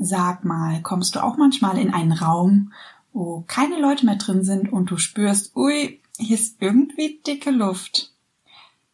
Sag 0.00 0.44
mal, 0.44 0.80
kommst 0.80 1.14
du 1.14 1.22
auch 1.22 1.36
manchmal 1.36 1.78
in 1.78 1.92
einen 1.92 2.12
Raum, 2.12 2.72
wo 3.12 3.44
keine 3.46 3.78
Leute 3.78 4.06
mehr 4.06 4.16
drin 4.16 4.44
sind 4.44 4.72
und 4.72 4.90
du 4.90 4.96
spürst, 4.96 5.54
ui, 5.54 6.00
hier 6.18 6.38
ist 6.38 6.56
irgendwie 6.60 7.20
dicke 7.26 7.50
Luft? 7.50 8.12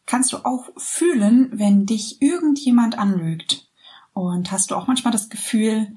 Kannst 0.05 0.33
du 0.33 0.37
auch 0.37 0.69
fühlen, 0.75 1.49
wenn 1.53 1.85
dich 1.85 2.21
irgendjemand 2.21 2.97
anlügt? 2.97 3.69
Und 4.13 4.51
hast 4.51 4.71
du 4.71 4.75
auch 4.75 4.87
manchmal 4.87 5.13
das 5.13 5.29
Gefühl, 5.29 5.95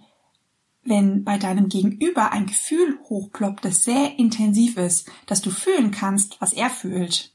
wenn 0.82 1.24
bei 1.24 1.38
deinem 1.38 1.68
Gegenüber 1.68 2.32
ein 2.32 2.46
Gefühl 2.46 2.98
hochploppt, 3.08 3.64
das 3.64 3.82
sehr 3.82 4.18
intensiv 4.18 4.76
ist, 4.76 5.10
dass 5.26 5.42
du 5.42 5.50
fühlen 5.50 5.90
kannst, 5.90 6.40
was 6.40 6.52
er 6.52 6.70
fühlt? 6.70 7.32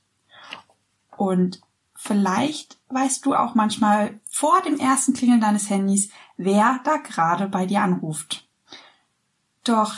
Und 1.17 1.61
vielleicht 1.95 2.77
weißt 2.89 3.25
du 3.25 3.35
auch 3.35 3.55
manchmal 3.55 4.19
vor 4.29 4.61
dem 4.61 4.79
ersten 4.79 5.13
Klingeln 5.13 5.41
deines 5.41 5.69
Handys, 5.69 6.09
wer 6.37 6.79
da 6.83 6.97
gerade 6.97 7.47
bei 7.47 7.65
dir 7.65 7.81
anruft. 7.81 8.47
Doch 9.63 9.95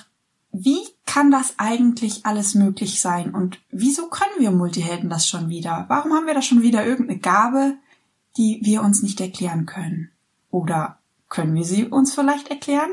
wie 0.52 0.80
kann 1.06 1.30
das 1.32 1.56
eigentlich 1.58 2.26
alles 2.26 2.56
möglich 2.56 3.00
sein 3.02 3.34
und 3.34 3.60
wieso 3.70 4.08
können 4.10 4.40
wir 4.40 4.52
Multihelden 4.52 5.10
das 5.10 5.28
schon 5.28 5.50
wieder? 5.50 5.86
Warum 5.88 6.14
haben 6.14 6.26
wir 6.26 6.34
da 6.34 6.42
schon 6.42 6.62
wieder 6.62 6.86
irgendeine 6.86 7.20
Gabe, 7.20 7.76
die 8.38 8.60
wir 8.64 8.82
uns 8.82 9.04
nicht 9.04 9.20
erklären 9.20 9.66
können? 9.66 10.12
Oder 10.50 11.00
können 11.30 11.56
wir 11.56 11.64
sie 11.64 11.86
uns 11.86 12.14
vielleicht 12.14 12.50
erklären? 12.50 12.92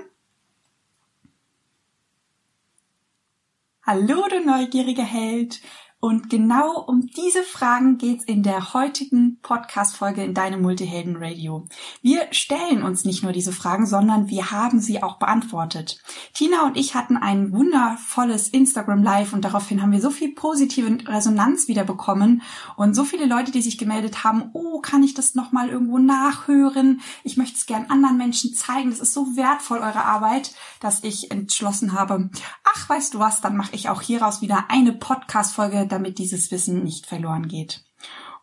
Hallo, 3.83 4.25
du 4.29 4.45
neugieriger 4.45 5.05
Held! 5.05 5.61
Und 6.05 6.29
genau 6.29 6.85
um 6.87 7.07
diese 7.07 7.43
Fragen 7.43 7.97
geht's 7.97 8.25
in 8.25 8.43
der 8.43 8.75
heutigen 8.75 9.39
Podcast-Folge 9.41 10.23
in 10.23 10.35
deinem 10.35 10.61
Multihelden 10.61 11.17
Radio. 11.17 11.67
Wir 12.03 12.27
stellen 12.31 12.83
uns 12.83 13.07
nicht 13.07 13.23
nur 13.23 13.33
diese 13.33 13.53
Fragen, 13.53 13.87
sondern 13.87 14.29
wir 14.29 14.51
haben 14.51 14.81
sie 14.81 15.03
auch 15.03 15.19
beantwortet. 15.19 16.03
Tina 16.35 16.67
und 16.67 16.77
ich 16.77 16.95
hatten 16.95 17.17
ein 17.17 17.53
wundervolles 17.53 18.51
Instagram 18.51 19.03
Live 19.03 19.33
und 19.33 19.47
daraufhin 19.47 19.81
haben 19.81 19.93
wir 19.93 20.03
so 20.03 20.11
viel 20.11 20.35
positive 20.35 20.95
Resonanz 21.09 21.69
wieder 21.69 21.85
bekommen 21.85 22.43
und 22.77 22.93
so 22.93 23.05
viele 23.05 23.25
Leute, 23.25 23.51
die 23.51 23.63
sich 23.63 23.79
gemeldet 23.79 24.25
haben, 24.25 24.51
oh, 24.53 24.81
kann 24.81 25.03
ich 25.03 25.15
das 25.15 25.35
nochmal 25.35 25.71
irgendwo 25.71 25.97
nachhören? 25.97 27.01
Ich 27.23 27.39
möchte 27.39 27.57
es 27.57 27.65
gern 27.65 27.87
anderen 27.89 28.19
Menschen 28.19 28.53
zeigen. 28.53 28.91
Das 28.91 29.01
ist 29.01 29.15
so 29.15 29.39
wertvoll, 29.39 29.79
eure 29.79 30.05
Arbeit, 30.05 30.55
dass 30.81 31.03
ich 31.03 31.31
entschlossen 31.31 31.95
habe, 31.95 32.29
ach, 32.63 32.91
weißt 32.91 33.15
du 33.15 33.21
was, 33.21 33.41
dann 33.41 33.57
mache 33.57 33.75
ich 33.75 33.89
auch 33.89 34.03
hieraus 34.03 34.43
wieder 34.43 34.67
eine 34.69 34.93
Podcast-Folge, 34.93 35.94
damit 35.95 36.19
dieses 36.19 36.51
Wissen 36.51 36.85
nicht 36.85 37.07
verloren 37.07 37.49
geht. 37.49 37.85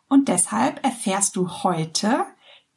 Und 0.08 0.28
deshalb 0.28 0.84
erfährst 0.84 1.36
du 1.36 1.48
heute 1.48 2.26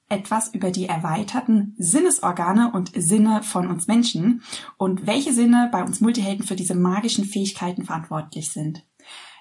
etwas 0.08 0.54
über 0.54 0.72
die 0.72 0.86
erweiterten 0.86 1.76
Sinnesorgane 1.78 2.72
und 2.72 2.92
Sinne 2.95 3.42
von 3.44 3.67
uns 3.67 3.88
Menschen 3.88 4.44
und 4.78 5.08
welche 5.08 5.34
Sinne 5.34 5.70
bei 5.72 5.84
uns 5.84 6.00
Multihelden 6.00 6.45
für 6.45 6.56
diese 6.56 6.76
magischen 6.76 7.26
Fähigkeiten 7.26 7.86
verantwortlich 7.86 8.52
sind. 8.52 8.84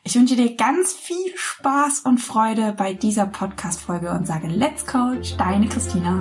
Ich 0.04 0.14
wünsche 0.14 0.36
dir 0.36 0.54
ganz 0.56 0.92
viel 0.92 1.32
Spaß 1.34 2.00
und 2.00 2.18
Freude 2.18 2.74
bei 2.76 2.92
dieser 2.92 3.26
Podcast-Folge 3.26 4.10
und 4.10 4.26
sage 4.26 4.48
Let's 4.48 4.86
Coach, 4.86 5.36
deine 5.36 5.66
Christina. 5.66 6.20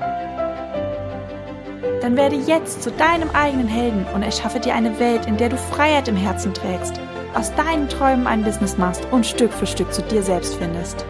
Dann 2.01 2.17
werde 2.17 2.35
jetzt 2.35 2.81
zu 2.81 2.89
deinem 2.89 3.29
eigenen 3.29 3.67
Helden 3.67 4.07
und 4.15 4.23
erschaffe 4.23 4.59
dir 4.59 4.73
eine 4.73 4.99
Welt, 4.99 5.27
in 5.27 5.37
der 5.37 5.49
du 5.49 5.57
Freiheit 5.57 6.07
im 6.07 6.15
Herzen 6.15 6.51
trägst, 6.51 6.99
aus 7.35 7.53
deinen 7.53 7.87
Träumen 7.89 8.25
ein 8.25 8.43
Business 8.43 8.75
machst 8.75 9.05
und 9.11 9.23
Stück 9.23 9.53
für 9.53 9.67
Stück 9.67 9.93
zu 9.93 10.01
dir 10.01 10.23
selbst 10.23 10.55
findest. 10.55 11.05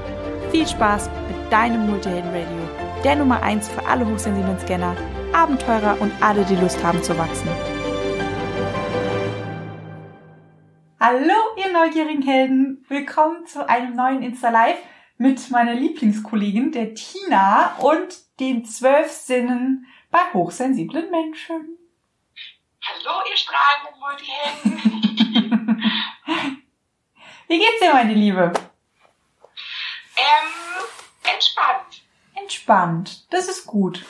Viel 0.52 0.68
Spaß 0.68 1.10
mit 1.30 1.50
deinem 1.50 1.90
Multihelden 1.90 2.30
Radio, 2.32 3.02
der 3.06 3.16
Nummer 3.16 3.42
1 3.42 3.70
für 3.70 3.86
alle 3.86 4.06
hochsensiblen 4.06 4.60
Scanner, 4.60 4.98
Abenteurer 5.32 5.96
und 6.02 6.12
alle, 6.20 6.44
die 6.44 6.58
Lust 6.58 6.84
haben 6.84 7.02
zu 7.02 7.18
wachsen. 7.18 7.48
Hallo, 11.00 11.40
ihr 11.56 11.72
neugierigen 11.72 12.22
Helden! 12.22 12.86
Willkommen 12.90 13.46
zu 13.46 13.68
einem 13.70 13.96
neuen 13.96 14.22
Insta-Live 14.22 14.78
mit 15.18 15.52
meiner 15.52 15.74
Lieblingskollegin, 15.74 16.74
der 16.74 16.96
Tina 16.96 17.78
und 17.78 18.40
den 18.42 18.66
zwölf 18.66 19.10
Sinnen 19.10 19.86
bei 20.12 20.32
hochsensiblen 20.34 21.10
Menschen. 21.10 21.80
Hallo, 22.84 23.22
ihr 23.30 23.38
strahlenden 23.38 23.98
Multihelden. 24.00 24.82
Wie 27.48 27.60
geht's 27.60 27.80
dir, 27.80 27.94
meine 27.94 28.14
Liebe? 28.14 28.52
Ähm, 30.18 30.52
entspannt. 31.24 32.02
Entspannt. 32.36 33.32
Das 33.32 33.48
ist 33.48 33.66
gut. 33.66 34.06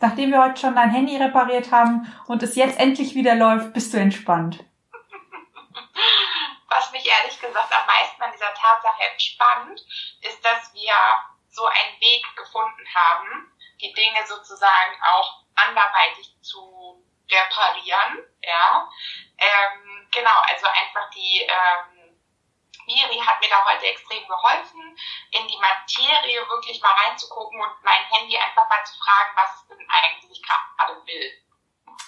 Nachdem 0.00 0.30
wir 0.30 0.40
heute 0.42 0.60
schon 0.60 0.76
dein 0.76 0.90
Handy 0.90 1.16
repariert 1.16 1.72
haben 1.72 2.12
und 2.26 2.42
es 2.42 2.56
jetzt 2.56 2.78
endlich 2.78 3.14
wieder 3.14 3.34
läuft, 3.34 3.72
bist 3.72 3.92
du 3.92 3.98
entspannt. 3.98 4.58
Was 6.68 6.92
mich 6.92 7.06
ehrlich 7.06 7.40
gesagt 7.40 7.72
am 7.72 7.86
meisten 7.86 8.22
an 8.22 8.32
dieser 8.32 8.54
Tatsache 8.54 9.02
entspannt, 9.12 9.80
ist, 10.20 10.44
dass 10.44 10.74
wir 10.74 10.92
so 11.50 11.64
einen 11.64 12.00
Weg 12.00 12.24
gefunden 12.36 12.84
haben, 12.94 13.50
die 13.84 13.92
Dinge 13.92 14.26
sozusagen 14.26 14.96
auch 15.12 15.44
anderweitig 15.54 16.34
zu 16.40 17.04
reparieren, 17.30 18.24
ja. 18.42 18.88
Ähm, 19.38 20.08
genau, 20.10 20.38
also 20.48 20.66
einfach 20.66 21.10
die 21.10 21.40
ähm, 21.42 22.16
Miri 22.86 23.18
hat 23.18 23.40
mir 23.40 23.48
da 23.48 23.64
heute 23.64 23.86
extrem 23.86 24.26
geholfen, 24.26 24.96
in 25.30 25.46
die 25.48 25.58
Materie 25.58 26.48
wirklich 26.48 26.80
mal 26.82 26.92
reinzugucken 26.92 27.60
und 27.60 27.72
mein 27.82 28.04
Handy 28.10 28.36
einfach 28.36 28.68
mal 28.68 28.84
zu 28.84 28.94
fragen, 28.98 29.36
was 29.36 29.54
es 29.54 29.68
denn 29.68 29.86
eigentlich 29.88 30.42
gerade 30.42 31.06
will. 31.06 31.32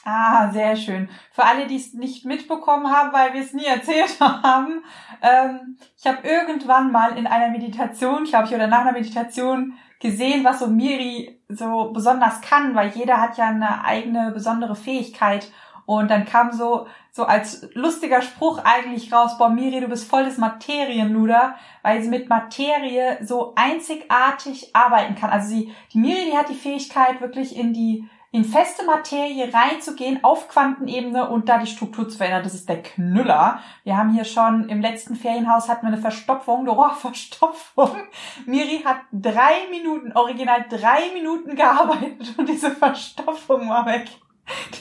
Ah, 0.04 0.50
sehr 0.52 0.76
schön. 0.76 1.10
Für 1.32 1.44
alle, 1.44 1.66
die 1.66 1.76
es 1.76 1.92
nicht 1.92 2.24
mitbekommen 2.24 2.94
haben, 2.94 3.12
weil 3.12 3.32
wir 3.34 3.40
es 3.40 3.52
nie 3.52 3.64
erzählt 3.64 4.16
haben, 4.20 4.84
ähm, 5.20 5.78
ich 5.98 6.06
habe 6.06 6.26
irgendwann 6.26 6.92
mal 6.92 7.18
in 7.18 7.26
einer 7.26 7.48
Meditation, 7.48 8.24
glaube 8.24 8.46
ich, 8.46 8.54
oder 8.54 8.68
nach 8.68 8.82
einer 8.82 8.92
Meditation 8.92 9.76
gesehen, 9.98 10.44
was 10.44 10.60
so 10.60 10.68
Miri 10.68 11.35
so 11.48 11.90
besonders 11.92 12.40
kann, 12.40 12.74
weil 12.74 12.90
jeder 12.90 13.20
hat 13.20 13.36
ja 13.36 13.46
eine 13.46 13.84
eigene 13.84 14.32
besondere 14.32 14.76
Fähigkeit. 14.76 15.50
Und 15.84 16.10
dann 16.10 16.24
kam 16.24 16.50
so, 16.50 16.88
so 17.12 17.24
als 17.24 17.68
lustiger 17.74 18.20
Spruch 18.20 18.58
eigentlich 18.64 19.12
raus, 19.12 19.38
boah, 19.38 19.48
Miri, 19.48 19.80
du 19.80 19.86
bist 19.86 20.08
voll 20.08 20.24
des 20.24 20.36
Materienluder, 20.36 21.54
weil 21.82 22.02
sie 22.02 22.08
mit 22.08 22.28
Materie 22.28 23.18
so 23.24 23.52
einzigartig 23.54 24.74
arbeiten 24.74 25.14
kann. 25.14 25.30
Also 25.30 25.48
sie, 25.48 25.72
die 25.92 25.98
Miri, 25.98 26.30
die 26.30 26.36
hat 26.36 26.48
die 26.48 26.54
Fähigkeit, 26.54 27.20
wirklich 27.20 27.56
in 27.56 27.72
die 27.72 28.08
in 28.36 28.44
feste 28.44 28.84
Materie 28.84 29.50
reinzugehen 29.50 30.22
auf 30.22 30.48
Quantenebene 30.48 31.26
und 31.30 31.48
da 31.48 31.56
die 31.56 31.66
Struktur 31.66 32.06
zu 32.06 32.18
verändern. 32.18 32.42
Das 32.42 32.52
ist 32.52 32.68
der 32.68 32.82
Knüller. 32.82 33.60
Wir 33.82 33.96
haben 33.96 34.12
hier 34.12 34.26
schon 34.26 34.68
im 34.68 34.82
letzten 34.82 35.16
Ferienhaus 35.16 35.70
hatten 35.70 35.86
wir 35.86 35.92
eine 35.94 36.02
Verstopfung, 36.02 36.68
oh, 36.68 36.90
Verstopfung. 36.90 37.96
Miri 38.46 38.82
hat 38.84 38.98
drei 39.10 39.70
Minuten, 39.70 40.12
original 40.12 40.66
drei 40.68 41.14
Minuten 41.14 41.56
gearbeitet 41.56 42.34
und 42.36 42.46
diese 42.46 42.72
Verstopfung 42.72 43.70
war 43.70 43.86
weg. 43.86 44.06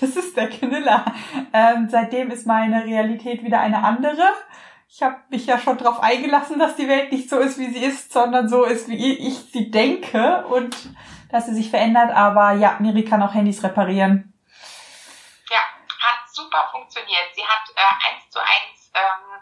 Das 0.01 0.17
ist 0.17 0.35
der 0.35 0.49
Knüller. 0.49 1.05
Ähm, 1.53 1.87
seitdem 1.89 2.31
ist 2.31 2.45
meine 2.45 2.83
Realität 2.83 3.41
wieder 3.41 3.61
eine 3.61 3.85
andere. 3.85 4.23
Ich 4.89 5.01
habe 5.01 5.15
mich 5.29 5.45
ja 5.45 5.57
schon 5.59 5.77
darauf 5.77 6.03
eingelassen, 6.03 6.59
dass 6.59 6.75
die 6.75 6.89
Welt 6.89 7.13
nicht 7.13 7.29
so 7.29 7.39
ist, 7.39 7.57
wie 7.57 7.67
sie 7.67 7.85
ist, 7.85 8.11
sondern 8.11 8.49
so 8.49 8.65
ist, 8.65 8.89
wie 8.89 9.13
ich 9.13 9.35
sie 9.53 9.71
denke. 9.71 10.45
Und 10.47 10.75
dass 11.29 11.45
sie 11.45 11.53
sich 11.53 11.69
verändert, 11.69 12.11
aber 12.11 12.51
ja, 12.53 12.77
Miri 12.79 13.03
kann 13.05 13.23
auch 13.23 13.33
Handys 13.33 13.63
reparieren. 13.63 14.33
Ja, 15.49 15.59
hat 15.99 16.29
super 16.31 16.69
funktioniert. 16.71 17.33
Sie 17.35 17.45
hat 17.45 17.69
äh, 17.75 18.09
eins 18.09 18.29
zu 18.29 18.39
eins 18.39 18.91
ähm, 18.93 19.41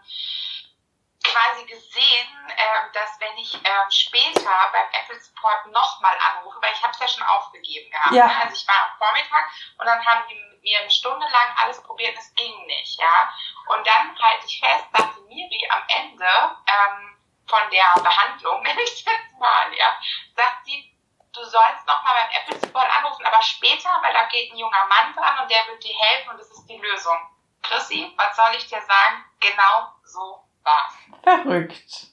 quasi 1.23 1.65
gesehen, 1.65 2.49
äh, 2.49 2.93
dass 2.93 3.19
wenn 3.19 3.37
ich 3.37 3.55
äh, 3.55 3.85
später 3.89 4.51
beim 4.71 4.87
Apple 4.91 5.19
Support 5.19 5.67
nochmal 5.67 6.15
anrufe, 6.31 6.59
weil 6.61 6.73
ich 6.73 6.83
habe 6.83 6.93
es 6.93 6.99
ja 6.99 7.07
schon 7.07 7.23
aufgegeben 7.23 7.89
gehabt. 7.89 8.13
Ja. 8.13 8.27
Ne? 8.27 8.41
Also 8.41 8.55
ich 8.55 8.67
war 8.67 8.75
am 8.75 8.97
Vormittag 8.97 9.49
und 9.79 9.85
dann 9.85 10.05
haben 10.05 10.23
die 10.29 10.35
mit 10.35 10.61
mir 10.61 10.79
eine 10.79 10.91
Stunde 10.91 11.25
lang 11.25 11.55
alles 11.57 11.81
probiert, 11.81 12.15
es 12.17 12.33
ging 12.35 12.65
nicht, 12.67 12.99
ja. 12.99 13.33
Und 13.67 13.87
dann 13.87 14.17
halte 14.21 14.45
ich 14.45 14.59
fest, 14.59 14.85
dass 14.93 15.15
die 15.15 15.33
Miri 15.33 15.67
am 15.69 15.83
Ende 15.87 16.25
ähm, 16.67 17.17
von 17.47 17.69
der 17.71 18.01
Behandlung, 18.01 18.61
nenne 18.63 18.81
ich 18.81 19.03
jetzt 19.03 19.39
mal, 19.39 19.73
ja, 19.75 19.97
sagt 20.35 20.65
sie, 20.65 20.92
du 21.33 21.41
sollst 21.41 21.85
noch 21.87 22.03
mal 22.03 22.13
beim 22.13 22.29
Apple 22.29 22.59
Support 22.59 22.87
anrufen, 22.97 23.25
aber 23.25 23.41
später, 23.41 23.89
weil 24.01 24.13
da 24.13 24.25
geht 24.29 24.51
ein 24.51 24.57
junger 24.57 24.85
Mann 24.87 25.13
dran 25.13 25.39
und 25.41 25.49
der 25.49 25.65
wird 25.67 25.83
dir 25.83 25.95
helfen 25.97 26.31
und 26.31 26.39
das 26.39 26.51
ist 26.51 26.65
die 26.67 26.77
Lösung. 26.77 27.17
Chrissy, 27.63 28.13
was 28.17 28.35
soll 28.35 28.53
ich 28.57 28.67
dir 28.67 28.81
sagen? 28.81 29.23
Genau 29.39 29.93
so 30.03 30.43
war's. 30.63 30.93
Verrückt. 31.23 32.07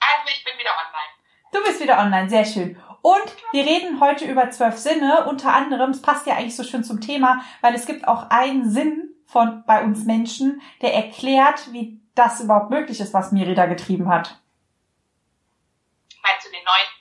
Also 0.00 0.28
ich 0.28 0.44
bin 0.44 0.58
wieder 0.58 0.70
online. 0.70 1.12
Du 1.52 1.62
bist 1.62 1.80
wieder 1.80 1.98
online, 1.98 2.28
sehr 2.28 2.44
schön. 2.44 2.82
Und 3.02 3.36
wir 3.52 3.64
reden 3.64 4.00
heute 4.00 4.24
über 4.24 4.50
zwölf 4.50 4.76
Sinne. 4.76 5.26
Unter 5.26 5.52
anderem, 5.52 5.90
es 5.90 6.02
passt 6.02 6.26
ja 6.26 6.34
eigentlich 6.34 6.56
so 6.56 6.64
schön 6.64 6.82
zum 6.82 7.00
Thema, 7.00 7.44
weil 7.60 7.74
es 7.74 7.86
gibt 7.86 8.08
auch 8.08 8.30
einen 8.30 8.68
Sinn 8.68 9.14
von 9.26 9.64
bei 9.64 9.82
uns 9.82 10.04
Menschen, 10.04 10.60
der 10.82 10.94
erklärt, 10.94 11.72
wie 11.72 12.00
das 12.14 12.40
überhaupt 12.40 12.70
möglich 12.70 13.00
ist, 13.00 13.14
was 13.14 13.32
Miri 13.32 13.54
da 13.54 13.66
getrieben 13.66 14.08
hat. 14.08 14.40
Meinst 16.22 16.46
du 16.46 16.50
den 16.50 16.64
neunten? 16.64 16.95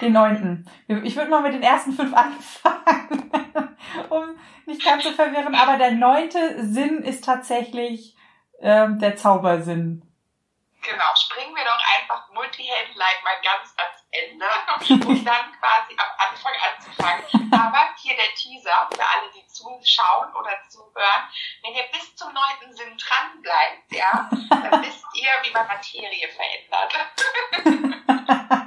Den 0.00 0.12
neunten. 0.12 0.70
Ich 0.86 1.16
würde 1.16 1.30
mal 1.30 1.42
mit 1.42 1.54
den 1.54 1.62
ersten 1.62 1.92
fünf 1.92 2.14
anfangen, 2.14 3.76
um 4.10 4.38
nicht 4.66 4.84
ganz 4.84 5.02
zu 5.02 5.12
verwirren. 5.12 5.54
Aber 5.54 5.76
der 5.76 5.92
neunte 5.92 6.64
Sinn 6.64 7.02
ist 7.02 7.24
tatsächlich 7.24 8.16
ähm, 8.60 8.98
der 8.98 9.16
Zaubersinn. 9.16 10.02
Genau, 10.80 11.10
springen 11.16 11.54
wir 11.54 11.64
doch 11.64 11.80
einfach 11.98 12.32
Multihelden-like 12.32 13.24
mal 13.24 13.36
ganz 13.42 13.74
ans 13.76 14.06
Ende, 14.10 15.06
um 15.06 15.24
dann 15.24 15.52
quasi 15.58 15.96
am 15.96 16.12
Anfang 16.16 16.52
anzufangen. 16.70 17.52
Aber 17.52 17.88
hier 17.96 18.16
der 18.16 18.32
Teaser 18.34 18.88
für 18.92 19.02
alle, 19.02 19.30
die 19.34 19.46
zuschauen 19.48 20.32
oder 20.34 20.56
zuhören. 20.68 21.28
Wenn 21.62 21.74
ihr 21.74 21.84
bis 21.92 22.14
zum 22.14 22.32
neunten 22.32 22.74
Sinn 22.74 22.96
dran 22.96 23.42
bleibt, 23.42 23.92
ja, 23.92 24.30
dann 24.50 24.82
wisst 24.82 25.04
ihr, 25.14 25.30
wie 25.42 25.52
man 25.52 25.66
Materie 25.66 26.28
verändert. 26.28 26.94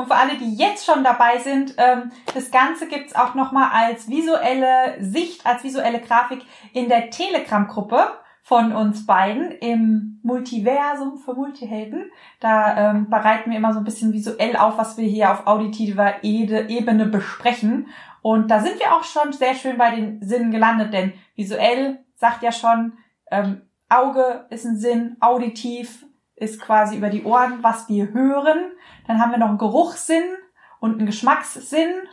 Und 0.00 0.06
für 0.06 0.14
alle, 0.14 0.38
die 0.38 0.54
jetzt 0.54 0.86
schon 0.86 1.04
dabei 1.04 1.36
sind, 1.40 1.74
ähm, 1.76 2.10
das 2.32 2.50
Ganze 2.50 2.88
gibt's 2.88 3.14
auch 3.14 3.34
nochmal 3.34 3.68
als 3.70 4.08
visuelle 4.08 4.96
Sicht, 4.98 5.44
als 5.44 5.62
visuelle 5.62 6.00
Grafik 6.00 6.40
in 6.72 6.88
der 6.88 7.10
Telegram-Gruppe 7.10 8.08
von 8.42 8.72
uns 8.72 9.04
beiden 9.04 9.50
im 9.50 10.18
Multiversum 10.22 11.18
für 11.18 11.34
Multihelden. 11.34 12.10
Da 12.40 12.92
ähm, 12.92 13.10
bereiten 13.10 13.50
wir 13.50 13.58
immer 13.58 13.74
so 13.74 13.80
ein 13.80 13.84
bisschen 13.84 14.14
visuell 14.14 14.56
auf, 14.56 14.78
was 14.78 14.96
wir 14.96 15.06
hier 15.06 15.32
auf 15.32 15.46
auditiver 15.46 16.24
Ebene 16.24 17.04
besprechen. 17.04 17.88
Und 18.22 18.50
da 18.50 18.60
sind 18.60 18.80
wir 18.80 18.94
auch 18.94 19.04
schon 19.04 19.34
sehr 19.34 19.54
schön 19.54 19.76
bei 19.76 19.94
den 19.94 20.22
Sinnen 20.22 20.50
gelandet, 20.50 20.94
denn 20.94 21.12
visuell 21.36 22.02
sagt 22.14 22.42
ja 22.42 22.52
schon, 22.52 22.94
ähm, 23.30 23.68
Auge 23.90 24.46
ist 24.48 24.64
ein 24.64 24.78
Sinn, 24.78 25.18
auditiv 25.20 26.06
ist 26.40 26.60
quasi 26.60 26.96
über 26.96 27.10
die 27.10 27.24
Ohren, 27.24 27.62
was 27.62 27.88
wir 27.88 28.12
hören. 28.12 28.72
Dann 29.06 29.20
haben 29.20 29.30
wir 29.30 29.38
noch 29.38 29.48
einen 29.48 29.58
Geruchssinn 29.58 30.36
und 30.80 30.94
einen 30.94 31.06
Geschmackssinn. 31.06 32.08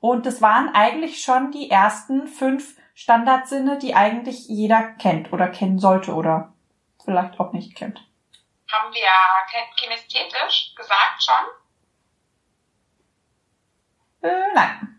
Und 0.00 0.26
das 0.26 0.42
waren 0.42 0.74
eigentlich 0.74 1.22
schon 1.22 1.52
die 1.52 1.70
ersten 1.70 2.26
fünf 2.26 2.76
Standardsinne, 2.94 3.78
die 3.78 3.94
eigentlich 3.94 4.48
jeder 4.48 4.82
kennt 4.82 5.32
oder 5.32 5.48
kennen 5.48 5.78
sollte 5.78 6.12
oder 6.12 6.52
vielleicht 7.04 7.38
auch 7.38 7.52
nicht 7.52 7.76
kennt. 7.76 8.04
Haben 8.70 8.92
wir 8.92 9.08
kinästhetisch 9.76 10.74
gesagt 10.74 11.22
schon? 11.22 11.34
Äh, 14.28 14.54
nein. 14.54 14.97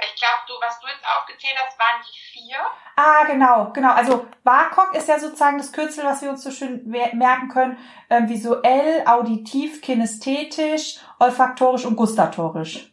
Ich 0.00 0.14
glaube, 0.14 0.44
du, 0.46 0.54
was 0.60 0.78
du 0.78 0.86
jetzt 0.86 1.04
aufgezählt 1.04 1.56
hast, 1.58 1.76
waren 1.78 2.00
die 2.02 2.18
vier. 2.18 2.58
Ah, 2.94 3.24
genau, 3.24 3.72
genau. 3.72 3.92
Also 3.92 4.28
WAKOK 4.44 4.94
ist 4.94 5.08
ja 5.08 5.18
sozusagen 5.18 5.58
das 5.58 5.72
Kürzel, 5.72 6.04
was 6.04 6.22
wir 6.22 6.30
uns 6.30 6.44
so 6.44 6.52
schön 6.52 6.82
merken 6.86 7.48
können. 7.48 7.78
Ähm, 8.08 8.28
visuell, 8.28 9.04
auditiv, 9.06 9.82
kinästhetisch, 9.82 11.00
olfaktorisch 11.18 11.84
und 11.84 11.96
gustatorisch. 11.96 12.92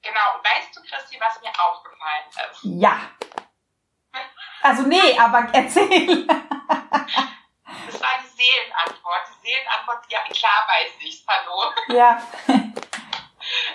Genau. 0.00 0.36
Und 0.36 0.44
weißt 0.44 0.76
du, 0.76 0.80
Christi, 0.82 1.18
was 1.20 1.40
mir 1.42 1.50
aufgefallen 1.50 2.24
ist? 2.28 2.60
Ja. 2.62 2.98
Also 4.62 4.82
nee, 4.82 5.18
aber 5.18 5.48
erzähl. 5.52 6.26
das 6.26 8.00
war 8.00 8.10
die 8.22 8.28
Seelenantwort. 8.28 9.22
Die 9.28 9.48
Seelenantwort, 9.48 10.04
ja 10.08 10.20
klar 10.30 10.66
weiß 10.68 10.92
ich's, 11.00 11.24
hallo. 11.26 11.72
Ja. 11.88 12.22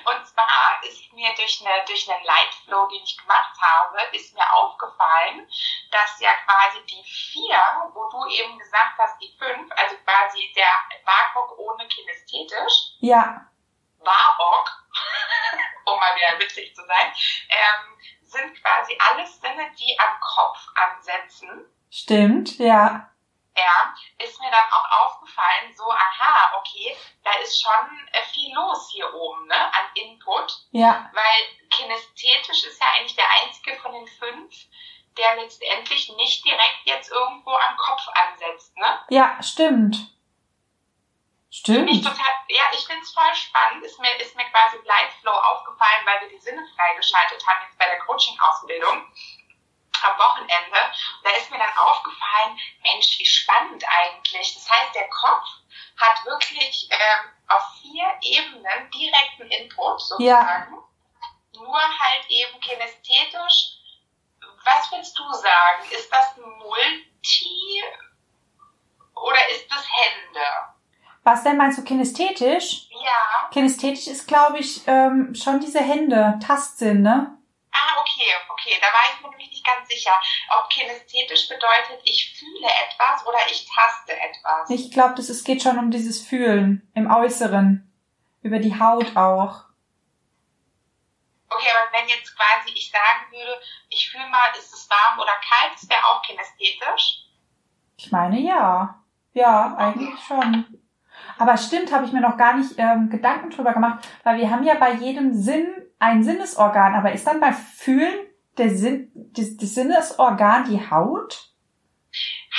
Und 0.05 0.27
zwar 0.27 0.81
ist 0.83 1.11
mir 1.13 1.33
durch, 1.35 1.61
eine, 1.61 1.85
durch 1.85 2.09
einen 2.09 2.23
Lightflow, 2.23 2.87
den 2.87 3.03
ich 3.03 3.17
gemacht 3.17 3.55
habe, 3.61 3.97
ist 4.11 4.33
mir 4.33 4.53
aufgefallen, 4.53 5.47
dass 5.91 6.19
ja 6.19 6.31
quasi 6.45 6.83
die 6.85 7.03
vier, 7.03 7.59
wo 7.93 8.09
du 8.09 8.25
eben 8.29 8.57
gesagt 8.57 8.97
hast, 8.97 9.19
die 9.21 9.35
fünf, 9.37 9.71
also 9.75 9.95
quasi 9.97 10.53
der 10.55 10.73
WAKOK 11.05 11.59
ohne 11.59 11.87
kinästhetisch. 11.87 12.97
Ja. 12.99 13.47
WAOK, 13.99 14.69
um 15.85 15.99
mal 15.99 16.15
wieder 16.15 16.39
witzig 16.39 16.75
zu 16.75 16.85
sein, 16.85 17.13
ähm, 17.49 17.97
sind 18.21 18.61
quasi 18.61 18.97
alles 18.99 19.39
Sinne, 19.39 19.71
die 19.77 19.97
am 19.99 20.19
Kopf 20.19 20.59
ansetzen. 20.75 21.65
Stimmt, 21.89 22.57
ja. 22.57 23.12
Ja, 23.55 23.93
ist 24.17 24.39
mir 24.39 24.49
dann 24.49 24.65
auch 24.71 25.05
aufgefallen, 25.05 25.73
so, 25.75 25.83
aha, 25.83 26.57
okay, 26.57 26.97
da 27.23 27.31
ist 27.33 27.61
schon 27.61 28.07
äh, 28.11 28.23
viel 28.33 28.53
los 28.55 28.89
hier 28.91 29.13
oben, 29.13 29.45
ne, 29.45 29.55
an 29.55 29.85
Input. 29.93 30.65
Ja. 30.71 31.11
Weil 31.13 31.69
kinästhetisch 31.69 32.63
ist 32.63 32.81
ja 32.81 32.87
eigentlich 32.95 33.15
der 33.15 33.29
einzige 33.41 33.75
von 33.79 33.93
den 33.93 34.07
fünf, 34.07 34.55
der 35.17 35.35
letztendlich 35.35 36.11
nicht 36.15 36.43
direkt 36.43 36.81
jetzt 36.85 37.11
irgendwo 37.11 37.51
am 37.51 37.77
Kopf 37.77 38.07
ansetzt, 38.13 38.75
ne? 38.77 38.99
Ja, 39.09 39.41
stimmt. 39.43 39.97
Stimmt. 41.51 41.91
Ich 41.91 42.01
total, 42.01 42.33
ja, 42.47 42.63
ich 42.73 42.83
finde 42.87 43.03
es 43.03 43.13
voll 43.13 43.35
spannend. 43.35 43.85
Ist 43.85 43.99
mir, 43.99 44.09
ist 44.19 44.35
mir 44.35 44.45
quasi 44.45 44.77
Lightflow 44.83 45.31
aufgefallen, 45.31 46.01
weil 46.05 46.21
wir 46.21 46.29
die 46.29 46.39
Sinne 46.39 46.65
freigeschaltet 46.75 47.45
haben 47.45 47.63
jetzt 47.67 47.77
bei 47.77 47.85
der 47.85 47.99
Coaching-Ausbildung 47.99 49.05
am 50.03 50.17
Wochenende. 50.17 50.77
Da 51.23 51.29
ist 51.31 51.49
mir 51.51 51.57
dann 51.57 51.77
aufgefallen, 51.77 52.57
Mensch, 52.81 53.17
wie 53.19 53.25
spannend 53.25 53.83
eigentlich. 53.87 54.53
Das 54.55 54.69
heißt, 54.69 54.95
der 54.95 55.09
Kopf 55.09 55.47
hat 55.97 56.25
wirklich 56.25 56.87
ähm, 56.91 57.31
auf 57.47 57.63
vier 57.81 58.05
Ebenen 58.21 58.91
direkten 58.91 59.47
Input 59.47 60.01
sozusagen. 60.01 60.23
Ja. 60.25 60.67
Nur 61.53 61.79
halt 61.79 62.25
eben 62.29 62.59
kinästhetisch. 62.59 63.77
Was 64.65 64.91
willst 64.91 65.17
du 65.17 65.31
sagen? 65.31 65.91
Ist 65.91 66.11
das 66.11 66.37
Multi 66.37 67.83
oder 69.15 69.49
ist 69.49 69.69
das 69.69 69.83
Hände? 69.83 70.45
Was 71.23 71.43
denn 71.43 71.57
meinst 71.57 71.77
du 71.77 71.83
kinästhetisch? 71.83 72.89
Ja. 72.91 73.49
Kinästhetisch 73.51 74.07
ist, 74.07 74.27
glaube 74.27 74.59
ich, 74.59 74.81
ähm, 74.87 75.33
schon 75.35 75.59
diese 75.59 75.79
Hände, 75.79 76.39
Tastsinn, 76.45 77.01
ne? 77.01 77.37
Ah, 77.73 77.99
okay, 77.99 78.31
okay. 78.49 78.77
Da 78.79 78.87
war 78.87 79.13
ich 79.13 79.21
mir 79.21 79.29
nämlich 79.29 79.49
nicht 79.49 79.65
ganz 79.65 79.87
sicher, 79.87 80.11
ob 80.57 80.69
kinästhetisch 80.69 81.49
bedeutet, 81.49 82.01
ich 82.03 82.37
fühle 82.37 82.67
etwas 82.67 83.25
oder 83.25 83.39
ich 83.49 83.67
taste 83.67 84.13
etwas. 84.13 84.69
Ich 84.69 84.91
glaube, 84.91 85.19
es 85.19 85.43
geht 85.43 85.63
schon 85.63 85.79
um 85.79 85.89
dieses 85.89 86.25
Fühlen 86.25 86.87
im 86.93 87.11
Äußeren, 87.11 87.91
über 88.41 88.59
die 88.59 88.79
Haut 88.79 89.15
auch. 89.17 89.65
Okay, 91.49 91.69
aber 91.71 91.91
wenn 91.97 92.09
jetzt 92.09 92.35
quasi 92.35 92.71
ich 92.75 92.91
sagen 92.91 93.31
würde, 93.31 93.59
ich 93.89 94.09
fühle 94.09 94.27
mal, 94.27 94.51
ist 94.57 94.73
es 94.73 94.89
warm 94.89 95.19
oder 95.19 95.33
kalt, 95.47 95.75
ist 95.75 95.89
der 95.89 96.05
auch 96.07 96.21
kinästhetisch? 96.23 97.25
Ich 97.97 98.11
meine 98.11 98.39
ja. 98.39 99.03
Ja, 99.33 99.75
eigentlich 99.77 100.19
schon. 100.27 100.79
Aber 101.37 101.57
stimmt, 101.57 101.91
habe 101.91 102.05
ich 102.05 102.11
mir 102.11 102.21
noch 102.21 102.37
gar 102.37 102.55
nicht 102.55 102.73
ähm, 102.77 103.09
Gedanken 103.09 103.49
drüber 103.49 103.73
gemacht, 103.73 104.07
weil 104.23 104.37
wir 104.37 104.49
haben 104.49 104.63
ja 104.63 104.75
bei 104.75 104.93
jedem 104.93 105.33
Sinn 105.33 105.82
ein 106.03 106.23
Sinnesorgan, 106.23 106.95
aber 106.95 107.13
ist 107.13 107.25
dann 107.25 107.39
bei 107.39 107.53
Fühlen 107.53 108.27
der 108.57 108.69
Sinn, 108.69 109.11
das, 109.13 109.57
das 109.57 109.73
Sinnesorgan 109.73 110.65
die 110.65 110.89
Haut? 110.91 111.49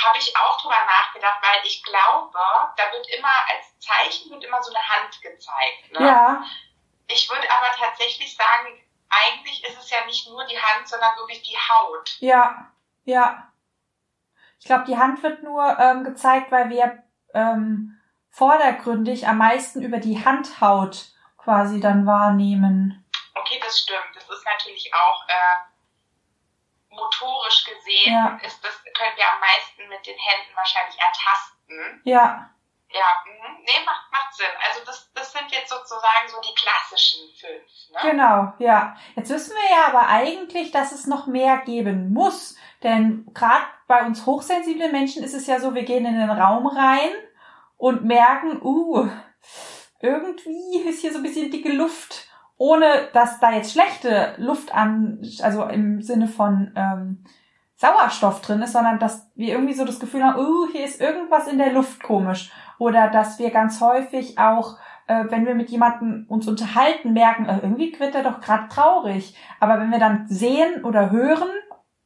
Habe 0.03 0.17
ich 0.17 0.35
auch 0.35 0.61
drüber 0.61 0.75
nachgedacht, 0.75 1.39
weil 1.41 1.65
ich 1.65 1.83
glaube, 1.83 2.37
da 2.75 2.91
wird 2.91 3.07
immer 3.17 3.33
als 3.53 3.79
Zeichen 3.79 4.31
wird 4.31 4.43
immer 4.43 4.61
so 4.61 4.73
eine 4.73 4.83
Hand 4.83 5.21
gezeigt. 5.21 5.91
Ne? 5.93 6.05
Ja. 6.05 6.43
Ich 7.07 7.29
würde 7.29 7.47
aber 7.49 7.67
tatsächlich 7.77 8.35
sagen, 8.35 8.81
eigentlich 9.09 9.63
ist 9.63 9.77
es 9.79 9.89
ja 9.89 10.03
nicht 10.05 10.27
nur 10.27 10.45
die 10.47 10.59
Hand, 10.59 10.87
sondern 10.87 11.15
wirklich 11.17 11.43
die 11.43 11.55
Haut. 11.55 12.17
Ja, 12.19 12.71
ja. 13.03 13.51
Ich 14.59 14.65
glaube, 14.65 14.85
die 14.85 14.97
Hand 14.97 15.21
wird 15.21 15.43
nur 15.43 15.77
ähm, 15.79 16.03
gezeigt, 16.03 16.51
weil 16.51 16.69
wir 16.69 17.03
ähm, 17.33 18.01
vordergründig 18.31 19.27
am 19.27 19.37
meisten 19.37 19.81
über 19.81 19.99
die 19.99 20.25
Handhaut 20.25 21.13
quasi 21.37 21.79
dann 21.79 22.05
wahrnehmen. 22.05 23.04
Okay, 23.35 23.59
das 23.63 23.79
stimmt. 23.79 24.15
Das 24.15 24.29
ist 24.29 24.45
natürlich 24.45 24.93
auch 24.93 25.27
äh, 25.27 26.95
motorisch 26.95 27.65
gesehen, 27.65 28.13
ja. 28.13 28.39
ist 28.41 28.63
das, 28.63 28.81
können 28.97 29.15
wir 29.15 29.31
am 29.31 29.39
meisten 29.39 29.87
mit 29.89 30.05
den 30.05 30.17
Händen 30.17 30.55
wahrscheinlich 30.55 30.97
ertasten. 30.97 32.01
Ja. 32.05 32.49
Ja, 32.89 33.23
mh. 33.25 33.57
nee, 33.65 33.85
macht, 33.85 34.11
macht 34.11 34.33
Sinn. 34.33 34.45
Also 34.65 34.85
das, 34.85 35.11
das 35.13 35.33
sind 35.33 35.51
jetzt 35.51 35.69
sozusagen 35.69 36.27
so 36.27 36.39
die 36.39 36.55
klassischen 36.55 37.27
fünf. 37.35 37.89
Ne? 37.91 38.11
Genau, 38.11 38.53
ja. 38.59 38.95
Jetzt 39.15 39.29
wissen 39.31 39.55
wir 39.55 39.69
ja 39.69 39.87
aber 39.87 40.07
eigentlich, 40.07 40.71
dass 40.71 40.93
es 40.93 41.05
noch 41.05 41.27
mehr 41.27 41.57
geben 41.57 42.13
muss. 42.13 42.55
Denn 42.83 43.25
gerade 43.33 43.65
bei 43.87 44.05
uns 44.05 44.25
hochsensiblen 44.25 44.91
Menschen 44.91 45.23
ist 45.23 45.33
es 45.33 45.47
ja 45.47 45.59
so, 45.59 45.73
wir 45.73 45.83
gehen 45.83 46.05
in 46.05 46.17
den 46.17 46.29
Raum 46.29 46.67
rein 46.67 47.11
und 47.77 48.05
merken, 48.05 48.61
uh, 48.61 49.09
irgendwie 49.99 50.83
ist 50.87 51.01
hier 51.01 51.11
so 51.11 51.19
ein 51.19 51.23
bisschen 51.23 51.51
dicke 51.51 51.71
Luft, 51.71 52.24
ohne 52.57 52.85
dass 53.13 53.39
da 53.39 53.51
jetzt 53.51 53.73
schlechte 53.73 54.33
Luft 54.37 54.73
an, 54.73 55.19
also 55.41 55.63
im 55.63 56.01
Sinne 56.01 56.27
von 56.27 56.71
ähm, 56.75 57.25
Sauerstoff 57.75 58.41
drin 58.41 58.61
ist, 58.61 58.73
sondern 58.73 58.99
dass 58.99 59.29
wir 59.35 59.53
irgendwie 59.53 59.73
so 59.73 59.83
das 59.83 59.99
Gefühl 59.99 60.23
haben, 60.23 60.39
uh, 60.39 60.67
hier 60.71 60.85
ist 60.85 61.01
irgendwas 61.01 61.47
in 61.47 61.57
der 61.57 61.73
Luft 61.73 62.01
komisch. 62.01 62.51
Oder 62.79 63.09
dass 63.09 63.39
wir 63.39 63.51
ganz 63.51 63.81
häufig 63.81 64.37
auch, 64.37 64.77
äh, 65.07 65.25
wenn 65.29 65.45
wir 65.45 65.55
mit 65.55 65.69
jemandem 65.69 66.25
uns 66.29 66.47
unterhalten, 66.47 67.13
merken, 67.13 67.45
äh, 67.45 67.59
irgendwie 67.61 67.97
wird 67.99 68.15
er 68.15 68.23
doch 68.23 68.39
gerade 68.39 68.69
traurig. 68.69 69.35
Aber 69.59 69.79
wenn 69.79 69.91
wir 69.91 69.99
dann 69.99 70.27
sehen 70.27 70.85
oder 70.85 71.11
hören 71.11 71.49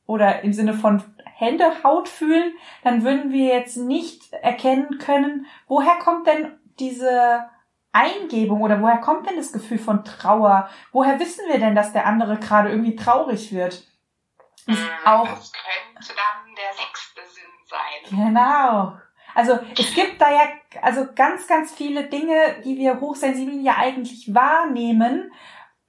oder 0.05 0.43
im 0.43 0.53
Sinne 0.53 0.73
von 0.73 1.03
Hände, 1.23 1.83
Haut 1.83 2.09
fühlen, 2.09 2.51
dann 2.83 3.03
würden 3.03 3.31
wir 3.31 3.45
jetzt 3.45 3.77
nicht 3.77 4.33
erkennen 4.33 4.97
können, 4.97 5.45
woher 5.67 5.97
kommt 5.99 6.27
denn 6.27 6.57
diese 6.79 7.45
Eingebung 7.91 8.61
oder 8.61 8.81
woher 8.81 8.99
kommt 8.99 9.29
denn 9.29 9.37
das 9.37 9.51
Gefühl 9.51 9.79
von 9.79 10.03
Trauer? 10.03 10.69
Woher 10.91 11.19
wissen 11.19 11.45
wir 11.49 11.59
denn, 11.59 11.75
dass 11.75 11.91
der 11.91 12.05
andere 12.05 12.37
gerade 12.37 12.69
irgendwie 12.69 12.95
traurig 12.95 13.51
wird? 13.51 13.83
Das, 14.67 14.77
hm, 14.77 14.87
auch, 15.05 15.27
das 15.27 15.51
könnte 15.51 16.13
dann 16.15 16.55
der 16.55 16.73
sechste 16.73 17.21
Sinn 17.25 17.43
sein. 17.65 18.27
Genau. 18.27 18.97
Also 19.33 19.59
es 19.77 19.93
gibt 19.95 20.21
da 20.21 20.31
ja 20.31 20.49
also 20.81 21.07
ganz, 21.15 21.47
ganz 21.47 21.73
viele 21.73 22.05
Dinge, 22.05 22.61
die 22.63 22.77
wir 22.77 22.99
Hochsensiblen 22.99 23.63
ja 23.63 23.77
eigentlich 23.77 24.33
wahrnehmen, 24.33 25.31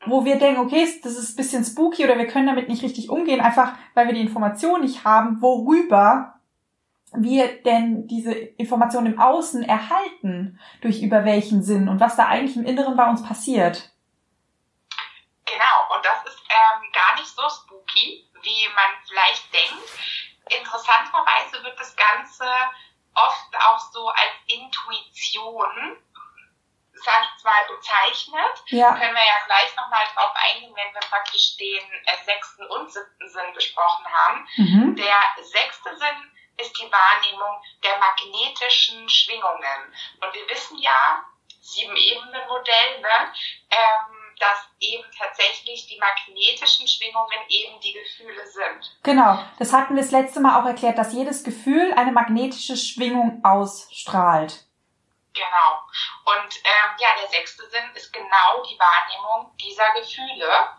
wo 0.07 0.25
wir 0.25 0.39
denken, 0.39 0.61
okay, 0.61 0.89
das 1.03 1.19
ist 1.19 1.33
ein 1.33 1.37
bisschen 1.37 1.65
spooky 1.65 2.05
oder 2.05 2.17
wir 2.17 2.27
können 2.27 2.47
damit 2.47 2.69
nicht 2.69 2.83
richtig 2.83 3.11
umgehen, 3.11 3.41
einfach 3.41 3.75
weil 3.95 4.07
wir 4.07 4.15
die 4.15 4.23
Information 4.23 4.81
nicht 4.81 5.05
haben, 5.05 5.43
worüber 5.43 6.40
wir 7.13 7.63
denn 7.63 8.07
diese 8.07 8.33
Information 8.33 9.07
im 9.07 9.19
Außen 9.19 9.63
erhalten, 9.63 10.61
durch 10.81 11.03
über 11.03 11.25
welchen 11.25 11.63
Sinn 11.63 11.89
und 11.89 12.01
was 12.01 12.17
da 12.17 12.27
eigentlich 12.27 12.57
im 12.57 12.65
Inneren 12.65 12.97
bei 12.97 13.09
uns 13.09 13.23
passiert. 13.23 13.91
Genau, 15.45 15.97
und 15.97 16.05
das 16.05 16.33
ist 16.33 16.43
ähm, 16.49 16.93
gar 16.93 17.15
nicht 17.17 17.29
so 17.29 17.43
spooky, 17.49 18.29
wie 18.43 18.69
man 18.75 18.91
vielleicht 19.07 19.53
denkt. 19.53 19.89
Interessanterweise 20.61 21.65
wird 21.65 21.79
das 21.79 21.97
Ganze 21.97 22.45
oft 23.15 23.57
auch 23.59 23.79
so 23.93 24.09
als 24.09 24.33
Intuition 24.47 25.97
sag 27.05 27.23
ich 27.37 27.45
mal, 27.45 27.65
bezeichnet. 27.69 28.63
Ja. 28.67 28.93
Können 28.93 29.15
wir 29.15 29.25
ja 29.25 29.41
gleich 29.47 29.75
nochmal 29.77 30.05
drauf 30.15 30.33
eingehen, 30.35 30.75
wenn 30.75 30.95
wir 30.95 31.01
praktisch 31.09 31.57
den 31.57 31.81
äh, 32.05 32.25
sechsten 32.25 32.67
und 32.67 32.93
siebten 32.93 33.29
Sinn 33.29 33.53
besprochen 33.55 34.05
haben. 34.07 34.47
Mhm. 34.57 34.97
Der 34.97 35.19
sechste 35.43 35.97
Sinn 35.97 36.33
ist 36.61 36.79
die 36.79 36.91
Wahrnehmung 36.91 37.63
der 37.83 37.99
magnetischen 37.99 39.09
Schwingungen. 39.09 39.95
Und 40.21 40.35
wir 40.35 40.49
wissen 40.49 40.79
ja, 40.79 41.25
sieben 41.61 41.97
Ebenen 41.97 42.49
Modell, 42.49 43.01
ne, 43.01 43.33
ähm, 43.71 44.21
dass 44.39 44.67
eben 44.81 45.05
tatsächlich 45.17 45.87
die 45.87 45.99
magnetischen 45.99 46.89
Schwingungen 46.89 47.39
eben 47.49 47.79
die 47.81 47.93
Gefühle 47.93 48.47
sind. 48.47 48.99
Genau, 49.03 49.39
das 49.59 49.73
hatten 49.73 49.95
wir 49.95 50.03
das 50.03 50.13
letzte 50.13 50.41
Mal 50.41 50.61
auch 50.61 50.67
erklärt, 50.67 50.99
dass 50.99 51.13
jedes 51.13 51.45
Gefühl 51.45 51.93
eine 51.93 52.13
magnetische 52.13 52.77
Schwingung 52.77 53.45
ausstrahlt. 53.45 54.65
Genau. 55.35 55.81
Und 56.25 56.57
ähm, 56.57 56.97
ja, 56.99 57.09
der 57.21 57.29
sechste 57.29 57.69
Sinn 57.69 57.91
ist 57.95 58.13
genau 58.13 58.65
die 58.69 58.79
Wahrnehmung 58.79 59.57
dieser 59.59 59.93
Gefühle 59.95 60.71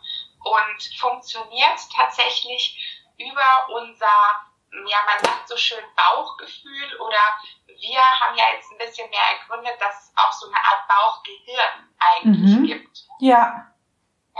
und 0.43 0.99
funktioniert 0.99 1.79
tatsächlich 1.95 3.07
über 3.17 3.67
unser 3.69 4.50
ja, 4.71 4.97
man 5.05 5.23
sagt 5.23 5.47
so 5.47 5.57
schön 5.57 5.83
Bauchgefühl 5.95 6.95
oder 6.99 7.17
wir 7.65 7.99
haben 8.19 8.35
ja 8.35 8.45
jetzt 8.53 8.71
ein 8.71 8.77
bisschen 8.77 9.09
mehr 9.09 9.21
ergründet, 9.39 9.79
dass 9.79 10.05
es 10.05 10.13
auch 10.15 10.31
so 10.31 10.47
eine 10.47 10.57
Art 10.57 10.87
Bauchgehirn 10.87 11.89
eigentlich 11.99 12.55
mhm. 12.55 12.65
gibt. 12.65 12.99
Ja. 13.19 13.70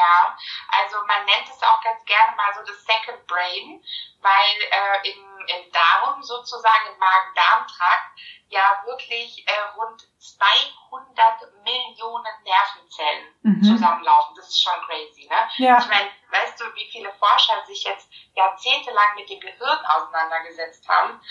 Ja, 0.02 0.36
also 0.68 0.98
man 1.06 1.26
nennt 1.26 1.48
es 1.48 1.62
auch 1.62 1.82
ganz 1.84 2.04
gerne 2.06 2.36
mal 2.36 2.52
so 2.56 2.62
das 2.66 2.84
Second 2.84 3.28
Brain, 3.28 3.84
weil 4.22 4.58
äh, 4.72 5.12
im, 5.12 5.22
im 5.46 5.72
Darm 5.72 6.24
sozusagen, 6.24 6.88
im 6.92 6.98
Magen-Darm-Trakt, 6.98 8.20
ja 8.50 8.82
wirklich 8.86 9.48
äh, 9.48 9.62
rund 9.78 10.02
200 10.18 11.54
Millionen 11.64 12.34
Nervenzellen 12.44 13.28
mhm. 13.44 13.64
zusammenlaufen. 13.64 14.36
Das 14.36 14.50
ist 14.50 14.62
schon 14.62 14.82
crazy, 14.88 15.28
ne? 15.30 15.48
Ja. 15.58 15.78
Ich 15.78 15.88
meine, 15.88 16.10
weißt 16.32 16.60
du, 16.60 16.66
wie 16.76 16.90
viele 16.92 17.14
Forscher 17.14 17.64
sich 17.66 17.84
jetzt 17.84 18.10
jahrzehntelang 18.36 19.16
mit 19.16 19.30
dem 19.30 19.40
Gehirn 19.40 19.86
auseinandergesetzt 19.86 20.88
haben 20.90 21.22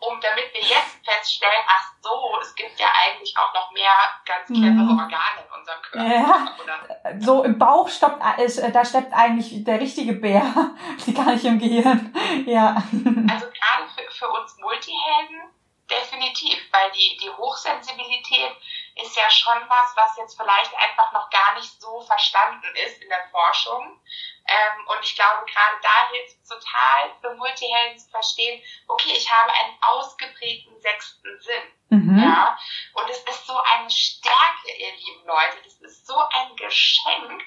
um 0.00 0.20
damit 0.20 0.52
wir 0.54 0.62
jetzt 0.62 1.04
feststellen, 1.04 1.62
ach 1.66 1.92
so, 2.00 2.38
es 2.40 2.54
gibt 2.54 2.78
ja 2.78 2.88
eigentlich 3.04 3.36
auch 3.36 3.52
noch 3.52 3.70
mehr 3.72 3.92
ganz 4.24 4.46
clevere 4.46 4.70
mhm. 4.70 4.98
Organe 4.98 5.44
in 5.46 5.58
unserem 5.58 5.82
Körper. 5.82 6.08
Ja. 6.08 7.20
So 7.20 7.44
im 7.44 7.58
Bauch 7.58 7.88
stoppt, 7.88 8.22
äh, 8.38 8.72
da 8.72 8.84
steppt 8.84 9.12
eigentlich 9.12 9.62
der 9.64 9.78
richtige 9.78 10.14
Bär, 10.14 10.42
die 11.06 11.14
gar 11.14 11.26
nicht 11.26 11.44
im 11.44 11.58
Gehirn. 11.58 12.14
Ja. 12.46 12.74
Also 12.74 13.46
gerade 13.46 13.88
für, 13.94 14.10
für 14.10 14.28
uns 14.28 14.56
Multihelden 14.58 15.50
definitiv, 15.90 16.58
weil 16.72 16.90
die, 16.92 17.18
die 17.20 17.30
Hochsensibilität 17.30 18.52
ist 19.02 19.16
ja 19.16 19.28
schon 19.28 19.58
was, 19.68 19.96
was 19.96 20.16
jetzt 20.16 20.40
vielleicht 20.40 20.72
einfach 20.76 21.12
noch 21.12 21.28
gar 21.30 21.54
nicht 21.54 21.80
so 21.80 22.00
verstanden 22.00 22.68
ist 22.86 23.02
in 23.02 23.08
der 23.08 23.28
Forschung. 23.30 24.00
Ähm, 24.50 24.84
und 24.88 24.98
ich 25.04 25.14
glaube, 25.14 25.46
gerade 25.46 25.76
da 25.80 26.10
hilft 26.10 26.42
es 26.42 26.48
total 26.48 27.14
für 27.20 27.34
Multihelden 27.36 27.96
zu 27.96 28.10
verstehen, 28.10 28.60
okay, 28.88 29.12
ich 29.12 29.30
habe 29.30 29.52
einen 29.52 29.78
ausgeprägten 29.80 30.80
sechsten 30.80 31.40
Sinn. 31.40 31.62
Mhm. 31.90 32.18
Ja? 32.18 32.58
Und 32.94 33.08
es 33.08 33.18
ist 33.18 33.46
so 33.46 33.56
eine 33.56 33.88
Stärke, 33.88 34.74
ihr 34.76 34.92
lieben 34.92 35.24
Leute. 35.24 35.62
Das 35.62 35.74
ist 35.74 36.04
so 36.04 36.16
ein 36.18 36.56
Geschenk. 36.56 37.44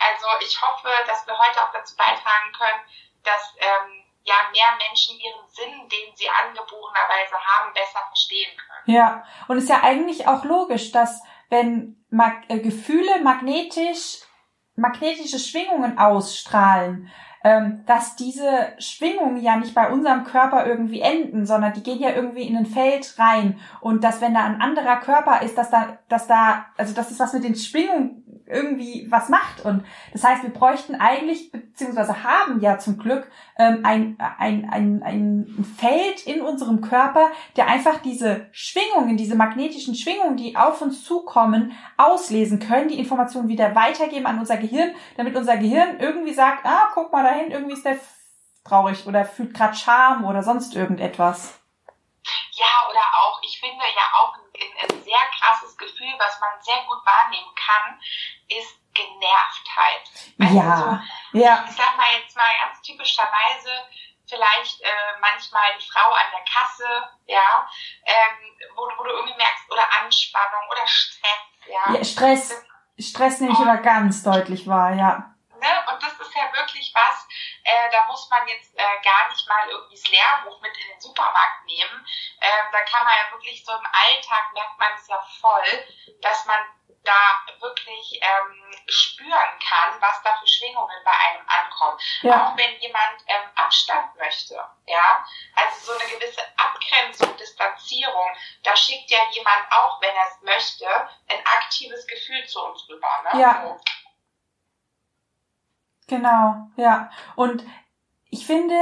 Also 0.00 0.26
ich 0.40 0.60
hoffe, 0.62 0.88
dass 1.06 1.26
wir 1.26 1.38
heute 1.38 1.62
auch 1.62 1.72
dazu 1.72 1.94
beitragen 1.94 2.52
können, 2.52 2.80
dass 3.22 3.54
ähm, 3.58 4.04
ja 4.24 4.34
mehr 4.52 4.78
Menschen 4.86 5.18
ihren 5.20 5.48
Sinn, 5.50 5.88
den 5.88 6.16
sie 6.16 6.28
angeborenerweise 6.28 7.36
haben, 7.36 7.74
besser 7.74 8.00
verstehen 8.08 8.56
können. 8.56 8.96
Ja, 8.96 9.24
und 9.48 9.58
es 9.58 9.64
ist 9.64 9.70
ja 9.70 9.82
eigentlich 9.82 10.26
auch 10.26 10.44
logisch, 10.44 10.90
dass 10.90 11.22
wenn 11.50 12.02
Mag 12.08 12.44
äh, 12.48 12.60
Gefühle 12.60 13.20
magnetisch 13.20 14.20
magnetische 14.76 15.38
Schwingungen 15.38 15.98
ausstrahlen, 15.98 17.08
ähm, 17.44 17.82
dass 17.86 18.16
diese 18.16 18.72
Schwingungen 18.78 19.36
ja 19.40 19.56
nicht 19.56 19.74
bei 19.74 19.90
unserem 19.90 20.24
Körper 20.24 20.66
irgendwie 20.66 21.00
enden, 21.00 21.46
sondern 21.46 21.72
die 21.74 21.82
gehen 21.82 22.00
ja 22.00 22.10
irgendwie 22.10 22.42
in 22.42 22.56
ein 22.56 22.66
Feld 22.66 23.14
rein. 23.18 23.58
Und 23.80 24.04
dass 24.04 24.20
wenn 24.20 24.34
da 24.34 24.44
ein 24.44 24.60
anderer 24.60 24.96
Körper 24.96 25.42
ist, 25.42 25.56
dass 25.56 25.70
da, 25.70 25.98
dass 26.08 26.26
da, 26.26 26.66
also 26.76 26.94
dass 26.94 27.10
es 27.10 27.20
was 27.20 27.32
mit 27.32 27.44
den 27.44 27.54
Schwingungen 27.54 28.24
irgendwie 28.46 29.06
was 29.10 29.28
macht. 29.28 29.64
Und 29.64 29.84
das 30.12 30.24
heißt, 30.24 30.42
wir 30.42 30.50
bräuchten 30.50 30.94
eigentlich, 30.94 31.50
beziehungsweise 31.52 32.22
haben 32.22 32.60
ja 32.60 32.78
zum 32.78 32.98
Glück 32.98 33.30
ähm, 33.58 33.80
ein, 33.84 34.16
ein, 34.18 34.68
ein, 34.70 35.02
ein 35.02 35.76
Feld 35.78 36.26
in 36.26 36.40
unserem 36.40 36.80
Körper, 36.80 37.30
der 37.56 37.68
einfach 37.68 37.98
diese 37.98 38.46
Schwingungen, 38.52 39.16
diese 39.16 39.36
magnetischen 39.36 39.94
Schwingungen, 39.94 40.36
die 40.36 40.56
auf 40.56 40.80
uns 40.82 41.04
zukommen, 41.04 41.72
auslesen 41.96 42.60
können, 42.60 42.88
die 42.88 42.98
Informationen 42.98 43.48
wieder 43.48 43.74
weitergeben 43.74 44.26
an 44.26 44.38
unser 44.38 44.56
Gehirn, 44.56 44.94
damit 45.16 45.36
unser 45.36 45.56
Gehirn 45.56 45.98
irgendwie 46.00 46.34
sagt, 46.34 46.64
ah, 46.64 46.88
guck 46.94 47.12
mal 47.12 47.24
dahin, 47.24 47.50
irgendwie 47.50 47.74
ist 47.74 47.84
der 47.84 47.98
traurig 48.64 49.06
oder 49.06 49.24
fühlt 49.24 49.54
gerade 49.54 49.76
Scham 49.76 50.24
oder 50.24 50.42
sonst 50.42 50.74
irgendetwas. 50.74 51.60
Ja, 52.52 52.90
oder 52.90 53.00
auch, 53.20 53.40
ich 53.42 53.60
finde 53.60 53.76
ja 53.76 54.02
auch 54.18 54.34
ein, 54.60 55.02
sehr 55.02 55.18
krasses 55.38 55.76
Gefühl, 55.76 56.14
was 56.18 56.40
man 56.40 56.50
sehr 56.60 56.82
gut 56.88 56.98
wahrnehmen 57.04 57.54
kann, 57.54 58.00
ist 58.48 58.78
Genervtheit. 58.94 60.10
Also 60.38 60.56
ja, 60.56 60.76
so, 61.32 61.38
ja. 61.38 61.64
Ich 61.68 61.76
sag 61.76 61.96
mal 61.96 62.06
jetzt 62.18 62.36
mal 62.36 62.52
ganz 62.64 62.80
typischerweise, 62.82 63.70
vielleicht 64.28 64.80
äh, 64.80 65.18
manchmal 65.20 65.64
die 65.78 65.88
Frau 65.88 66.10
an 66.12 66.26
der 66.32 66.44
Kasse, 66.44 67.10
ja, 67.26 67.68
ähm, 68.04 68.70
wo, 68.74 68.82
wo 68.98 69.04
du 69.04 69.10
irgendwie 69.10 69.36
merkst, 69.36 69.70
oder 69.70 69.84
Anspannung 70.02 70.62
oder 70.70 70.86
Stress, 70.86 71.30
ja. 71.66 71.94
ja 71.94 72.04
Stress, 72.04 72.64
Stress 72.98 73.40
nehme 73.40 73.52
ich 73.52 73.60
immer 73.60 73.78
ganz 73.78 74.22
deutlich 74.22 74.66
wahr, 74.66 74.94
ja. 74.94 75.35
Ne? 75.58 75.84
Und 75.88 76.02
das 76.02 76.12
ist 76.14 76.34
ja 76.34 76.52
wirklich 76.52 76.92
was, 76.94 77.26
äh, 77.64 77.90
da 77.90 78.06
muss 78.06 78.28
man 78.30 78.46
jetzt 78.48 78.74
äh, 78.74 79.02
gar 79.02 79.28
nicht 79.30 79.48
mal 79.48 79.68
irgendwie 79.68 79.94
das 79.94 80.08
Lehrbuch 80.08 80.60
mit 80.60 80.76
in 80.76 80.88
den 80.88 81.00
Supermarkt 81.00 81.64
nehmen. 81.64 82.06
Äh, 82.40 82.72
da 82.72 82.80
kann 82.82 83.04
man 83.04 83.14
ja 83.16 83.32
wirklich 83.32 83.64
so 83.64 83.72
im 83.72 83.86
Alltag 83.92 84.52
merkt 84.52 84.78
man 84.78 84.92
es 84.94 85.08
ja 85.08 85.20
voll, 85.40 85.86
dass 86.20 86.44
man 86.46 86.58
da 87.06 87.52
wirklich 87.60 88.20
ähm, 88.20 88.74
spüren 88.86 89.58
kann, 89.60 90.00
was 90.00 90.22
da 90.22 90.36
für 90.38 90.46
Schwingungen 90.46 91.04
bei 91.04 91.12
einem 91.12 91.48
ankommen. 91.48 91.98
Ja. 92.22 92.48
Auch 92.48 92.56
wenn 92.56 92.78
jemand 92.80 93.22
ähm, 93.28 93.48
Abstand 93.54 94.14
möchte, 94.16 94.54
ja, 94.86 95.24
also 95.54 95.92
so 95.92 95.98
eine 95.98 96.10
gewisse 96.10 96.42
Abgrenzung, 96.56 97.36
Distanzierung, 97.36 98.36
da 98.64 98.76
schickt 98.76 99.10
ja 99.10 99.20
jemand 99.30 99.70
auch, 99.72 100.00
wenn 100.00 100.14
er 100.14 100.26
es 100.26 100.42
möchte, 100.42 100.86
ein 101.28 101.46
aktives 101.46 102.06
Gefühl 102.06 102.46
zu 102.46 102.62
uns 102.64 102.88
rüber. 102.88 103.08
Ne? 103.32 103.40
Ja. 103.40 103.62
So. 103.62 103.80
Genau, 106.08 106.68
ja. 106.76 107.10
Und 107.34 107.64
ich 108.30 108.46
finde, 108.46 108.74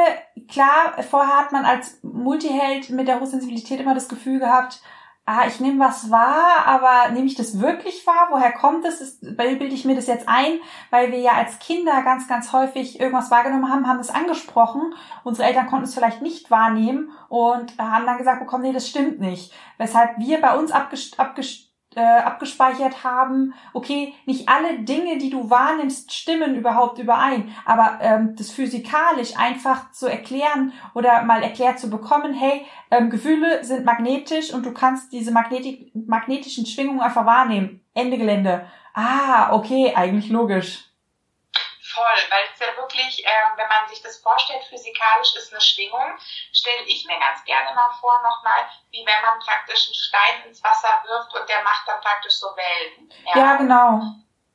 klar, 0.49 1.02
vorher 1.09 1.38
hat 1.38 1.52
man 1.52 1.64
als 1.64 2.02
Multiheld 2.02 2.90
mit 2.90 3.09
der 3.09 3.21
Hochsensibilität 3.21 3.81
immer 3.81 3.95
das 3.95 4.09
Gefühl 4.09 4.38
gehabt, 4.38 4.83
ah, 5.26 5.47
ich 5.47 5.61
nehme 5.61 5.83
was 5.83 6.11
wahr, 6.11 6.66
aber 6.66 7.11
nehme 7.12 7.26
ich 7.26 7.35
das 7.35 7.61
wirklich 7.61 8.07
wahr? 8.07 8.28
Woher 8.31 8.52
kommt? 8.52 8.85
Ist, 8.85 9.21
bilde 9.37 9.64
ich 9.64 9.85
mir 9.85 9.97
das 9.97 10.07
jetzt 10.07 10.28
ein? 10.28 10.59
Weil 10.90 11.12
wir 11.12 11.19
ja 11.19 11.33
als 11.33 11.59
Kinder 11.59 12.02
ganz, 12.02 12.28
ganz 12.28 12.52
häufig 12.52 13.00
irgendwas 13.00 13.31
wahrgenommen 13.31 13.71
haben, 13.71 13.88
haben 13.88 14.00
es 14.00 14.11
angesprochen. 14.11 14.95
Unsere 15.23 15.49
Eltern 15.49 15.66
konnten 15.66 15.85
es 15.85 15.95
vielleicht 15.95 16.21
nicht 16.21 16.50
wahrnehmen 16.50 17.11
und 17.28 17.78
haben 17.78 18.07
dann 18.07 18.19
gesagt 18.19 18.40
bekommen, 18.40 18.64
nee, 18.64 18.73
das 18.73 18.88
stimmt 18.88 19.21
nicht. 19.21 19.52
Weshalb 19.78 20.19
wir 20.19 20.40
bei 20.40 20.59
uns 20.59 20.73
abgest 20.73 21.19
abgest 21.19 21.63
äh, 21.96 22.00
abgespeichert 22.00 23.04
haben, 23.04 23.54
okay, 23.72 24.14
nicht 24.26 24.48
alle 24.48 24.80
Dinge, 24.80 25.18
die 25.18 25.30
du 25.30 25.50
wahrnimmst, 25.50 26.12
stimmen 26.12 26.54
überhaupt 26.54 26.98
überein, 26.98 27.54
aber 27.64 27.98
ähm, 28.00 28.34
das 28.36 28.50
physikalisch 28.50 29.36
einfach 29.36 29.90
zu 29.92 30.06
erklären 30.06 30.72
oder 30.94 31.22
mal 31.24 31.42
erklärt 31.42 31.78
zu 31.78 31.90
bekommen, 31.90 32.34
hey, 32.34 32.66
ähm, 32.90 33.10
Gefühle 33.10 33.64
sind 33.64 33.84
magnetisch 33.84 34.52
und 34.52 34.64
du 34.64 34.72
kannst 34.72 35.12
diese 35.12 35.32
magnetik 35.32 35.92
magnetischen 35.94 36.66
Schwingungen 36.66 37.00
einfach 37.00 37.26
wahrnehmen. 37.26 37.80
Ende 37.94 38.18
Gelände. 38.18 38.66
Ah, 38.92 39.52
okay, 39.52 39.92
eigentlich 39.94 40.30
logisch. 40.30 40.93
Voll, 41.94 42.30
weil 42.30 42.44
es 42.52 42.58
ja 42.58 42.76
wirklich, 42.76 43.24
äh, 43.24 43.56
wenn 43.56 43.68
man 43.68 43.88
sich 43.88 44.02
das 44.02 44.18
vorstellt, 44.18 44.64
physikalisch 44.64 45.36
ist 45.36 45.52
eine 45.52 45.60
Schwingung, 45.60 46.18
stelle 46.52 46.82
ich 46.86 47.06
mir 47.06 47.18
ganz 47.20 47.44
gerne 47.44 47.74
mal 47.74 47.90
vor 48.00 48.20
nochmal, 48.22 48.68
wie 48.90 49.06
wenn 49.06 49.22
man 49.22 49.38
praktisch 49.38 49.86
einen 49.86 49.94
Stein 49.94 50.48
ins 50.48 50.62
Wasser 50.62 51.02
wirft 51.06 51.34
und 51.34 51.48
der 51.48 51.62
macht 51.62 51.86
dann 51.86 52.00
praktisch 52.00 52.34
so 52.34 52.48
Wellen. 52.56 53.12
Ja, 53.26 53.38
ja 53.38 53.56
genau. 53.56 54.00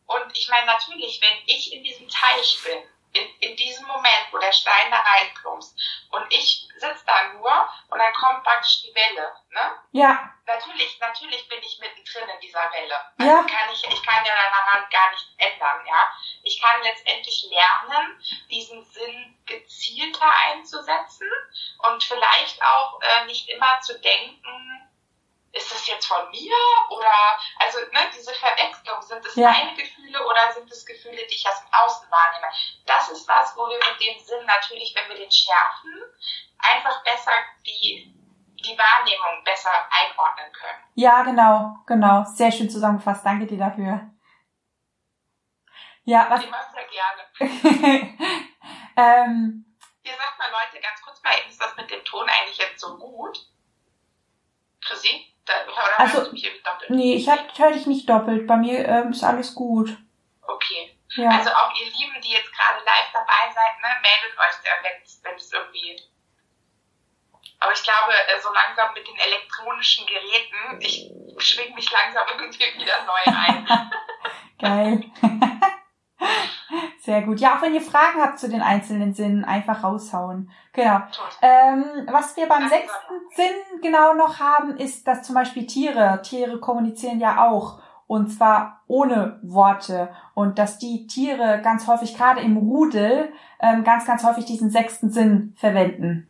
Und 0.06 0.38
ich 0.38 0.50
meine 0.50 0.66
natürlich, 0.66 1.22
wenn 1.22 1.38
ich 1.46 1.72
in 1.72 1.84
diesem 1.84 2.10
Teich 2.10 2.60
bin, 2.66 2.84
in, 3.14 3.28
in 3.40 3.56
diesem 3.56 3.86
Moment, 3.88 4.28
wo 4.32 4.38
der 4.38 4.52
Stein 4.52 4.92
da 4.92 4.98
reinplumpst 4.98 5.76
und 6.12 6.26
ich 6.34 6.68
sitze 6.76 7.04
da 7.06 7.34
nur 7.34 7.70
und 7.90 8.00
dann 8.00 8.14
kommt 8.14 8.44
praktisch 8.44 8.82
die 8.84 8.94
Welle, 8.94 9.34
ne? 9.50 9.72
Ja. 9.92 10.34
Natürlich, 10.46 11.00
natürlich 11.00 11.48
bin 11.48 11.60
ich 11.62 11.80
mittendrin 11.80 12.30
in 12.30 12.40
dieser 12.40 12.72
Welle. 12.72 12.96
Also 13.18 13.32
ja. 13.32 13.44
kann 13.44 13.74
ich, 13.74 13.84
ich 13.84 14.04
kann 14.04 14.26
ja 14.26 14.34
daran 14.36 14.90
gar 14.90 15.12
nichts 15.12 15.34
ändern, 15.38 15.86
ja. 15.88 16.12
Ich 16.44 16.62
kann 16.62 16.82
letztendlich 16.82 17.48
lernen, 17.50 18.24
diesen 18.50 18.84
Sinn 18.86 19.44
gezielter 19.46 20.32
einzusetzen 20.48 21.30
und 21.80 22.04
vielleicht 22.04 22.62
auch 22.64 23.00
äh, 23.02 23.26
nicht 23.26 23.50
immer 23.50 23.80
zu 23.82 24.00
denken, 24.00 24.89
ist 25.52 25.72
das 25.72 25.88
jetzt 25.88 26.06
von 26.06 26.30
mir 26.30 26.56
oder 26.90 27.40
also 27.60 27.80
ne, 27.80 28.00
diese 28.16 28.34
Verwechslung, 28.34 29.02
sind 29.02 29.26
es 29.26 29.36
ja. 29.36 29.50
meine 29.50 29.74
Gefühle 29.74 30.24
oder 30.26 30.52
sind 30.52 30.72
es 30.72 30.86
Gefühle, 30.86 31.26
die 31.28 31.36
ich 31.36 31.48
aus 31.48 31.60
dem 31.60 31.74
Außen 31.74 32.08
wahrnehme? 32.12 32.52
Das 32.86 33.10
ist 33.10 33.28
was, 33.28 33.56
wo 33.56 33.68
wir 33.68 33.78
mit 33.78 34.00
dem 34.00 34.20
Sinn 34.20 34.46
natürlich, 34.46 34.94
wenn 34.96 35.10
wir 35.10 35.16
den 35.16 35.32
schärfen, 35.32 36.04
einfach 36.60 37.04
besser 37.04 37.32
die 37.66 38.16
die 38.66 38.78
Wahrnehmung 38.78 39.44
besser 39.46 39.72
einordnen 39.90 40.52
können. 40.52 40.84
Ja, 40.96 41.24
genau, 41.24 41.78
genau. 41.88 42.26
Sehr 42.26 42.52
schön 42.52 42.70
zusammengefasst. 42.70 43.26
Danke 43.26 43.46
dir 43.46 43.58
dafür. 43.58 44.12
Ja, 46.04 46.30
was? 46.30 46.44
Ich 46.44 46.50
mache 46.50 46.72
sehr 46.72 46.88
gerne. 46.88 47.22
ähm, 48.98 49.66
Hier 50.02 50.14
sagt 50.14 50.40
mal 50.40 50.52
Leute 50.52 50.82
ganz 50.82 51.02
kurz 51.02 51.22
mal, 51.24 51.34
ist 51.48 51.62
das 51.62 51.76
mit 51.76 51.90
dem 51.90 52.04
Ton 52.04 52.28
eigentlich 52.28 52.58
jetzt 52.58 52.80
so 52.80 52.98
gut? 52.98 53.38
Chrissy? 54.82 55.34
Also, 55.98 56.32
nee, 56.90 57.16
ich 57.16 57.28
höre 57.28 57.72
dich 57.72 57.86
nicht 57.86 58.10
doppelt. 58.10 58.48
Bei 58.48 58.58
mir 58.58 58.88
ähm, 58.88 59.12
ist 59.12 59.24
alles 59.24 59.56
gut. 59.56 59.90
Okay. 60.42 60.98
Ja. 61.16 61.30
Also 61.30 61.50
auch 61.50 61.74
ihr 61.80 61.88
Lieben, 61.88 62.22
die 62.22 62.32
jetzt 62.32 62.52
gerade 62.54 62.80
live 62.86 63.12
dabei 63.14 63.54
seid, 63.54 63.80
ne, 63.82 63.90
meldet 64.02 64.38
euch, 64.38 65.24
wenn 65.24 65.36
es 65.36 65.52
irgendwie. 65.52 66.02
Aber 67.60 67.74
ich 67.74 67.84
glaube, 67.84 68.14
äh, 68.14 68.40
so 68.42 68.50
langsam 68.54 68.94
mit 68.94 69.06
den 69.08 69.18
elektronischen 69.18 70.06
Geräten, 70.06 70.80
ich 70.80 71.12
schwing 71.38 71.76
mich 71.76 71.92
langsam 71.92 72.26
irgendwie 72.38 72.80
wieder 72.80 73.04
neu 73.04 73.24
ein. 73.26 73.92
Geil. 74.60 75.04
Sehr 77.00 77.22
gut. 77.24 77.40
Ja, 77.40 77.56
auch 77.56 77.62
wenn 77.62 77.74
ihr 77.74 77.82
Fragen 77.82 78.22
habt 78.22 78.40
zu 78.40 78.50
den 78.50 78.62
einzelnen 78.62 79.14
Sinnen, 79.14 79.46
einfach 79.46 79.84
raushauen. 79.84 80.52
Genau. 80.74 81.02
Ähm, 81.42 82.08
was 82.12 82.36
wir 82.38 82.48
beim 82.48 82.68
sechsten 82.70 83.16
Sinn 83.36 83.82
genau 83.82 84.14
noch 84.14 84.40
haben, 84.40 84.78
ist, 84.78 85.08
dass 85.08 85.24
zum 85.24 85.36
Beispiel 85.36 85.66
Tiere, 85.66 86.22
Tiere 86.22 86.60
kommunizieren 86.60 87.20
ja 87.20 87.48
auch. 87.50 87.82
Und 88.06 88.30
zwar 88.30 88.82
ohne 88.88 89.40
Worte. 89.44 90.14
Und 90.34 90.58
dass 90.60 90.80
die 90.80 91.08
Tiere 91.08 91.62
ganz 91.64 91.88
häufig, 91.88 92.18
gerade 92.18 92.42
im 92.42 92.58
Rudel, 92.58 93.32
ähm, 93.60 93.84
ganz, 93.84 94.06
ganz 94.06 94.24
häufig 94.24 94.46
diesen 94.46 94.72
sechsten 94.72 95.12
Sinn 95.12 95.56
verwenden. 95.58 96.26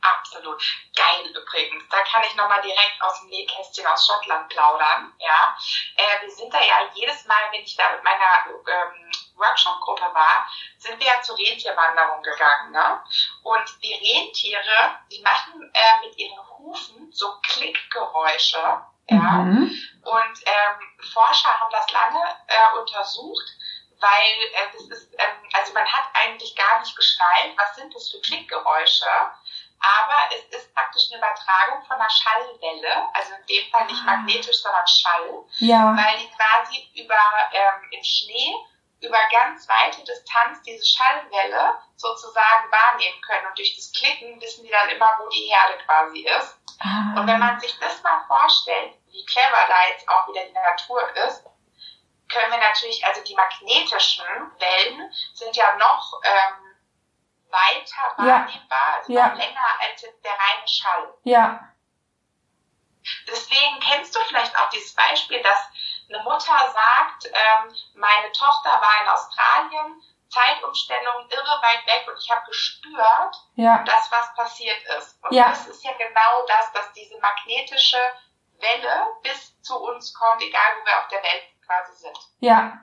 Absolut. 0.00 0.62
Geil 0.96 1.30
übrigens. 1.30 1.84
Da 1.90 1.98
kann 2.10 2.22
ich 2.26 2.36
nochmal 2.36 2.60
direkt 2.62 2.98
aus 3.00 3.20
dem 3.20 3.30
Nähkästchen 3.30 3.86
aus 3.86 4.06
Schottland 4.06 4.48
plaudern. 4.48 5.12
Ja. 5.18 5.56
Äh, 5.96 6.22
wir 6.22 6.30
sind 6.30 6.52
da 6.52 6.58
ja 6.58 6.88
jedes 6.94 7.26
Mal, 7.26 7.50
wenn 7.52 7.62
ich 7.62 7.76
da 7.76 7.84
mit 7.92 8.04
meiner 8.04 8.46
ähm, 8.48 9.10
Workshop-Gruppe 9.38 10.10
war, 10.12 10.46
sind 10.78 10.98
wir 10.98 11.06
ja 11.06 11.20
zur 11.22 11.38
Rentierwanderung 11.38 12.22
gegangen. 12.22 12.72
Ne? 12.72 13.02
Und 13.42 13.82
die 13.82 13.94
Rentiere, 13.94 14.98
die 15.10 15.22
machen 15.22 15.70
äh, 15.72 16.06
mit 16.06 16.16
ihren 16.18 16.38
Hufen 16.58 17.10
so 17.12 17.38
Klickgeräusche. 17.42 18.82
Ja? 19.08 19.16
Mhm. 19.16 19.70
Und 20.02 20.38
ähm, 20.46 21.08
Forscher 21.12 21.58
haben 21.58 21.72
das 21.72 21.90
lange 21.92 22.22
äh, 22.46 22.78
untersucht, 22.78 23.46
weil 24.00 24.36
äh, 24.52 24.72
das 24.72 24.82
ist, 24.98 25.14
ähm, 25.18 25.48
also 25.52 25.72
man 25.72 25.86
hat 25.86 26.04
eigentlich 26.14 26.54
gar 26.54 26.80
nicht 26.80 26.94
geschnallt, 26.94 27.56
was 27.56 27.76
sind 27.76 27.94
das 27.94 28.10
für 28.10 28.20
Klickgeräusche 28.20 29.08
aber 29.80 30.34
es 30.34 30.56
ist 30.56 30.74
praktisch 30.74 31.04
eine 31.10 31.18
Übertragung 31.18 31.84
von 31.86 31.96
einer 31.96 32.10
Schallwelle, 32.10 33.08
also 33.14 33.34
in 33.34 33.46
dem 33.46 33.70
Fall 33.70 33.86
nicht 33.86 34.02
ah. 34.02 34.16
magnetisch, 34.16 34.58
sondern 34.58 34.86
Schall, 34.86 35.44
ja. 35.58 35.96
weil 35.96 36.18
die 36.18 36.30
quasi 36.30 37.02
über 37.02 37.14
ähm, 37.52 37.88
im 37.90 38.02
Schnee 38.02 38.54
über 39.00 39.18
ganz 39.30 39.68
weite 39.68 40.02
Distanz 40.04 40.60
diese 40.62 40.84
Schallwelle 40.84 41.80
sozusagen 41.96 42.70
wahrnehmen 42.70 43.20
können 43.22 43.46
und 43.46 43.58
durch 43.58 43.74
das 43.76 43.92
Klicken 43.92 44.40
wissen 44.40 44.64
die 44.64 44.70
dann 44.70 44.88
immer, 44.88 45.18
wo 45.20 45.28
die 45.28 45.50
Herde 45.52 45.78
quasi 45.84 46.20
ist. 46.20 46.58
Ah. 46.80 47.20
Und 47.20 47.26
wenn 47.26 47.38
man 47.38 47.60
sich 47.60 47.76
das 47.78 48.02
mal 48.02 48.24
vorstellt, 48.26 48.94
wie 49.10 49.24
clever 49.24 49.64
da 49.68 49.88
jetzt 49.88 50.08
auch 50.08 50.28
wieder 50.28 50.44
die 50.44 50.52
Natur 50.52 51.00
ist, 51.26 51.44
können 52.28 52.52
wir 52.52 52.58
natürlich, 52.58 53.04
also 53.06 53.22
die 53.22 53.34
magnetischen 53.34 54.24
Wellen 54.58 55.12
sind 55.32 55.56
ja 55.56 55.74
noch 55.76 56.20
ähm, 56.24 56.68
weiter 57.50 58.14
wahrnehmbar, 58.16 58.94
also 58.96 59.12
ja. 59.12 59.32
länger 59.32 59.80
als 59.80 60.02
jetzt 60.02 60.24
der 60.24 60.32
reine 60.32 60.68
Schall. 60.68 61.14
Ja. 61.24 61.68
Deswegen 63.26 63.80
kennst 63.80 64.14
du 64.14 64.20
vielleicht 64.28 64.56
auch 64.58 64.68
dieses 64.68 64.94
Beispiel, 64.94 65.42
dass 65.42 65.58
eine 66.08 66.22
Mutter 66.22 66.56
sagt, 66.72 67.26
ähm, 67.26 67.74
meine 67.94 68.32
Tochter 68.32 68.70
war 68.70 69.02
in 69.02 69.08
Australien, 69.08 70.02
Zeitumstellung 70.28 71.28
irre 71.30 71.62
weit 71.62 71.86
weg 71.86 72.06
und 72.06 72.18
ich 72.18 72.30
habe 72.30 72.44
gespürt, 72.46 73.34
ja. 73.54 73.82
dass 73.84 74.10
was 74.12 74.34
passiert 74.34 74.78
ist. 74.98 75.18
Und 75.22 75.32
ja. 75.32 75.48
das 75.48 75.66
ist 75.66 75.84
ja 75.84 75.92
genau 75.92 76.46
das, 76.46 76.72
dass 76.72 76.92
diese 76.92 77.18
magnetische 77.18 77.98
Welle 78.58 79.06
bis 79.22 79.60
zu 79.62 79.78
uns 79.78 80.12
kommt, 80.14 80.42
egal 80.42 80.80
wo 80.80 80.86
wir 80.86 80.98
auf 80.98 81.08
der 81.08 81.22
Welt 81.22 81.44
quasi 81.64 81.96
sind. 81.96 82.18
Ja, 82.40 82.78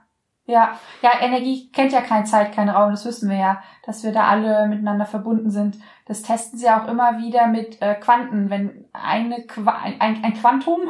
ja, 0.45 0.79
ja, 1.01 1.19
Energie 1.21 1.71
kennt 1.71 1.91
ja 1.91 2.01
keine 2.01 2.25
Zeit, 2.25 2.53
keinen 2.53 2.69
Raum, 2.69 2.91
das 2.91 3.05
wissen 3.05 3.29
wir 3.29 3.37
ja, 3.37 3.63
dass 3.83 4.03
wir 4.03 4.11
da 4.11 4.27
alle 4.27 4.67
miteinander 4.67 5.05
verbunden 5.05 5.49
sind. 5.49 5.77
Das 6.07 6.21
testen 6.21 6.59
sie 6.59 6.69
auch 6.69 6.87
immer 6.87 7.17
wieder 7.17 7.47
mit 7.47 7.81
äh, 7.81 7.95
Quanten. 7.95 8.51
Wenn 8.51 8.85
eine 8.93 9.43
Qu 9.47 9.65
ein, 9.67 10.23
ein 10.23 10.33
Quantum 10.35 10.81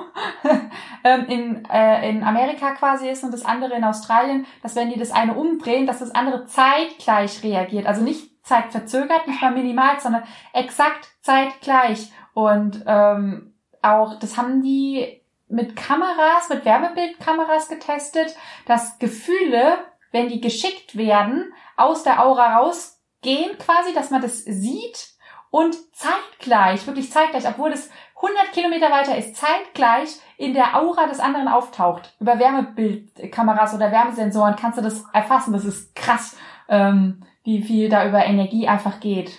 ähm, 1.06 1.26
in, 1.28 1.66
äh, 1.66 2.10
in 2.10 2.24
Amerika 2.24 2.72
quasi 2.74 3.08
ist 3.08 3.24
und 3.24 3.32
das 3.32 3.46
andere 3.46 3.76
in 3.76 3.86
Australien, 3.86 4.46
dass 4.62 4.76
wenn 4.76 4.90
die 4.90 5.00
das 5.00 5.12
eine 5.12 5.36
umdrehen, 5.36 5.88
dass 5.88 6.00
das 6.00 6.14
andere 6.14 6.46
zeitgleich 6.46 7.44
reagiert. 7.44 7.88
Also 7.88 8.04
nicht 8.04 8.36
zeitverzögert, 8.46 9.28
nicht 9.28 9.42
mal 9.42 9.52
minimal, 9.52 10.00
sondern 10.02 10.24
exakt 10.52 11.08
zeitgleich. 11.22 12.12
Und 12.34 12.84
ähm, 12.86 13.54
auch, 13.82 14.20
das 14.20 14.38
haben 14.38 14.62
die 14.62 15.22
mit 15.48 15.76
Kameras, 15.76 16.50
mit 16.50 16.66
Wärmebildkameras 16.66 17.70
getestet, 17.70 18.36
dass 18.66 19.00
Gefühle, 19.00 19.78
wenn 20.12 20.28
die 20.28 20.42
geschickt 20.42 20.98
werden, 20.98 21.54
aus 21.78 22.04
der 22.04 22.24
Aura 22.24 22.58
rausgehen 23.26 23.58
quasi, 23.58 23.94
dass 23.94 24.12
man 24.12 24.22
das 24.22 24.44
sieht 24.44 25.10
und 25.50 25.76
zeitgleich, 25.96 26.86
wirklich 26.86 27.12
zeitgleich, 27.12 27.48
obwohl 27.48 27.72
es 27.72 27.90
100 28.16 28.52
Kilometer 28.54 28.92
weiter 28.92 29.18
ist, 29.18 29.36
zeitgleich 29.36 30.10
in 30.38 30.54
der 30.54 30.76
Aura 30.76 31.08
des 31.08 31.20
anderen 31.20 31.48
auftaucht. 31.48 32.14
Über 32.20 32.40
Wärmebildkameras 32.40 33.74
oder 33.74 33.92
Wärmesensoren 33.92 34.56
kannst 34.56 34.78
du 34.78 34.82
das 34.82 35.04
erfassen. 35.14 35.54
Das 35.54 35.66
ist 35.66 35.96
krass, 35.96 36.38
ähm, 36.68 37.26
wie 37.44 37.62
viel 37.62 37.90
da 37.90 38.06
über 38.06 38.26
Energie 38.26 38.68
einfach 38.68 39.00
geht. 39.00 39.30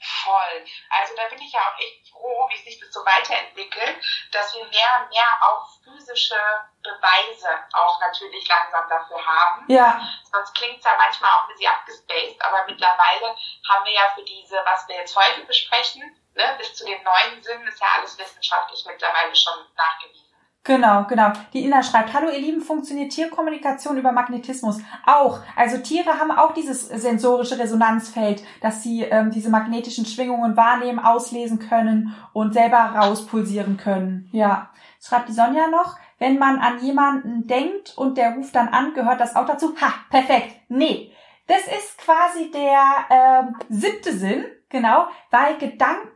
Voll. 0.00 0.64
Also 1.00 1.14
da 1.16 1.34
bin 1.34 1.44
ich 1.44 1.52
ja 1.52 1.60
auch 1.60 1.78
echt 1.78 2.08
froh, 2.10 2.48
wie 2.50 2.70
sich 2.70 2.78
das 2.78 2.92
so 2.92 3.00
weiterentwickelt, 3.00 3.96
dass 4.32 4.54
wir 4.54 4.64
mehr 4.64 5.02
und 5.02 5.10
mehr 5.10 5.40
auch 5.42 5.68
physische 5.82 6.36
Beweise 6.82 7.48
auch 7.72 8.00
natürlich 8.00 8.48
langsam 8.48 8.88
dafür 8.88 9.20
haben. 9.24 9.64
Ja. 9.68 10.00
Sonst 10.32 10.54
klingt 10.54 10.78
es 10.78 10.84
ja 10.84 10.92
manchmal 10.96 11.30
auch 11.30 11.44
ein 11.44 11.48
bisschen 11.48 11.72
abgespaced, 11.72 12.40
aber 12.40 12.64
mittlerweile 12.66 13.36
haben 13.68 13.84
wir 13.84 13.92
ja 13.92 14.08
für 14.14 14.24
diese, 14.24 14.56
was 14.64 14.88
wir 14.88 14.96
jetzt 14.96 15.14
heute 15.16 15.44
besprechen, 15.46 16.02
ne, 16.34 16.54
bis 16.58 16.74
zu 16.74 16.84
den 16.84 17.02
neuen 17.02 17.42
Sinnen 17.42 17.66
ist 17.68 17.80
ja 17.80 17.86
alles 17.98 18.18
wissenschaftlich 18.18 18.84
mittlerweile 18.86 19.34
schon 19.34 19.54
nachgewiesen. 19.76 20.30
Genau, 20.62 21.04
genau. 21.04 21.32
Die 21.54 21.64
Ina 21.64 21.82
schreibt, 21.82 22.12
hallo 22.12 22.30
ihr 22.30 22.38
Lieben, 22.38 22.60
funktioniert 22.60 23.12
Tierkommunikation 23.12 23.96
über 23.96 24.12
Magnetismus? 24.12 24.78
Auch. 25.06 25.40
Also 25.56 25.78
Tiere 25.78 26.20
haben 26.20 26.30
auch 26.30 26.52
dieses 26.52 26.86
sensorische 26.86 27.58
Resonanzfeld, 27.58 28.42
dass 28.60 28.82
sie 28.82 29.02
ähm, 29.04 29.30
diese 29.30 29.48
magnetischen 29.48 30.04
Schwingungen 30.04 30.58
wahrnehmen, 30.58 30.98
auslesen 30.98 31.58
können 31.58 32.14
und 32.34 32.52
selber 32.52 32.76
rauspulsieren 32.76 33.78
können. 33.78 34.28
Ja. 34.32 34.70
Schreibt 35.02 35.30
die 35.30 35.32
Sonja 35.32 35.68
noch, 35.68 35.96
wenn 36.20 36.38
man 36.38 36.58
an 36.58 36.84
jemanden 36.84 37.48
denkt 37.48 37.96
und 37.96 38.16
der 38.16 38.34
ruft 38.36 38.54
dann 38.54 38.68
an, 38.68 38.94
gehört 38.94 39.20
das 39.20 39.34
auch 39.34 39.46
dazu? 39.46 39.74
Ha, 39.80 39.92
perfekt. 40.10 40.54
Nee. 40.68 41.12
Das 41.48 41.62
ist 41.66 41.98
quasi 41.98 42.52
der 42.52 42.82
ähm, 43.10 43.56
siebte 43.68 44.12
Sinn, 44.12 44.44
genau, 44.68 45.08
weil 45.32 45.58
Gedanken 45.58 46.06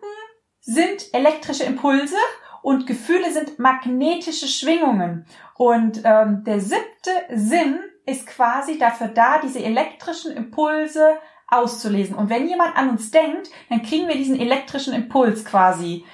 sind 0.61 1.13
elektrische 1.13 1.65
Impulse 1.65 2.17
und 2.63 2.87
Gefühle 2.87 3.33
sind 3.33 3.59
magnetische 3.59 4.47
Schwingungen. 4.47 5.27
Und 5.57 6.03
ähm, 6.05 6.45
der 6.45 6.61
siebte 6.61 7.11
Sinn 7.31 7.81
ist 8.07 8.27
quasi 8.27 8.79
dafür 8.79 9.09
da, 9.09 9.39
diese 9.39 9.65
elektrischen 9.65 10.31
Impulse 10.33 11.19
auszulesen. 11.49 12.15
Und 12.15 12.31
wenn 12.31 12.47
jemand 12.47 12.77
an 12.77 12.91
uns 12.91 13.11
denkt, 13.11 13.51
dann 13.71 13.83
kriegen 13.83 14.07
wir 14.07 14.17
diesen 14.17 14.39
elektrischen 14.39 14.95
Impuls 14.95 15.45
quasi. 15.45 16.05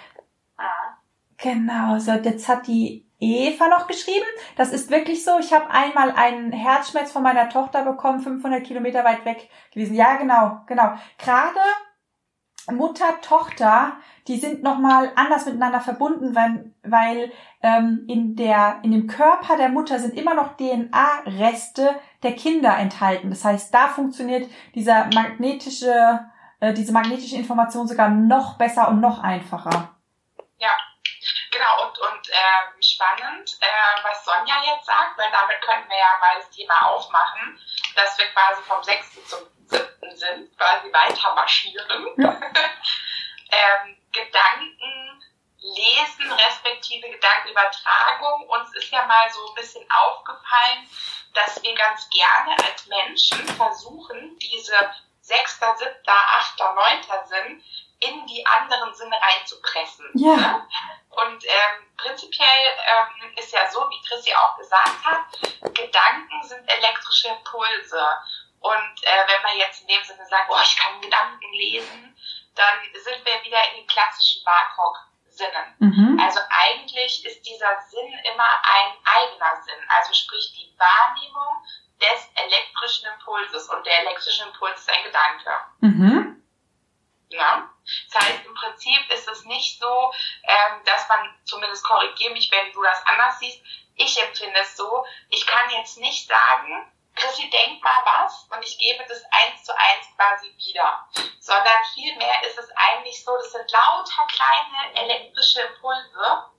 Genau, 1.37 1.98
so 1.98 2.12
jetzt 2.12 2.48
hat 2.48 2.66
die 2.66 3.10
Eva 3.21 3.69
noch 3.69 3.87
geschrieben. 3.87 4.27
Das 4.57 4.73
ist 4.73 4.91
wirklich 4.91 5.25
so. 5.25 5.39
Ich 5.39 5.53
habe 5.53 5.71
einmal 5.71 6.11
einen 6.13 6.53
Herzschmerz 6.53 7.13
von 7.13 7.23
meiner 7.23 7.49
Tochter 7.49 7.85
bekommen, 7.85 8.21
500 8.21 8.65
Kilometer 8.65 9.05
weit 9.05 9.25
weg 9.25 9.49
gewesen. 9.73 9.95
Ja, 9.95 10.17
genau, 10.17 10.63
genau. 10.67 10.95
Gerade 11.19 11.61
Mutter, 12.71 13.21
Tochter, 13.21 13.93
die 14.29 14.37
sind 14.37 14.63
nochmal 14.63 15.13
anders 15.17 15.47
miteinander 15.47 15.81
verbunden, 15.81 16.35
weil, 16.35 16.73
weil 16.83 17.33
ähm, 17.63 18.05
in, 18.07 18.37
der, 18.37 18.81
in 18.83 18.93
dem 18.93 19.07
Körper 19.07 19.57
der 19.57 19.69
Mutter 19.69 19.99
sind 19.99 20.15
immer 20.15 20.35
noch 20.35 20.57
DNA-Reste 20.57 21.91
der 22.23 22.33
Kinder 22.33 22.77
enthalten. 22.77 23.31
Das 23.31 23.45
heißt, 23.45 23.75
da 23.75 23.89
funktioniert 23.89 24.49
dieser 24.75 25.07
magnetische, 25.15 26.21
äh, 26.61 26.73
diese 26.73 26.93
magnetische 26.93 27.37
Information 27.37 27.89
sogar 27.89 28.09
noch 28.09 28.57
besser 28.57 28.89
und 28.89 29.01
noch 29.01 29.23
einfacher. 29.23 29.89
Genau. 31.61 31.83
Und, 31.83 31.99
und 31.99 32.31
ähm, 32.31 32.83
spannend, 32.83 33.59
äh, 33.61 34.03
was 34.03 34.25
Sonja 34.25 34.62
jetzt 34.64 34.87
sagt, 34.87 35.18
weil 35.18 35.31
damit 35.31 35.61
können 35.61 35.87
wir 35.90 35.96
ja 35.96 36.18
mal 36.18 36.37
das 36.38 36.49
Thema 36.51 36.87
aufmachen, 36.87 37.61
dass 37.94 38.16
wir 38.16 38.27
quasi 38.33 38.62
vom 38.62 38.83
6. 38.83 39.29
zum 39.29 39.40
7. 39.66 40.16
sind, 40.16 40.57
quasi 40.57 40.90
weiter 40.90 41.35
marschieren. 41.35 42.09
Ja. 42.16 42.31
ähm, 43.51 43.99
Gedanken 44.11 45.23
lesen, 45.59 46.33
respektive 46.33 47.11
Gedankenübertragung. 47.11 48.49
Uns 48.49 48.75
ist 48.77 48.90
ja 48.90 49.05
mal 49.05 49.31
so 49.31 49.46
ein 49.49 49.55
bisschen 49.55 49.87
aufgefallen, 49.90 50.88
dass 51.35 51.62
wir 51.62 51.75
ganz 51.75 52.09
gerne 52.09 52.57
als 52.64 52.87
Menschen 52.87 53.46
versuchen, 53.49 54.38
diese 54.38 54.94
sechster, 55.20 55.77
siebter, 55.77 56.16
achter, 56.38 56.73
neunter 56.73 57.27
Sinn 57.27 57.62
in 58.01 58.27
die 58.27 58.44
anderen 58.46 58.94
Sinne 58.94 59.16
reinzupressen. 59.20 60.07
Ja. 60.14 60.37
Ne? 60.37 60.66
Und 61.11 61.44
ähm, 61.44 61.90
prinzipiell 61.96 62.66
ähm, 62.87 63.33
ist 63.37 63.53
ja 63.53 63.68
so, 63.70 63.81
wie 63.90 64.01
Chrissy 64.07 64.33
auch 64.33 64.57
gesagt 64.57 65.05
hat, 65.05 65.75
Gedanken 65.75 66.42
sind 66.42 66.68
elektrische 66.68 67.29
Impulse. 67.29 68.01
Und 68.61 69.03
äh, 69.03 69.27
wenn 69.27 69.42
man 69.42 69.57
jetzt 69.59 69.83
in 69.83 69.88
dem 69.88 70.05
Sinne 70.05 70.25
sagt, 70.27 70.49
oh, 70.51 70.61
ich 70.62 70.77
kann 70.77 71.01
Gedanken 71.01 71.53
lesen, 71.53 72.16
dann 72.55 72.79
sind 72.94 73.25
wir 73.25 73.42
wieder 73.42 73.59
in 73.70 73.77
den 73.79 73.87
klassischen 73.87 74.44
Barcock-Sinnen. 74.44 75.75
Mhm. 75.79 76.20
Also 76.23 76.40
eigentlich 76.49 77.25
ist 77.25 77.42
dieser 77.42 77.81
Sinn 77.88 78.12
immer 78.33 78.61
ein 78.62 78.92
eigener 79.05 79.62
Sinn. 79.62 79.83
Also 79.88 80.14
sprich 80.14 80.53
die 80.53 80.79
Wahrnehmung 80.79 81.64
des 82.01 82.31
elektrischen 82.35 83.09
Impulses. 83.09 83.68
Und 83.68 83.85
der 83.85 84.01
elektrische 84.01 84.44
Impuls 84.44 84.79
ist 84.81 84.90
ein 84.90 85.05
Gedanke. 85.05 85.51
Mhm. 85.81 86.39
Ja. 87.31 87.71
Das 88.12 88.23
heißt, 88.23 88.45
im 88.45 88.55
Prinzip 88.55 89.11
ist 89.11 89.29
es 89.29 89.45
nicht 89.45 89.81
so, 89.81 90.12
ähm, 90.43 90.85
dass 90.85 91.09
man, 91.09 91.35
zumindest 91.45 91.85
korrigiere 91.85 92.33
mich, 92.33 92.51
wenn 92.51 92.73
du 92.73 92.83
das 92.83 93.05
anders 93.07 93.38
siehst, 93.38 93.62
ich 93.95 94.21
empfinde 94.21 94.61
es 94.61 94.77
so, 94.77 95.05
ich 95.29 95.47
kann 95.47 95.71
jetzt 95.71 95.99
nicht 95.99 96.27
sagen, 96.27 96.93
Chrissy, 97.14 97.51
denk 97.51 97.83
mal 97.83 98.03
was 98.05 98.47
und 98.51 98.64
ich 98.64 98.79
gebe 98.79 99.05
das 99.07 99.23
eins 99.31 99.64
zu 99.64 99.73
eins 99.73 100.07
quasi 100.16 100.55
wieder. 100.57 101.09
Sondern 101.38 101.85
vielmehr 101.95 102.43
ist 102.45 102.59
es 102.59 102.71
eigentlich 102.75 103.23
so, 103.25 103.37
das 103.37 103.53
sind 103.53 103.71
lauter 103.71 104.27
kleine 104.27 104.95
elektrische 104.95 105.61
Impulse 105.61 106.51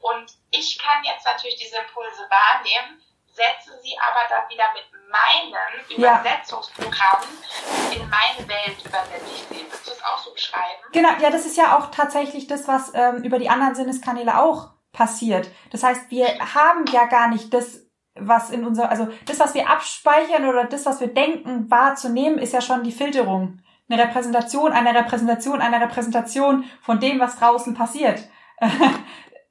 und 0.00 0.30
ich 0.50 0.78
kann 0.78 1.04
jetzt 1.04 1.24
natürlich 1.24 1.56
diese 1.56 1.78
Impulse 1.78 2.28
wahrnehmen, 2.30 3.02
setze 3.40 3.80
sie 3.82 3.96
aber 3.98 4.28
dann 4.28 4.48
wieder 4.50 4.64
mit 4.74 4.84
meinen 5.08 5.96
Übersetzungsprogrammen 5.96 7.28
in 7.92 8.08
meine 8.08 8.48
Welt 8.48 8.78
übersetze 8.84 9.24
ich 9.34 9.42
sie. 9.48 9.66
Willst 9.70 9.86
du 9.86 9.92
es 9.92 10.04
auch 10.04 10.18
so 10.18 10.32
beschreiben? 10.32 10.82
Genau, 10.92 11.08
ja, 11.20 11.30
das 11.30 11.46
ist 11.46 11.56
ja 11.56 11.78
auch 11.78 11.90
tatsächlich 11.90 12.46
das, 12.46 12.68
was 12.68 12.92
ähm, 12.94 13.22
über 13.24 13.38
die 13.38 13.48
anderen 13.48 13.74
Sinneskanäle 13.74 14.38
auch 14.38 14.70
passiert. 14.92 15.50
Das 15.70 15.82
heißt, 15.82 16.10
wir 16.10 16.26
haben 16.54 16.84
ja 16.86 17.06
gar 17.06 17.28
nicht 17.28 17.54
das 17.54 17.86
was 18.16 18.50
in 18.50 18.66
unser, 18.66 18.90
also 18.90 19.08
das, 19.26 19.38
was 19.38 19.54
wir 19.54 19.70
abspeichern 19.70 20.46
oder 20.46 20.64
das, 20.64 20.84
was 20.84 21.00
wir 21.00 21.06
denken, 21.08 21.70
wahrzunehmen, 21.70 22.38
ist 22.38 22.52
ja 22.52 22.60
schon 22.60 22.82
die 22.82 22.92
Filterung. 22.92 23.62
Eine 23.88 24.02
Repräsentation 24.02 24.72
einer 24.72 24.94
Repräsentation 24.94 25.60
einer 25.60 25.80
Repräsentation 25.80 26.64
von 26.82 27.00
dem, 27.00 27.18
was 27.18 27.38
draußen 27.38 27.72
passiert. 27.74 28.28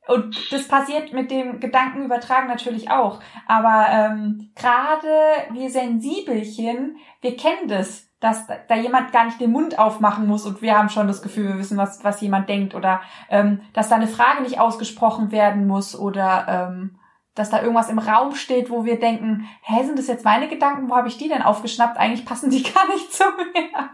Und 0.10 0.52
das 0.52 0.68
passiert 0.68 1.14
mit 1.14 1.30
dem 1.30 1.60
Gedankenübertragen 1.60 2.48
natürlich 2.48 2.90
auch. 2.90 3.20
Aber 3.48 3.86
ähm, 3.92 4.52
gerade 4.56 5.08
wir 5.52 5.70
Sensibelchen, 5.70 6.98
wir 7.22 7.38
kennen 7.38 7.68
das, 7.68 8.10
dass 8.20 8.48
da 8.48 8.76
jemand 8.76 9.12
gar 9.12 9.26
nicht 9.26 9.40
den 9.40 9.52
Mund 9.52 9.80
aufmachen 9.80 10.28
muss 10.28 10.46
und 10.46 10.62
wir 10.62 10.78
haben 10.78 10.90
schon 10.90 11.08
das 11.08 11.22
Gefühl, 11.22 11.50
wir 11.50 11.58
wissen, 11.60 11.78
was, 11.78 12.04
was 12.04 12.22
jemand 12.22 12.50
denkt. 12.50 12.76
Oder 12.76 13.02
ähm, 13.30 13.62
dass 13.74 13.90
da 13.90 13.96
eine 13.96 14.08
Frage 14.08 14.42
nicht 14.42 14.60
ausgesprochen 14.60 15.32
werden 15.32 15.68
muss 15.68 15.98
oder 15.98 16.46
ähm, 16.48 17.00
dass 17.36 17.50
da 17.52 17.62
irgendwas 17.62 17.90
im 17.90 18.00
Raum 18.00 18.36
steht, 18.36 18.70
wo 18.70 18.84
wir 18.84 19.00
denken, 19.00 19.48
hä, 19.62 19.84
sind 19.86 19.98
das 19.98 20.08
jetzt 20.08 20.26
meine 20.26 20.50
Gedanken? 20.50 20.90
Wo 20.90 20.96
habe 20.96 21.08
ich 21.08 21.18
die 21.18 21.30
denn 21.30 21.42
aufgeschnappt? 21.42 21.98
Eigentlich 21.98 22.26
passen 22.26 22.50
die 22.50 22.64
gar 22.74 22.88
nicht 22.88 23.14
zu 23.14 23.24
mir. 23.24 23.90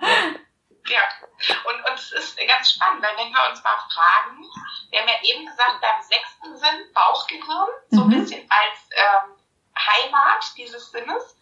Ja, 0.88 1.02
und, 1.66 1.90
und 1.90 1.96
es 1.96 2.12
ist 2.12 2.38
ganz 2.48 2.72
spannend, 2.72 3.02
weil 3.02 3.18
wenn 3.18 3.34
wir 3.34 3.50
uns 3.50 3.64
mal 3.64 3.78
fragen, 3.92 4.44
wir 4.92 5.00
haben 5.00 5.08
ja 5.08 5.22
eben 5.24 5.46
gesagt, 5.46 5.82
beim 5.82 6.02
sechsten 6.02 6.58
Sinn, 6.58 6.94
Bauchgehirn, 6.94 7.70
so 7.90 8.02
ein 8.04 8.08
mhm. 8.08 8.22
bisschen 8.22 8.48
als 8.50 8.90
ähm, 8.92 9.36
Heimat 9.76 10.46
dieses 10.58 10.92
Sinnes. 10.92 11.38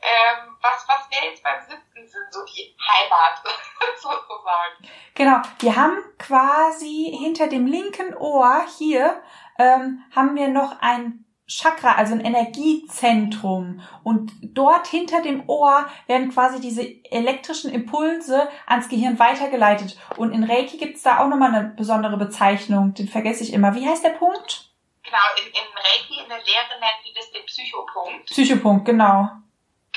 Ähm, 0.00 0.56
was, 0.62 0.86
was 0.86 1.10
wäre 1.10 1.30
jetzt 1.30 1.42
beim 1.42 1.60
siebten 1.60 2.08
Sinn 2.08 2.22
so 2.30 2.44
die 2.44 2.76
Heimat 2.80 3.42
sozusagen? 3.96 4.88
Genau, 5.14 5.42
wir 5.58 5.74
haben 5.74 5.98
quasi 6.18 7.16
hinter 7.18 7.48
dem 7.48 7.66
linken 7.66 8.16
Ohr 8.16 8.64
hier 8.78 9.20
ähm, 9.58 10.04
haben 10.14 10.36
wir 10.36 10.48
noch 10.48 10.80
ein 10.80 11.24
Chakra, 11.48 11.94
also 11.94 12.12
ein 12.12 12.20
Energiezentrum. 12.20 13.80
Und 14.04 14.32
dort 14.42 14.86
hinter 14.86 15.22
dem 15.22 15.48
Ohr 15.48 15.86
werden 16.06 16.30
quasi 16.30 16.60
diese 16.60 16.82
elektrischen 17.10 17.72
Impulse 17.72 18.48
ans 18.66 18.88
Gehirn 18.88 19.18
weitergeleitet. 19.18 19.98
Und 20.16 20.32
in 20.32 20.44
Reiki 20.44 20.76
gibt's 20.76 21.02
da 21.02 21.18
auch 21.18 21.28
nochmal 21.28 21.54
eine 21.54 21.68
besondere 21.70 22.18
Bezeichnung. 22.18 22.94
Den 22.94 23.08
vergesse 23.08 23.42
ich 23.42 23.52
immer. 23.52 23.74
Wie 23.74 23.88
heißt 23.88 24.04
der 24.04 24.10
Punkt? 24.10 24.70
Genau, 25.02 25.18
in, 25.40 25.46
in 25.46 25.74
Reiki, 25.74 26.22
in 26.22 26.28
der 26.28 26.38
Lehre 26.38 26.78
nennen 26.78 27.02
die 27.06 27.14
das 27.14 27.30
den 27.32 27.46
Psychopunkt. 27.46 28.26
Psychopunkt, 28.26 28.84
genau. 28.84 29.30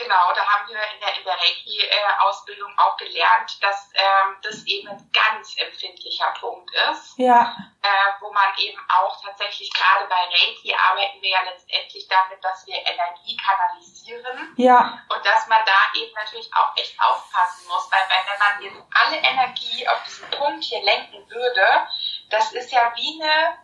Genau, 0.01 0.33
da 0.33 0.45
haben 0.45 0.67
wir 0.67 0.77
in 0.93 0.99
der, 0.99 1.17
in 1.17 1.23
der 1.23 1.33
Reiki-Ausbildung 1.33 2.73
auch 2.77 2.97
gelernt, 2.97 3.61
dass 3.61 3.91
ähm, 3.93 4.35
das 4.41 4.65
eben 4.65 4.87
ein 4.87 5.11
ganz 5.13 5.55
empfindlicher 5.57 6.33
Punkt 6.39 6.71
ist. 6.91 7.17
Ja. 7.17 7.55
Äh, 7.83 7.87
wo 8.19 8.31
man 8.31 8.55
eben 8.57 8.79
auch 8.89 9.21
tatsächlich, 9.23 9.71
gerade 9.73 10.05
bei 10.07 10.15
Reiki 10.15 10.73
arbeiten 10.73 11.21
wir 11.21 11.29
ja 11.29 11.41
letztendlich 11.43 12.07
damit, 12.07 12.43
dass 12.43 12.65
wir 12.65 12.75
Energie 12.75 13.37
kanalisieren. 13.37 14.53
Ja. 14.57 15.03
Und 15.09 15.25
dass 15.25 15.47
man 15.47 15.63
da 15.65 15.99
eben 15.99 16.13
natürlich 16.13 16.51
auch 16.53 16.75
echt 16.77 16.99
aufpassen 16.99 17.67
muss, 17.67 17.91
weil, 17.91 18.01
weil 18.09 18.25
wenn 18.31 18.39
man 18.39 18.61
jetzt 18.63 18.87
alle 18.93 19.17
Energie 19.17 19.87
auf 19.87 20.03
diesen 20.03 20.29
Punkt 20.31 20.63
hier 20.63 20.83
lenken 20.83 21.29
würde, 21.29 21.87
das 22.29 22.51
ist 22.53 22.71
ja 22.71 22.91
wie 22.95 23.21
eine 23.21 23.57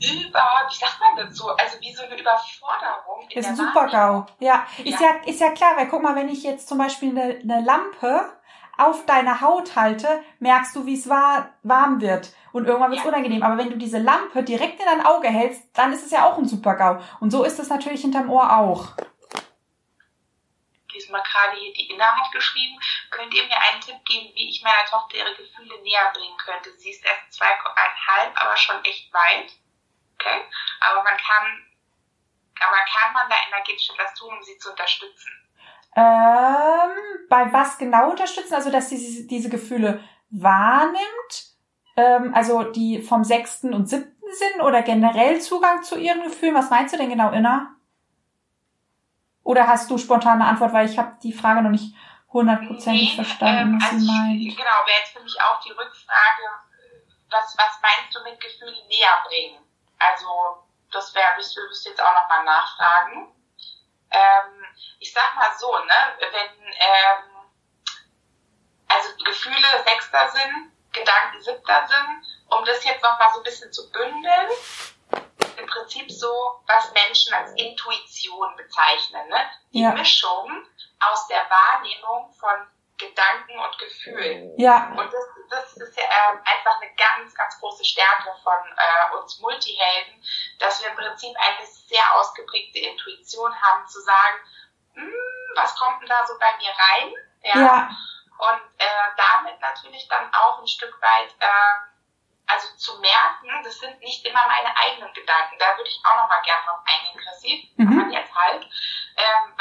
über, 0.00 0.42
wie 0.68 0.74
sagt 0.74 0.98
man 1.00 1.26
dazu, 1.26 1.48
also 1.50 1.80
wie 1.80 1.92
so 1.92 2.02
eine 2.02 2.18
Überforderung. 2.18 3.28
In 3.28 3.38
ist 3.38 3.48
ein 3.48 3.56
Super-GAU. 3.56 4.26
Ja. 4.38 4.66
Ist 4.78 5.00
ja. 5.00 5.08
ja, 5.08 5.14
ist 5.26 5.40
ja 5.40 5.50
klar, 5.50 5.76
weil 5.76 5.88
guck 5.88 6.02
mal, 6.02 6.16
wenn 6.16 6.28
ich 6.28 6.42
jetzt 6.42 6.68
zum 6.68 6.78
Beispiel 6.78 7.10
eine, 7.10 7.38
eine 7.40 7.64
Lampe 7.64 8.32
auf 8.78 9.04
deine 9.04 9.40
Haut 9.40 9.76
halte, 9.76 10.24
merkst 10.38 10.74
du, 10.74 10.86
wie 10.86 10.94
es 10.94 11.08
war, 11.08 11.50
warm 11.62 12.00
wird. 12.00 12.34
Und 12.52 12.66
irgendwann 12.66 12.90
wird 12.90 13.00
es 13.00 13.04
ja. 13.04 13.10
unangenehm. 13.10 13.42
Aber 13.42 13.58
wenn 13.58 13.70
du 13.70 13.76
diese 13.76 13.98
Lampe 13.98 14.42
direkt 14.42 14.80
in 14.80 14.86
dein 14.86 15.04
Auge 15.04 15.28
hältst, 15.28 15.62
dann 15.74 15.92
ist 15.92 16.04
es 16.04 16.10
ja 16.10 16.24
auch 16.24 16.38
ein 16.38 16.48
Super-GAU. 16.48 17.00
Und 17.20 17.30
so 17.30 17.44
ist 17.44 17.58
es 17.58 17.68
natürlich 17.68 18.00
hinterm 18.00 18.30
Ohr 18.30 18.56
auch. 18.56 18.96
Diesen 20.94 21.12
mal 21.12 21.22
gerade 21.22 21.56
hier 21.56 21.72
die 21.72 21.90
Inna 21.90 22.06
hat 22.06 22.32
geschrieben, 22.32 22.80
könnt 23.10 23.32
ihr 23.34 23.44
mir 23.44 23.56
einen 23.70 23.80
Tipp 23.80 24.04
geben, 24.04 24.30
wie 24.34 24.48
ich 24.48 24.62
meiner 24.62 24.84
Tochter 24.86 25.18
ihre 25.18 25.34
Gefühle 25.36 25.80
näher 25.82 26.10
bringen 26.12 26.36
könnte? 26.38 26.70
Sie 26.76 26.90
ist 26.90 27.04
erst 27.04 27.32
zweieinhalb, 27.32 28.32
aber 28.34 28.56
schon 28.56 28.82
echt 28.84 29.12
weit. 29.12 29.52
Okay? 30.20 30.44
Aber 30.80 31.02
man 31.02 31.16
kann, 31.16 31.66
aber 32.60 32.76
kann 32.92 33.12
man 33.12 33.28
da 33.28 33.36
energetisch 33.48 33.90
etwas 33.90 34.14
tun, 34.14 34.34
um 34.34 34.42
sie 34.42 34.58
zu 34.58 34.70
unterstützen? 34.70 35.30
Ähm, 35.96 37.26
bei 37.28 37.52
was 37.52 37.78
genau 37.78 38.10
unterstützen? 38.10 38.54
Also, 38.54 38.70
dass 38.70 38.90
sie 38.90 39.26
diese 39.26 39.48
Gefühle 39.48 40.04
wahrnimmt, 40.30 41.44
ähm, 41.96 42.34
also 42.34 42.64
die 42.64 43.02
vom 43.02 43.24
sechsten 43.24 43.74
und 43.74 43.88
siebten 43.88 44.32
Sinn 44.32 44.60
oder 44.60 44.82
generell 44.82 45.40
Zugang 45.40 45.82
zu 45.82 45.98
ihren 45.98 46.22
Gefühlen? 46.22 46.54
Was 46.54 46.70
meinst 46.70 46.94
du 46.94 46.98
denn 46.98 47.10
genau, 47.10 47.32
Inna? 47.32 47.74
Oder 49.42 49.66
hast 49.66 49.90
du 49.90 49.98
spontane 49.98 50.44
Antwort, 50.44 50.72
weil 50.72 50.88
ich 50.88 50.98
habe 50.98 51.16
die 51.22 51.32
Frage 51.32 51.62
noch 51.62 51.70
nicht 51.70 51.94
hundertprozentig 52.32 53.10
nee, 53.10 53.14
verstanden, 53.16 53.74
ähm, 53.74 53.80
was 53.80 53.90
also 53.90 54.04
sie 54.04 54.06
meint. 54.06 54.56
Genau, 54.56 54.78
wäre 54.86 54.98
jetzt 55.00 55.12
für 55.12 55.22
mich 55.22 55.36
auch 55.42 55.60
die 55.60 55.72
Rückfrage, 55.72 56.46
was, 57.30 57.56
was 57.58 57.80
meinst 57.82 58.14
du 58.14 58.22
mit 58.22 58.38
Gefühlen 58.40 58.86
näher 58.86 59.24
bringen? 59.26 59.58
Also, 60.00 60.64
das 60.90 61.14
wäre, 61.14 61.38
ich 61.38 61.54
würde 61.56 61.72
jetzt 61.72 62.02
auch 62.02 62.14
nochmal 62.14 62.44
nachfragen. 62.44 63.34
Ähm, 64.10 64.66
ich 64.98 65.12
sag 65.12 65.36
mal 65.36 65.52
so, 65.56 65.70
ne, 65.78 66.16
wenn, 66.18 66.66
ähm, 66.66 67.30
also 68.88 69.08
Gefühle 69.24 69.84
sechster 69.84 70.28
sind, 70.30 70.72
Gedanken 70.92 71.40
siebter 71.40 71.86
sind, 71.86 72.26
um 72.48 72.64
das 72.64 72.82
jetzt 72.84 73.02
nochmal 73.02 73.30
so 73.32 73.40
ein 73.40 73.44
bisschen 73.44 73.72
zu 73.72 73.90
bündeln, 73.92 74.50
im 75.56 75.66
Prinzip 75.66 76.10
so, 76.10 76.62
was 76.66 76.92
Menschen 76.92 77.32
als 77.34 77.52
Intuition 77.52 78.56
bezeichnen. 78.56 79.28
Ne? 79.28 79.50
Die 79.72 79.82
ja. 79.82 79.92
Mischung 79.92 80.66
aus 80.98 81.28
der 81.28 81.44
Wahrnehmung 81.48 82.32
von 82.32 82.66
Gedanken 83.00 83.58
und 83.58 83.78
Gefühlen. 83.78 84.52
Ja. 84.58 84.92
Und 84.96 85.12
das, 85.12 85.24
das 85.48 85.76
ist 85.76 85.96
ja 85.96 86.04
ähm, 86.04 86.40
einfach 86.44 86.80
eine 86.80 86.94
ganz, 86.94 87.34
ganz 87.34 87.58
große 87.58 87.84
Stärke 87.84 88.34
von 88.42 88.58
äh, 88.76 89.16
uns 89.16 89.40
Multihelden, 89.40 90.22
dass 90.58 90.82
wir 90.82 90.90
im 90.90 90.96
Prinzip 90.96 91.34
eine 91.38 91.66
sehr 91.66 92.14
ausgeprägte 92.14 92.78
Intuition 92.78 93.52
haben, 93.62 93.86
zu 93.88 94.00
sagen, 94.00 94.36
hm, 94.94 95.12
was 95.56 95.74
kommt 95.76 96.02
denn 96.02 96.08
da 96.08 96.26
so 96.26 96.34
bei 96.38 96.56
mir 96.58 96.70
rein? 96.70 97.14
Ja. 97.42 97.60
ja. 97.60 97.90
Und 98.38 98.62
äh, 98.78 98.86
damit 99.16 99.60
natürlich 99.60 100.06
dann 100.08 100.32
auch 100.32 100.60
ein 100.60 100.68
Stück 100.68 100.94
weit 101.00 101.34
äh, 101.40 101.90
also 102.50 102.68
zu 102.76 103.00
merken, 103.00 103.62
das 103.62 103.78
sind 103.78 104.00
nicht 104.00 104.26
immer 104.26 104.46
meine 104.46 104.76
eigenen 104.76 105.12
Gedanken. 105.12 105.56
Da 105.58 105.76
würde 105.76 105.88
ich 105.88 106.00
auch 106.04 106.16
noch 106.16 106.28
mal 106.28 106.42
gerne 106.42 106.66
drauf 106.66 106.80
eingehen, 106.84 107.20
Chrissy, 107.20 107.72
mhm. 107.76 108.00
aber 108.00 108.10
jetzt 108.10 108.34
halt, 108.34 108.66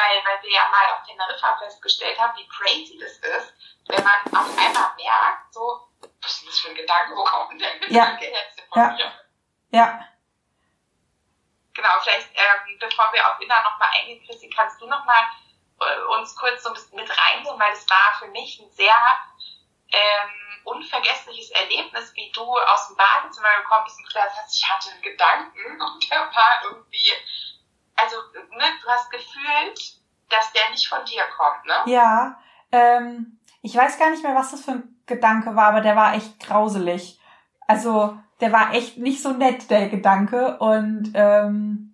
weil, 0.10 0.26
weil 0.26 0.44
wir 0.44 0.52
ja 0.52 0.68
mal 0.70 0.94
auf 0.94 1.04
Teneriffa 1.06 1.58
festgestellt 1.58 2.20
haben, 2.20 2.38
wie 2.38 2.48
crazy 2.48 2.98
das 3.00 3.18
ist, 3.18 3.54
wenn 3.88 4.04
man 4.04 4.20
auf 4.26 4.58
einmal 4.58 4.92
merkt, 4.96 5.54
so, 5.54 5.88
was 6.22 6.38
ist 6.38 6.48
das 6.48 6.60
für 6.60 6.70
ein 6.70 6.76
Gedanke, 6.76 7.16
wo 7.16 7.24
kommt 7.24 7.52
denn 7.52 7.60
der 7.60 7.80
Gedanke 7.80 8.26
ja. 8.26 8.38
jetzt 8.38 8.62
von 8.70 8.82
ja. 8.82 8.92
mir? 8.92 9.14
Ja. 9.72 10.06
Genau, 11.74 11.90
vielleicht, 12.02 12.30
ähm, 12.34 12.78
bevor 12.80 13.14
wir 13.14 13.28
auf 13.28 13.40
Inna 13.40 13.62
noch 13.62 13.78
mal 13.78 13.90
eingehen, 13.98 14.26
Chrissy, 14.26 14.50
kannst 14.50 14.82
du 14.82 14.88
noch 14.88 15.06
mal 15.06 15.24
äh, 15.80 16.02
uns 16.18 16.36
kurz 16.36 16.64
so 16.64 16.70
ein 16.70 16.74
bisschen 16.74 16.96
mit 16.96 17.10
reinnehmen, 17.10 17.60
weil 17.60 17.72
das 17.72 17.90
war 17.90 18.20
für 18.20 18.28
mich 18.28 18.60
ein 18.60 18.70
sehr 18.72 18.94
ähm, 19.92 20.62
unvergessliches 20.66 21.52
Erlebnis, 21.52 22.14
wie 22.16 22.32
du 22.32 22.44
aus 22.44 22.88
dem 22.88 22.98
Badezimmer 22.98 23.62
gekommen 23.62 23.86
bist 23.86 23.98
und 24.00 24.08
gesagt 24.08 24.36
hast, 24.36 24.56
ich 24.56 24.70
hatte 24.70 24.92
einen 24.92 25.02
Gedanken 25.02 25.82
und 25.82 26.12
der 26.12 26.20
war 26.20 26.64
irgendwie, 26.64 27.14
also 27.96 28.18
ne, 28.34 28.80
du 28.82 28.90
hast 28.90 29.10
gefühlt, 29.10 29.99
dass 30.30 30.52
der 30.54 30.70
nicht 30.72 30.88
von 30.88 31.04
dir 31.06 31.24
kommt, 31.38 31.66
ne? 31.66 31.92
Ja, 31.92 32.40
ähm, 32.72 33.40
ich 33.62 33.76
weiß 33.76 33.98
gar 34.00 34.12
nicht 34.12 34.24
mehr, 34.24 34.36
was 34.36 34.52
das 34.52 34.62
für 34.62 34.72
ein 34.72 34.96
Gedanke 35.06 35.56
war, 35.56 35.68
aber 35.68 35.82
der 35.82 35.96
war 35.96 36.14
echt 36.14 36.40
grauselig. 36.40 37.20
Also 37.68 38.18
der 38.40 38.52
war 38.52 38.74
echt 38.74 38.98
nicht 38.98 39.22
so 39.22 39.32
nett, 39.32 39.70
der 39.70 39.90
Gedanke. 39.90 40.58
Und 40.60 41.12
ähm, 41.14 41.89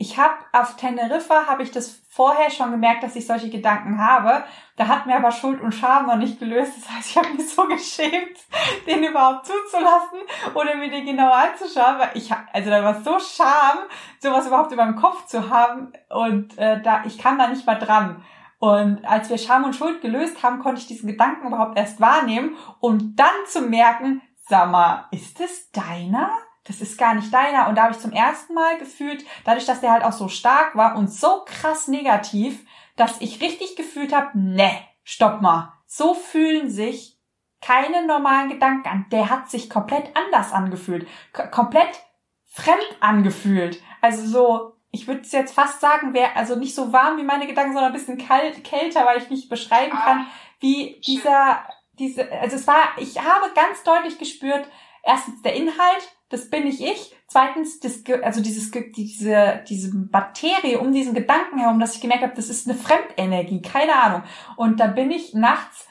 ich 0.00 0.16
habe 0.16 0.34
auf 0.52 0.76
Teneriffa 0.76 1.46
habe 1.46 1.64
ich 1.64 1.72
das 1.72 2.00
vorher 2.08 2.50
schon 2.50 2.70
gemerkt, 2.70 3.02
dass 3.02 3.16
ich 3.16 3.26
solche 3.26 3.50
Gedanken 3.50 3.98
habe. 3.98 4.44
Da 4.76 4.86
hat 4.86 5.06
mir 5.06 5.16
aber 5.16 5.32
Schuld 5.32 5.60
und 5.60 5.74
Scham 5.74 6.06
noch 6.06 6.16
nicht 6.16 6.38
gelöst. 6.38 6.72
Das 6.76 6.88
heißt, 6.88 7.10
ich 7.10 7.16
habe 7.16 7.30
mich 7.30 7.52
so 7.52 7.64
geschämt, 7.68 8.38
den 8.86 9.02
überhaupt 9.02 9.46
zuzulassen 9.46 10.20
oder 10.54 10.76
mir 10.76 10.88
den 10.88 11.04
genau 11.04 11.32
anzuschauen. 11.32 11.98
Weil 11.98 12.10
ich 12.14 12.32
also 12.52 12.70
da 12.70 12.84
war 12.84 13.02
so 13.02 13.18
Scham, 13.18 13.78
sowas 14.20 14.46
überhaupt 14.46 14.70
über 14.70 14.84
meinem 14.84 15.00
Kopf 15.00 15.26
zu 15.26 15.50
haben 15.50 15.92
und 16.10 16.56
äh, 16.58 16.80
da 16.80 17.02
ich 17.04 17.18
kam 17.18 17.36
da 17.36 17.48
nicht 17.48 17.66
mal 17.66 17.74
dran. 17.74 18.24
Und 18.60 19.04
als 19.04 19.30
wir 19.30 19.38
Scham 19.38 19.64
und 19.64 19.74
Schuld 19.74 20.00
gelöst 20.00 20.44
haben, 20.44 20.60
konnte 20.60 20.80
ich 20.80 20.86
diesen 20.86 21.08
Gedanken 21.08 21.48
überhaupt 21.48 21.76
erst 21.76 22.00
wahrnehmen 22.00 22.56
und 22.78 23.16
dann 23.16 23.46
zu 23.46 23.62
merken, 23.62 24.22
sag 24.48 24.70
mal, 24.70 25.06
ist 25.10 25.40
es 25.40 25.72
deiner? 25.72 26.30
Das 26.68 26.80
ist 26.80 26.98
gar 26.98 27.14
nicht 27.14 27.32
deiner. 27.32 27.68
Und 27.68 27.74
da 27.74 27.84
habe 27.84 27.94
ich 27.94 27.98
zum 27.98 28.12
ersten 28.12 28.54
Mal 28.54 28.78
gefühlt, 28.78 29.24
dadurch, 29.44 29.64
dass 29.64 29.80
der 29.80 29.90
halt 29.90 30.04
auch 30.04 30.12
so 30.12 30.28
stark 30.28 30.76
war 30.76 30.96
und 30.96 31.08
so 31.08 31.44
krass 31.46 31.88
negativ, 31.88 32.64
dass 32.94 33.20
ich 33.20 33.40
richtig 33.40 33.74
gefühlt 33.74 34.14
habe, 34.14 34.38
ne, 34.38 34.70
stopp 35.02 35.40
mal. 35.40 35.72
So 35.86 36.14
fühlen 36.14 36.70
sich 36.70 37.18
keine 37.60 38.06
normalen 38.06 38.50
Gedanken 38.50 38.88
an. 38.88 39.06
Der 39.10 39.30
hat 39.30 39.50
sich 39.50 39.70
komplett 39.70 40.14
anders 40.14 40.52
angefühlt. 40.52 41.08
Komplett 41.50 42.04
fremd 42.44 42.96
angefühlt. 43.00 43.82
Also 44.02 44.26
so, 44.26 44.76
ich 44.90 45.06
würde 45.06 45.22
es 45.22 45.32
jetzt 45.32 45.54
fast 45.54 45.80
sagen, 45.80 46.12
wäre 46.12 46.36
also 46.36 46.56
nicht 46.56 46.74
so 46.74 46.92
warm 46.92 47.16
wie 47.16 47.24
meine 47.24 47.46
Gedanken, 47.46 47.72
sondern 47.72 47.92
ein 47.92 47.98
bisschen 47.98 48.18
kalt, 48.18 48.62
kälter, 48.62 49.06
weil 49.06 49.18
ich 49.18 49.30
nicht 49.30 49.48
beschreiben 49.48 49.96
kann, 49.96 50.26
wie 50.60 51.00
dieser, 51.06 51.64
diese, 51.92 52.30
also 52.30 52.56
es 52.56 52.66
war, 52.66 52.76
ich 52.98 53.18
habe 53.18 53.52
ganz 53.54 53.82
deutlich 53.84 54.18
gespürt, 54.18 54.68
erstens 55.02 55.40
der 55.42 55.54
Inhalt, 55.54 56.17
das 56.28 56.50
bin 56.50 56.64
nicht 56.64 56.80
ich. 56.80 57.16
Zweitens, 57.26 57.80
das, 57.80 58.02
also 58.22 58.42
dieses, 58.42 58.70
diese, 58.70 59.64
diese 59.68 59.94
Materie 60.10 60.78
um 60.78 60.92
diesen 60.92 61.14
Gedanken 61.14 61.58
herum, 61.58 61.80
dass 61.80 61.94
ich 61.94 62.00
gemerkt 62.00 62.22
habe, 62.22 62.34
das 62.34 62.48
ist 62.48 62.68
eine 62.68 62.78
Fremdenergie, 62.78 63.62
keine 63.62 63.94
Ahnung. 63.94 64.22
Und 64.56 64.80
da 64.80 64.86
bin 64.86 65.10
ich 65.10 65.34
nachts 65.34 65.86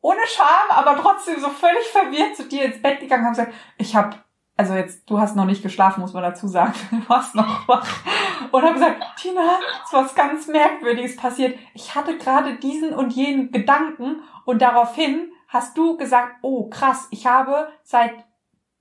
ohne 0.00 0.20
Scham, 0.26 0.70
aber 0.70 0.96
trotzdem 1.00 1.40
so 1.40 1.48
völlig 1.48 1.84
verwirrt 1.88 2.36
zu 2.36 2.44
dir 2.44 2.64
ins 2.64 2.80
Bett 2.80 3.00
gegangen 3.00 3.26
und 3.26 3.36
habe 3.36 3.46
gesagt, 3.46 3.54
ich 3.76 3.96
habe, 3.96 4.16
also 4.56 4.74
jetzt, 4.74 5.10
du 5.10 5.18
hast 5.18 5.36
noch 5.36 5.46
nicht 5.46 5.62
geschlafen, 5.62 6.00
muss 6.00 6.12
man 6.12 6.22
dazu 6.22 6.48
sagen, 6.48 6.74
du 6.90 7.08
warst 7.08 7.34
noch 7.34 7.66
wach. 7.66 7.88
Und 8.52 8.62
habe 8.62 8.74
gesagt, 8.74 9.02
Tina, 9.18 9.58
es 9.82 9.86
ist 9.86 9.92
was 9.92 10.14
ganz 10.14 10.46
Merkwürdiges 10.46 11.16
passiert. 11.16 11.58
Ich 11.74 11.94
hatte 11.94 12.16
gerade 12.18 12.56
diesen 12.56 12.94
und 12.94 13.14
jenen 13.14 13.50
Gedanken 13.50 14.22
und 14.44 14.62
daraufhin 14.62 15.32
hast 15.48 15.76
du 15.76 15.96
gesagt, 15.96 16.36
oh 16.42 16.68
krass, 16.68 17.08
ich 17.10 17.26
habe 17.26 17.68
seit 17.82 18.25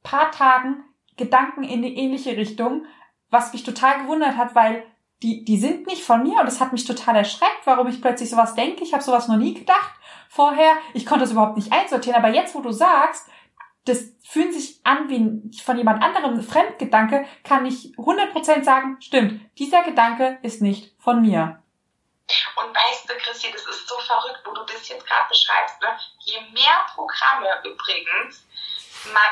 paar 0.06 0.32
Tagen 0.32 0.86
Gedanken 1.18 1.64
in 1.64 1.82
die 1.82 1.98
ähnliche 1.98 2.38
Richtung, 2.38 2.86
was 3.30 3.52
mich 3.52 3.64
total 3.64 4.04
gewundert 4.04 4.38
hat, 4.38 4.56
weil 4.56 4.86
die, 5.24 5.44
die 5.44 5.58
sind 5.58 5.88
nicht 5.88 6.04
von 6.04 6.24
mir 6.24 6.40
und 6.40 6.46
das 6.46 6.62
hat 6.62 6.72
mich 6.72 6.86
total 6.86 7.16
erschreckt, 7.18 7.66
warum 7.66 7.88
ich 7.88 8.02
plötzlich 8.02 8.30
sowas 8.30 8.56
denke. 8.56 8.84
Ich 8.84 8.94
habe 8.94 9.04
sowas 9.04 9.28
noch 9.28 9.38
nie 9.38 9.54
gedacht 9.54 9.92
vorher. 10.30 10.76
Ich 10.94 11.06
konnte 11.06 11.24
das 11.24 11.32
überhaupt 11.32 11.58
nicht 11.58 11.72
einsortieren. 11.72 12.18
Aber 12.24 12.34
jetzt, 12.34 12.54
wo 12.54 12.62
du 12.62 12.72
sagst, 12.72 13.28
das 13.86 14.14
fühlt 14.24 14.54
sich 14.54 14.80
an 14.84 15.10
wie 15.10 15.60
von 15.62 15.78
jemand 15.78 16.04
anderem 16.04 16.42
Fremdgedanke, 16.42 17.26
kann 17.44 17.66
ich 17.66 17.94
100% 17.98 18.64
sagen, 18.64 18.98
stimmt, 19.00 19.42
dieser 19.58 19.84
Gedanke 19.84 20.40
ist 20.42 20.62
nicht 20.62 20.94
von 21.00 21.22
mir. 21.22 21.62
Und 22.56 22.76
weißt 22.76 23.08
du, 23.08 23.14
Christi, 23.18 23.52
das 23.52 23.62
ist 23.62 23.88
so 23.88 23.96
verrückt, 24.00 24.42
wo 24.46 24.52
du 24.54 24.64
das 24.64 24.90
jetzt 24.90 25.06
gerade 25.06 25.30
beschreibst. 25.30 25.80
Ne? 25.82 25.88
Je 26.20 26.42
mehr 26.54 26.86
Programme 26.96 27.48
übrigens 27.64 28.46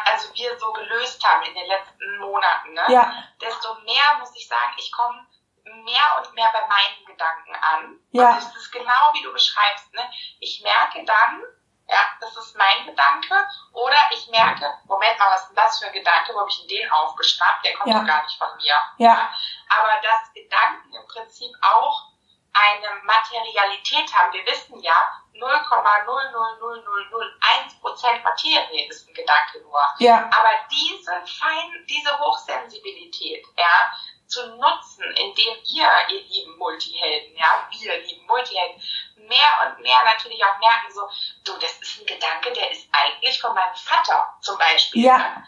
also 0.06 0.34
wir 0.34 0.58
so 0.60 0.72
gelöst 0.74 1.24
haben 1.26 1.44
in 1.44 1.54
den 1.54 1.68
letzten 1.68 2.18
Monaten, 2.18 2.74
ne? 2.74 2.84
ja. 2.90 3.14
desto 3.42 3.76
mehr 3.82 4.18
muss 4.20 4.36
ich 4.36 4.48
sagen, 4.48 4.74
ich 4.78 4.92
komme 4.92 5.26
mehr 5.64 6.18
und 6.18 6.34
mehr 6.34 6.50
bei 6.52 6.66
meinen 6.68 7.06
Gedanken 7.06 7.56
an. 7.56 8.00
Ja. 8.12 8.30
Und 8.30 8.38
das 8.38 8.56
ist 8.56 8.72
genau 8.72 9.12
wie 9.14 9.24
du 9.24 9.32
beschreibst. 9.32 9.94
Ne? 9.94 10.02
Ich 10.40 10.62
merke 10.62 11.04
dann, 11.06 11.42
ja, 11.88 12.00
das 12.20 12.36
ist 12.38 12.58
mein 12.58 12.86
Gedanke. 12.86 13.48
Oder 13.74 13.98
ich 14.12 14.28
merke, 14.30 14.66
Moment 14.86 15.18
mal, 15.20 15.32
was 15.32 15.42
ist 15.42 15.50
denn 15.50 15.56
das 15.56 15.80
für 15.80 15.88
ein 15.88 15.94
Gedanke? 15.94 16.34
Wo 16.34 16.40
habe 16.40 16.50
ich 16.50 16.60
denn 16.60 16.68
den 16.68 16.92
aufgeschnappt? 16.92 17.66
Der 17.66 17.74
kommt 17.76 17.94
ja. 17.94 18.00
doch 18.00 18.08
gar 18.08 18.24
nicht 18.24 18.38
von 18.38 18.56
mir. 18.58 18.76
Ja. 18.98 19.30
Aber 19.70 20.02
dass 20.02 20.34
Gedanken 20.34 20.94
im 20.94 21.08
Prinzip 21.08 21.52
auch 21.62 22.13
eine 22.54 23.02
Materialität 23.04 24.14
haben. 24.14 24.32
Wir 24.34 24.46
wissen 24.46 24.80
ja, 24.82 25.10
0,00001% 25.34 28.24
Materie 28.24 28.88
ist 28.88 29.08
ein 29.08 29.14
Gedanke 29.14 29.62
nur. 29.62 29.80
Ja. 29.98 30.26
Aber 30.26 30.52
diese 30.72 31.22
fein, 31.26 31.86
diese 31.90 32.20
Hochsensibilität, 32.20 33.46
ja, 33.58 33.92
zu 34.28 34.56
nutzen, 34.56 35.04
indem 35.16 35.56
ihr, 35.66 35.90
ihr 36.10 36.22
lieben 36.22 36.58
Multihelden, 36.58 37.36
ja, 37.36 37.68
wir 37.70 37.98
lieben 38.02 38.26
Multihelden, 38.26 38.82
mehr 39.28 39.52
und 39.66 39.80
mehr 39.82 40.04
natürlich 40.04 40.44
auch 40.44 40.58
merken 40.60 40.92
so, 40.92 41.08
du, 41.44 41.54
das 41.60 41.80
ist 41.82 42.02
ein 42.02 42.06
Gedanke, 42.06 42.52
der 42.52 42.72
ist 42.72 42.88
eigentlich 42.92 43.40
von 43.40 43.54
meinem 43.54 43.76
Vater 43.76 44.36
zum 44.42 44.58
Beispiel. 44.58 45.04
Ja. 45.04 45.44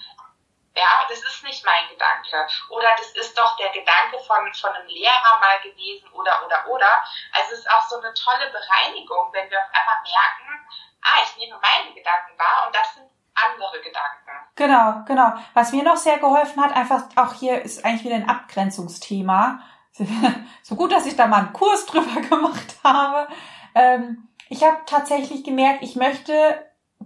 Ja, 0.75 1.05
das 1.07 1.19
ist 1.19 1.43
nicht 1.43 1.63
mein 1.65 1.87
Gedanke. 1.89 2.47
Oder 2.69 2.89
das 2.97 3.11
ist 3.11 3.37
doch 3.37 3.55
der 3.55 3.69
Gedanke 3.69 4.19
von, 4.27 4.53
von 4.53 4.71
einem 4.71 4.87
Lehrer 4.87 5.39
mal 5.39 5.59
gewesen 5.63 6.09
oder, 6.11 6.45
oder, 6.45 6.67
oder. 6.67 7.03
Also 7.31 7.53
es 7.53 7.59
ist 7.59 7.71
auch 7.71 7.87
so 7.87 7.97
eine 7.99 8.13
tolle 8.13 8.51
Bereinigung, 8.51 9.29
wenn 9.31 9.49
wir 9.49 9.59
auf 9.59 9.71
einmal 9.71 10.01
merken, 10.03 10.67
ah, 11.01 11.23
ich 11.23 11.37
nehme 11.37 11.57
meine 11.61 11.93
Gedanken 11.93 12.37
wahr 12.37 12.67
und 12.67 12.75
das 12.75 12.93
sind 12.95 13.09
andere 13.35 13.81
Gedanken. 13.81 14.31
Genau, 14.55 15.03
genau. 15.05 15.33
Was 15.53 15.71
mir 15.71 15.83
noch 15.83 15.97
sehr 15.97 16.17
geholfen 16.17 16.61
hat, 16.63 16.75
einfach 16.75 17.03
auch 17.15 17.33
hier 17.33 17.61
ist 17.61 17.83
eigentlich 17.85 18.05
wieder 18.05 18.15
ein 18.15 18.29
Abgrenzungsthema. 18.29 19.61
So 20.61 20.75
gut, 20.75 20.91
dass 20.91 21.05
ich 21.05 21.15
da 21.15 21.27
mal 21.27 21.37
einen 21.37 21.53
Kurs 21.53 21.85
drüber 21.85 22.19
gemacht 22.29 22.75
habe. 22.83 23.27
Ähm, 23.75 24.27
ich 24.49 24.63
habe 24.63 24.79
tatsächlich 24.87 25.43
gemerkt, 25.43 25.83
ich 25.83 25.95
möchte 25.95 26.65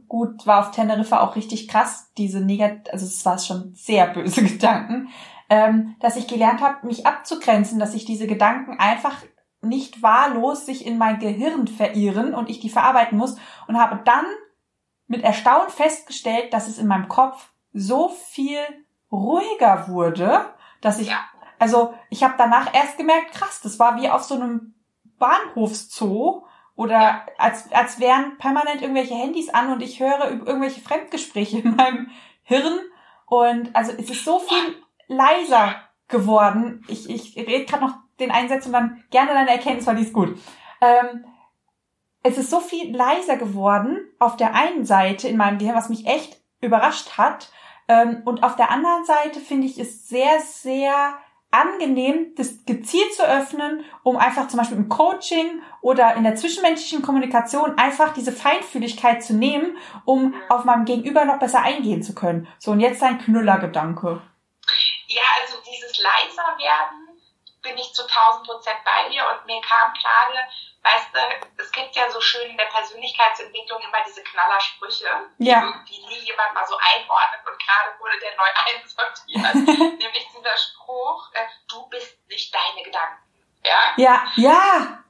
gut, 0.10 0.46
war 0.46 0.60
auf 0.60 0.72
Teneriffa 0.72 1.22
auch 1.22 1.36
richtig 1.36 1.68
krass, 1.68 2.12
diese 2.18 2.42
negat, 2.42 2.92
also 2.92 3.06
es 3.06 3.26
war 3.26 3.38
schon 3.38 3.74
sehr 3.76 4.08
böse 4.08 4.44
Gedanken, 4.44 5.10
ähm, 5.50 5.96
dass 6.00 6.18
ich 6.18 6.28
gelernt 6.28 6.62
habe, 6.62 6.86
mich 6.86 7.06
abzugrenzen, 7.06 7.80
dass 7.80 7.94
ich 7.94 8.06
diese 8.06 8.28
Gedanken 8.28 8.78
einfach 8.80 9.16
nicht 9.62 10.02
wahllos 10.02 10.66
sich 10.66 10.86
in 10.86 10.98
mein 10.98 11.20
Gehirn 11.20 11.68
verirren 11.68 12.34
und 12.34 12.50
ich 12.50 12.60
die 12.60 12.70
verarbeiten 12.70 13.18
muss 13.18 13.38
und 13.68 13.80
habe 13.80 14.02
dann 14.04 14.26
mit 15.08 15.24
Erstaunen 15.24 15.70
festgestellt, 15.70 16.54
dass 16.54 16.68
es 16.68 16.78
in 16.78 16.88
meinem 16.88 17.08
Kopf 17.08 17.50
so 17.74 18.10
viel 18.10 18.60
ruhiger 19.12 19.88
wurde, 19.88 20.46
dass 20.82 21.00
ich, 21.00 21.12
also 21.58 21.94
ich 22.10 22.24
habe 22.24 22.36
danach 22.38 22.74
erst 22.74 22.98
gemerkt, 22.98 23.34
krass, 23.34 23.60
das 23.62 23.80
war 23.80 24.00
wie 24.00 24.10
auf 24.10 24.24
so 24.24 24.36
einem 24.36 24.76
Bahnhofszoo, 25.18 26.46
oder 26.80 27.26
als, 27.38 27.70
als 27.74 28.00
wären 28.00 28.38
permanent 28.38 28.82
irgendwelche 28.82 29.14
Handys 29.14 29.50
an 29.50 29.74
und 29.74 29.82
ich 29.82 30.00
höre 30.00 30.32
irgendwelche 30.32 30.80
Fremdgespräche 30.80 31.60
in 31.60 31.76
meinem 31.76 32.10
Hirn. 32.44 32.80
Und 33.26 33.76
also 33.76 33.92
es 33.92 34.10
ist 34.10 34.24
so 34.24 34.40
viel 34.40 34.78
leiser 35.08 35.76
geworden. 36.08 36.86
Ich, 36.88 37.10
ich 37.10 37.36
rede 37.36 37.66
gerade 37.66 37.84
noch 37.84 37.96
den 38.22 38.32
Einsatz 38.32 38.66
und 38.66 38.72
dann 38.72 39.04
gerne 39.10 39.32
deine 39.32 39.52
Erkenntnis, 39.52 39.88
weil 39.88 39.98
die 39.98 40.04
ist 40.04 40.14
gut. 40.14 40.40
Ähm, 40.80 41.26
es 42.24 42.38
ist 42.38 42.50
so 42.50 42.62
viel 42.62 42.96
leiser 42.96 43.36
geworden 43.36 44.00
auf 44.18 44.38
der 44.38 44.56
einen 44.56 44.86
Seite 44.86 45.28
in 45.28 45.36
meinem 45.36 45.58
Gehirn, 45.58 45.76
was 45.76 45.90
mich 45.90 46.08
echt 46.08 46.40
überrascht 46.62 47.18
hat. 47.18 47.52
Ähm, 47.90 48.22
und 48.24 48.42
auf 48.42 48.56
der 48.56 48.72
anderen 48.72 49.04
Seite 49.04 49.42
finde 49.42 49.68
ich 49.68 49.78
es 49.80 50.08
sehr, 50.08 50.40
sehr 50.40 51.14
angenehm, 51.52 52.34
das 52.36 52.66
gezielt 52.66 53.14
zu 53.14 53.24
öffnen, 53.24 53.84
um 54.04 54.18
einfach 54.18 54.48
zum 54.48 54.60
Beispiel 54.60 54.78
im 54.78 54.90
Coaching 54.90 55.62
oder 55.82 56.16
in 56.16 56.24
der 56.24 56.36
zwischenmenschlichen 56.36 57.02
Kommunikation 57.02 57.78
einfach 57.78 58.14
diese 58.14 58.32
Feinfühligkeit 58.32 59.24
zu 59.24 59.34
nehmen, 59.34 59.78
um 60.06 60.36
auf 60.50 60.64
meinem 60.64 60.86
Gegenüber 60.86 61.26
noch 61.26 61.40
besser 61.40 61.62
eingehen 61.62 62.04
zu 62.04 62.14
können. 62.14 62.48
So, 62.60 62.72
und 62.72 62.80
jetzt 62.80 63.02
ein 63.02 63.20
Knüllergedanke. 63.20 64.22
Ja, 65.08 65.24
also 65.42 65.58
dieses 65.66 66.00
leiser 66.00 66.58
werden 66.60 67.10
bin 67.62 67.78
ich 67.78 67.94
zu 67.94 68.04
1000 68.04 68.46
Prozent 68.46 68.78
bei 68.86 69.10
dir 69.10 69.24
und 69.24 69.46
mir 69.46 69.62
kam 69.62 69.92
gerade, 69.94 70.48
weißt 70.90 71.14
du, 71.14 71.62
es 71.62 71.72
gibt 71.72 71.96
ja 71.96 72.10
so 72.10 72.20
schön 72.22 72.50
in 72.50 72.58
der 72.58 72.66
Persönlichkeitsentwicklung 72.66 73.82
immer 73.82 74.04
diese 74.06 74.24
Knallersprüche, 74.24 75.10
ja. 75.38 75.84
die 75.88 76.06
nie 76.08 76.20
jemand 76.20 76.54
mal 76.54 76.66
so 76.66 76.78
einordnet 76.78 77.42
und 77.48 77.60
gerade 77.60 78.00
wurde 78.00 78.20
der 78.20 78.36
neu 78.36 78.50
einsortiert. 78.74 80.00
nämlich 80.00 80.28
dieser 80.36 80.58
Spruch, 80.58 81.32
äh, 81.34 81.46
du 81.68 81.88
bist 81.90 82.18
nicht 82.28 82.54
deine 82.54 82.84
Gedanken. 82.84 83.24
Ja, 83.64 83.94
ja. 83.98 84.32
ja. 84.36 85.04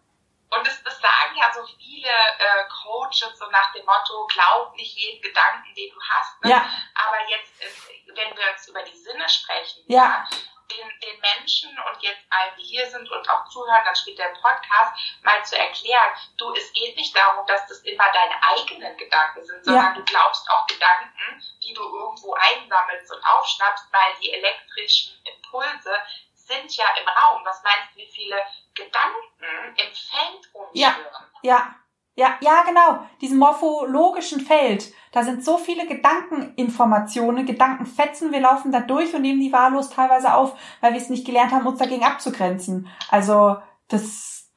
Und 0.52 0.66
das, 0.66 0.84
das 0.84 1.00
sagen 1.00 1.36
ja 1.36 1.52
so 1.54 1.64
viele 1.78 2.10
äh, 2.10 2.66
Coaches 2.84 3.38
so 3.38 3.46
nach 3.52 3.72
dem 3.74 3.86
Motto, 3.86 4.26
glaub 4.28 4.76
nicht 4.76 4.98
jeden 4.98 5.22
Gedanken, 5.22 5.74
den 5.76 5.94
du 5.94 6.02
hast. 6.02 6.44
Ne? 6.44 6.50
Ja. 6.50 6.70
Aber 6.96 7.30
jetzt, 7.30 7.62
äh, 7.62 8.16
wenn 8.16 8.36
wir 8.36 8.46
jetzt 8.48 8.68
über 8.68 8.82
die 8.82 8.98
Sinne 8.98 9.30
sprechen, 9.30 9.84
ja. 9.88 9.98
ja 9.98 10.30
den, 10.72 10.90
den 11.02 11.20
Menschen 11.20 11.70
und 11.70 12.02
jetzt 12.02 12.22
allen, 12.30 12.56
die 12.58 12.64
hier 12.64 12.90
sind 12.90 13.10
und 13.10 13.30
auch 13.30 13.48
zuhören, 13.50 13.82
dann 13.86 13.96
später 13.96 14.30
im 14.30 14.42
Podcast, 14.42 14.94
mal 15.24 15.44
zu 15.44 15.58
erklären, 15.58 16.10
du, 16.38 16.54
es 16.54 16.72
geht 16.74 16.96
nicht 16.96 17.16
darum, 17.16 17.46
dass 17.48 17.66
das 17.68 17.80
immer 17.82 18.12
deine 18.12 18.44
eigenen 18.44 18.98
Gedanken 18.98 19.44
sind, 19.44 19.66
sondern 19.66 19.86
ja. 19.86 19.94
du 19.94 20.04
glaubst 20.04 20.50
auch 20.50 20.68
Gedanken, 20.68 21.44
die 21.64 21.74
du 21.74 21.82
irgendwo 21.82 22.34
einsammelst 22.34 23.12
und 23.12 23.24
aufschnappst, 23.24 23.88
weil 23.92 24.16
die 24.22 24.32
elektrischen 24.32 25.18
Impulse 25.26 25.94
sind 26.34 26.76
ja 26.76 26.86
im 27.00 27.08
Raum. 27.08 27.46
Was 27.46 27.64
meinst 27.64 27.94
du, 27.94 27.98
wie 27.98 28.12
viele 28.12 28.42
Gedanken 28.74 29.76
im 29.76 29.94
Feld 29.94 30.54
rumschwirren? 30.54 31.32
Ja, 31.42 31.58
ja. 31.58 31.76
Ja, 32.20 32.38
ja, 32.42 32.64
genau. 32.64 33.08
Diesem 33.22 33.38
morphologischen 33.38 34.42
Feld. 34.42 34.92
Da 35.14 35.24
sind 35.24 35.46
so 35.46 35.58
viele 35.58 35.88
Gedankeninformationen, 35.88 37.46
Gedankenfetzen. 37.46 38.34
Wir 38.34 38.42
laufen 38.42 38.74
da 38.74 38.82
durch 38.82 39.14
und 39.14 39.22
nehmen 39.22 39.40
die 39.40 39.54
wahllos 39.54 39.90
teilweise 39.90 40.34
auf, 40.34 40.60
weil 40.82 40.92
wir 40.92 41.00
es 41.00 41.08
nicht 41.08 41.26
gelernt 41.26 41.54
haben, 41.54 41.66
uns 41.66 41.80
dagegen 41.80 42.04
abzugrenzen. 42.04 42.90
Also, 43.10 43.56
das, 43.88 44.52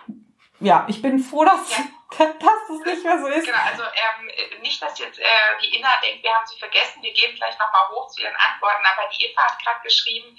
ja, 0.59 0.87
ich 0.89 1.01
bin 1.03 1.21
froh, 1.21 1.45
dass, 1.45 1.71
ja. 1.71 1.85
dass 2.19 2.69
das 2.69 2.79
nicht 2.85 3.05
mehr 3.05 3.21
so 3.21 3.29
ist. 3.29 3.47
Genau, 3.47 3.63
also 3.71 3.85
ähm, 3.85 4.61
nicht, 4.61 4.83
dass 4.83 4.99
jetzt 4.99 5.21
äh, 5.21 5.25
die 5.63 5.77
Inna 5.77 6.01
denkt, 6.03 6.25
wir 6.25 6.35
haben 6.35 6.47
sie 6.47 6.59
vergessen, 6.59 7.01
wir 7.01 7.13
gehen 7.13 7.37
gleich 7.37 7.57
nochmal 7.61 7.91
hoch 7.93 8.09
zu 8.09 8.23
ihren 8.23 8.35
Antworten, 8.35 8.85
aber 8.85 9.09
die 9.17 9.25
Eva 9.25 9.43
hat 9.43 9.63
gerade 9.63 9.81
geschrieben, 9.85 10.37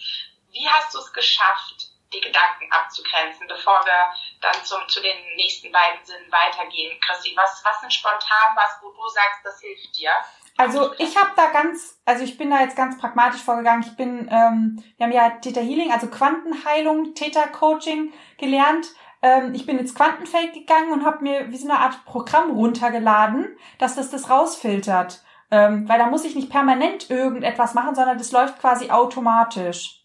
wie 0.51 0.67
hast 0.67 0.93
du 0.93 0.99
es 0.99 1.13
geschafft, 1.13 1.92
die 2.13 2.21
Gedanken 2.21 2.71
abzugrenzen, 2.71 3.47
bevor 3.47 3.83
wir 3.85 4.13
dann 4.41 4.63
zum, 4.63 4.87
zu 4.87 5.01
den 5.01 5.17
nächsten 5.35 5.71
beiden 5.71 6.03
Sinnen 6.05 6.31
weitergehen. 6.31 6.99
Chrissy, 7.01 7.33
was, 7.35 7.61
was 7.65 7.81
sind 7.81 7.93
spontan 7.93 8.55
was, 8.55 8.77
wo 8.81 8.91
du 8.91 9.07
sagst, 9.09 9.39
das 9.43 9.59
hilft 9.59 9.97
dir? 9.97 10.11
Also 10.57 10.93
ich 10.99 11.17
habe 11.17 11.31
da 11.35 11.47
ganz, 11.47 11.99
also 12.05 12.23
ich 12.23 12.37
bin 12.37 12.51
da 12.51 12.61
jetzt 12.61 12.75
ganz 12.75 12.97
pragmatisch 12.99 13.41
vorgegangen. 13.41 13.83
Ich 13.87 13.95
bin, 13.95 14.29
ähm, 14.31 14.83
wir 14.97 15.05
haben 15.05 15.13
ja 15.13 15.29
Theta 15.41 15.61
Healing, 15.61 15.91
also 15.91 16.07
Quantenheilung, 16.07 17.15
Theta 17.15 17.47
Coaching 17.47 18.13
gelernt. 18.37 18.87
Ähm, 19.23 19.55
ich 19.55 19.65
bin 19.65 19.79
ins 19.79 19.95
Quantenfeld 19.95 20.53
gegangen 20.53 20.91
und 20.91 21.05
habe 21.05 21.23
mir 21.23 21.49
wie 21.49 21.57
so 21.57 21.67
eine 21.67 21.79
Art 21.79 22.05
Programm 22.05 22.51
runtergeladen, 22.51 23.57
dass 23.79 23.95
das 23.95 24.11
das 24.11 24.29
rausfiltert. 24.29 25.23
Ähm, 25.49 25.87
weil 25.89 25.99
da 25.99 26.07
muss 26.07 26.25
ich 26.25 26.35
nicht 26.35 26.49
permanent 26.49 27.09
irgendetwas 27.09 27.73
machen, 27.73 27.95
sondern 27.95 28.17
das 28.17 28.31
läuft 28.31 28.59
quasi 28.59 28.91
automatisch. 28.91 30.02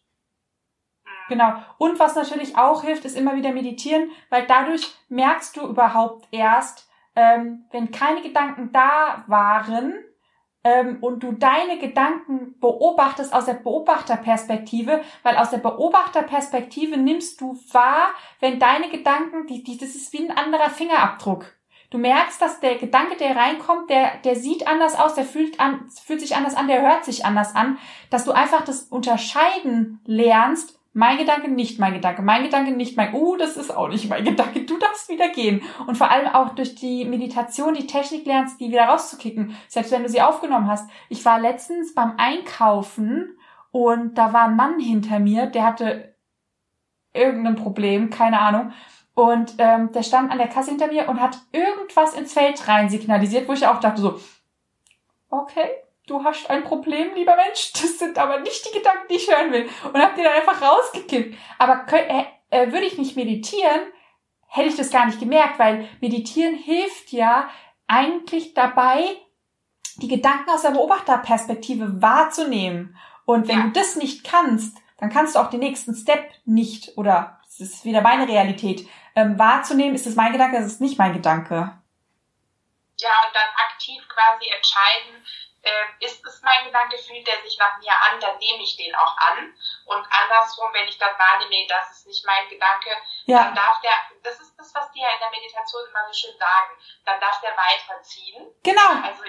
Genau. 1.28 1.52
Und 1.76 1.98
was 1.98 2.14
natürlich 2.14 2.56
auch 2.56 2.82
hilft, 2.82 3.04
ist 3.04 3.16
immer 3.16 3.36
wieder 3.36 3.52
meditieren, 3.52 4.10
weil 4.30 4.46
dadurch 4.46 4.94
merkst 5.08 5.56
du 5.56 5.66
überhaupt 5.66 6.26
erst, 6.30 6.88
ähm, 7.14 7.64
wenn 7.70 7.90
keine 7.90 8.22
Gedanken 8.22 8.72
da 8.72 9.24
waren 9.26 9.94
ähm, 10.64 10.98
und 11.00 11.22
du 11.22 11.32
deine 11.32 11.78
Gedanken 11.78 12.58
beobachtest 12.60 13.32
aus 13.32 13.44
der 13.44 13.54
Beobachterperspektive, 13.54 15.02
weil 15.22 15.36
aus 15.36 15.50
der 15.50 15.58
Beobachterperspektive 15.58 16.96
nimmst 16.96 17.40
du 17.40 17.58
wahr, 17.72 18.10
wenn 18.40 18.58
deine 18.58 18.88
Gedanken, 18.88 19.46
die, 19.46 19.62
die, 19.62 19.76
das 19.76 19.94
ist 19.94 20.12
wie 20.12 20.28
ein 20.28 20.36
anderer 20.36 20.70
Fingerabdruck. 20.70 21.58
Du 21.90 21.96
merkst, 21.96 22.42
dass 22.42 22.60
der 22.60 22.76
Gedanke, 22.76 23.16
der 23.16 23.34
reinkommt, 23.34 23.88
der, 23.88 24.18
der 24.18 24.36
sieht 24.36 24.68
anders 24.68 24.94
aus, 24.94 25.14
der 25.14 25.24
fühlt, 25.24 25.58
an, 25.58 25.88
fühlt 26.04 26.20
sich 26.20 26.36
anders 26.36 26.54
an, 26.54 26.68
der 26.68 26.82
hört 26.82 27.04
sich 27.04 27.24
anders 27.24 27.56
an, 27.56 27.78
dass 28.10 28.26
du 28.26 28.32
einfach 28.32 28.62
das 28.62 28.82
Unterscheiden 28.82 30.00
lernst, 30.04 30.77
mein 30.98 31.16
Gedanke, 31.16 31.48
nicht 31.48 31.78
mein 31.78 31.94
Gedanke. 31.94 32.22
Mein 32.22 32.42
Gedanke, 32.42 32.72
nicht 32.72 32.96
mein, 32.96 33.14
uh, 33.14 33.36
das 33.36 33.56
ist 33.56 33.70
auch 33.70 33.86
nicht 33.86 34.10
mein 34.10 34.24
Gedanke. 34.24 34.62
Du 34.62 34.78
darfst 34.78 35.08
wieder 35.08 35.28
gehen. 35.28 35.62
Und 35.86 35.96
vor 35.96 36.10
allem 36.10 36.26
auch 36.26 36.56
durch 36.56 36.74
die 36.74 37.04
Meditation 37.04 37.74
die 37.74 37.86
Technik 37.86 38.26
lernst, 38.26 38.58
die 38.58 38.72
wieder 38.72 38.86
rauszukicken. 38.86 39.56
Selbst 39.68 39.92
wenn 39.92 40.02
du 40.02 40.08
sie 40.08 40.20
aufgenommen 40.20 40.66
hast. 40.66 40.90
Ich 41.08 41.24
war 41.24 41.38
letztens 41.38 41.94
beim 41.94 42.14
Einkaufen 42.16 43.38
und 43.70 44.18
da 44.18 44.32
war 44.32 44.46
ein 44.46 44.56
Mann 44.56 44.80
hinter 44.80 45.20
mir, 45.20 45.46
der 45.46 45.62
hatte 45.62 46.16
irgendein 47.14 47.54
Problem, 47.54 48.10
keine 48.10 48.40
Ahnung. 48.40 48.72
Und 49.14 49.54
ähm, 49.58 49.92
der 49.92 50.02
stand 50.02 50.32
an 50.32 50.38
der 50.38 50.48
Kasse 50.48 50.70
hinter 50.70 50.88
mir 50.88 51.08
und 51.08 51.20
hat 51.20 51.38
irgendwas 51.52 52.14
ins 52.14 52.32
Feld 52.32 52.66
rein 52.66 52.88
signalisiert, 52.88 53.46
wo 53.46 53.52
ich 53.52 53.68
auch 53.68 53.78
dachte 53.78 54.00
so, 54.00 54.18
okay, 55.30 55.68
du 56.08 56.24
hast 56.24 56.48
ein 56.50 56.64
Problem, 56.64 57.14
lieber 57.14 57.36
Mensch, 57.36 57.72
das 57.72 57.98
sind 57.98 58.18
aber 58.18 58.40
nicht 58.40 58.66
die 58.66 58.76
Gedanken, 58.76 59.06
die 59.10 59.16
ich 59.16 59.30
hören 59.30 59.52
will. 59.52 59.68
Und 59.84 60.00
hab 60.00 60.16
die 60.16 60.22
dann 60.22 60.32
einfach 60.32 60.60
rausgekippt. 60.60 61.36
Aber 61.58 61.86
äh, 61.92 62.24
äh, 62.50 62.72
würde 62.72 62.86
ich 62.86 62.98
nicht 62.98 63.16
meditieren, 63.16 63.80
hätte 64.48 64.68
ich 64.68 64.76
das 64.76 64.90
gar 64.90 65.06
nicht 65.06 65.20
gemerkt, 65.20 65.58
weil 65.58 65.88
meditieren 66.00 66.54
hilft 66.54 67.12
ja 67.12 67.48
eigentlich 67.86 68.54
dabei, 68.54 69.16
die 69.96 70.08
Gedanken 70.08 70.50
aus 70.50 70.62
der 70.62 70.70
Beobachterperspektive 70.70 72.00
wahrzunehmen. 72.00 72.96
Und 73.24 73.48
wenn 73.48 73.58
ja. 73.58 73.64
du 73.64 73.72
das 73.72 73.96
nicht 73.96 74.24
kannst, 74.24 74.78
dann 74.98 75.10
kannst 75.10 75.34
du 75.34 75.38
auch 75.38 75.50
den 75.50 75.60
nächsten 75.60 75.94
Step 75.94 76.30
nicht, 76.44 76.96
oder 76.96 77.40
es 77.48 77.60
ist 77.60 77.84
wieder 77.84 78.00
meine 78.00 78.28
Realität, 78.28 78.88
ähm, 79.14 79.38
wahrzunehmen, 79.38 79.94
ist 79.94 80.06
es 80.06 80.16
mein 80.16 80.32
Gedanke, 80.32 80.56
ist 80.58 80.66
es 80.66 80.80
nicht 80.80 80.98
mein 80.98 81.12
Gedanke. 81.12 81.78
Ja, 83.00 83.10
und 83.26 83.34
dann 83.34 83.66
aktiv 83.70 84.02
quasi 84.08 84.50
entscheiden, 84.50 85.24
äh, 85.68 86.04
ist 86.04 86.24
es 86.24 86.42
mein 86.42 86.64
Gedanke, 86.64 86.98
fühlt 86.98 87.26
der 87.26 87.40
sich 87.42 87.58
nach 87.58 87.78
mir 87.78 87.92
an, 87.92 88.20
dann 88.20 88.38
nehme 88.38 88.62
ich 88.62 88.76
den 88.76 88.94
auch 88.94 89.16
an. 89.16 89.54
Und 89.86 90.06
andersrum, 90.10 90.72
wenn 90.72 90.88
ich 90.88 90.98
dann 90.98 91.18
wahrnehme, 91.18 91.66
das 91.68 91.90
ist 91.90 92.06
nicht 92.06 92.24
mein 92.26 92.48
Gedanke, 92.48 92.90
ja. 93.26 93.44
dann 93.44 93.54
darf 93.54 93.80
der, 93.80 93.92
das 94.22 94.40
ist 94.40 94.56
das, 94.56 94.74
was 94.74 94.90
die 94.92 95.00
ja 95.00 95.08
in 95.12 95.20
der 95.20 95.30
Meditation 95.30 95.82
immer 95.88 96.06
so 96.06 96.12
schön 96.12 96.38
sagen, 96.38 96.72
dann 97.04 97.20
darf 97.20 97.40
der 97.40 97.54
weiterziehen. 97.56 98.46
Genau. 98.62 99.02
Also 99.02 99.24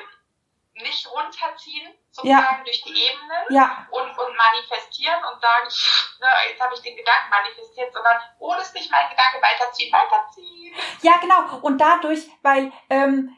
nicht 0.82 1.12
runterziehen, 1.12 1.94
sozusagen 2.10 2.58
ja. 2.58 2.64
durch 2.64 2.82
die 2.84 2.96
Ebenen 2.96 3.44
ja. 3.50 3.86
und, 3.92 4.18
und 4.18 4.38
manifestieren 4.38 5.22
und 5.26 5.42
sagen, 5.42 5.68
ne, 6.22 6.28
jetzt 6.50 6.62
habe 6.62 6.74
ich 6.74 6.82
den 6.82 6.96
Gedanken 6.96 7.30
manifestiert, 7.30 7.92
sondern 7.94 8.18
oh, 8.40 8.54
das 8.56 8.68
ist 8.68 8.76
nicht 8.76 8.92
mein 8.92 9.10
Gedanke, 9.10 9.42
weiterziehen, 9.42 9.92
weiterziehen. 9.92 10.76
Ja, 11.02 11.18
genau. 11.18 11.60
Und 11.62 11.80
dadurch, 11.80 12.28
weil 12.42 12.72
ähm, 12.90 13.36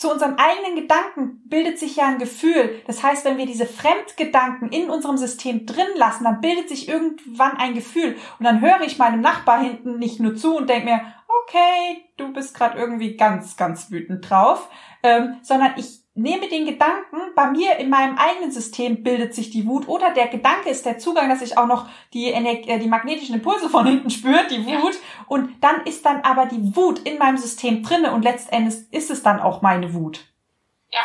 zu 0.00 0.10
unseren 0.10 0.38
eigenen 0.38 0.76
Gedanken 0.76 1.42
bildet 1.44 1.78
sich 1.78 1.96
ja 1.96 2.06
ein 2.06 2.18
Gefühl. 2.18 2.80
Das 2.86 3.02
heißt, 3.02 3.26
wenn 3.26 3.36
wir 3.36 3.44
diese 3.44 3.66
Fremdgedanken 3.66 4.70
in 4.70 4.88
unserem 4.88 5.18
System 5.18 5.66
drin 5.66 5.90
lassen, 5.94 6.24
dann 6.24 6.40
bildet 6.40 6.70
sich 6.70 6.88
irgendwann 6.88 7.58
ein 7.58 7.74
Gefühl. 7.74 8.16
Und 8.38 8.46
dann 8.46 8.62
höre 8.62 8.80
ich 8.80 8.96
meinem 8.96 9.20
Nachbar 9.20 9.60
hinten 9.60 9.98
nicht 9.98 10.18
nur 10.18 10.36
zu 10.36 10.56
und 10.56 10.70
denke 10.70 10.86
mir, 10.86 11.02
okay, 11.42 12.02
du 12.16 12.32
bist 12.32 12.54
gerade 12.54 12.78
irgendwie 12.78 13.18
ganz, 13.18 13.58
ganz 13.58 13.90
wütend 13.90 14.30
drauf, 14.30 14.70
ähm, 15.02 15.36
sondern 15.42 15.74
ich 15.76 15.99
nehme 16.20 16.48
den 16.48 16.66
Gedanken, 16.66 17.34
bei 17.34 17.46
mir 17.46 17.76
in 17.76 17.90
meinem 17.90 18.18
eigenen 18.18 18.52
System 18.52 19.02
bildet 19.02 19.34
sich 19.34 19.50
die 19.50 19.66
Wut 19.66 19.88
oder 19.88 20.10
der 20.10 20.28
Gedanke 20.28 20.68
ist 20.68 20.84
der 20.84 20.98
Zugang, 20.98 21.28
dass 21.28 21.42
ich 21.42 21.56
auch 21.56 21.66
noch 21.66 21.88
die, 22.12 22.32
äh, 22.32 22.78
die 22.78 22.88
magnetischen 22.88 23.36
Impulse 23.36 23.68
von 23.68 23.86
hinten 23.86 24.10
spüre, 24.10 24.46
die 24.48 24.64
Wut 24.66 24.96
und 25.26 25.62
dann 25.62 25.86
ist 25.86 26.04
dann 26.04 26.22
aber 26.22 26.46
die 26.46 26.76
Wut 26.76 27.00
in 27.00 27.18
meinem 27.18 27.38
System 27.38 27.82
drinne 27.82 28.12
und 28.12 28.22
letztendlich 28.22 28.92
ist 28.92 29.10
es 29.10 29.22
dann 29.22 29.40
auch 29.40 29.62
meine 29.62 29.94
Wut. 29.94 30.20
Ja. 30.90 31.02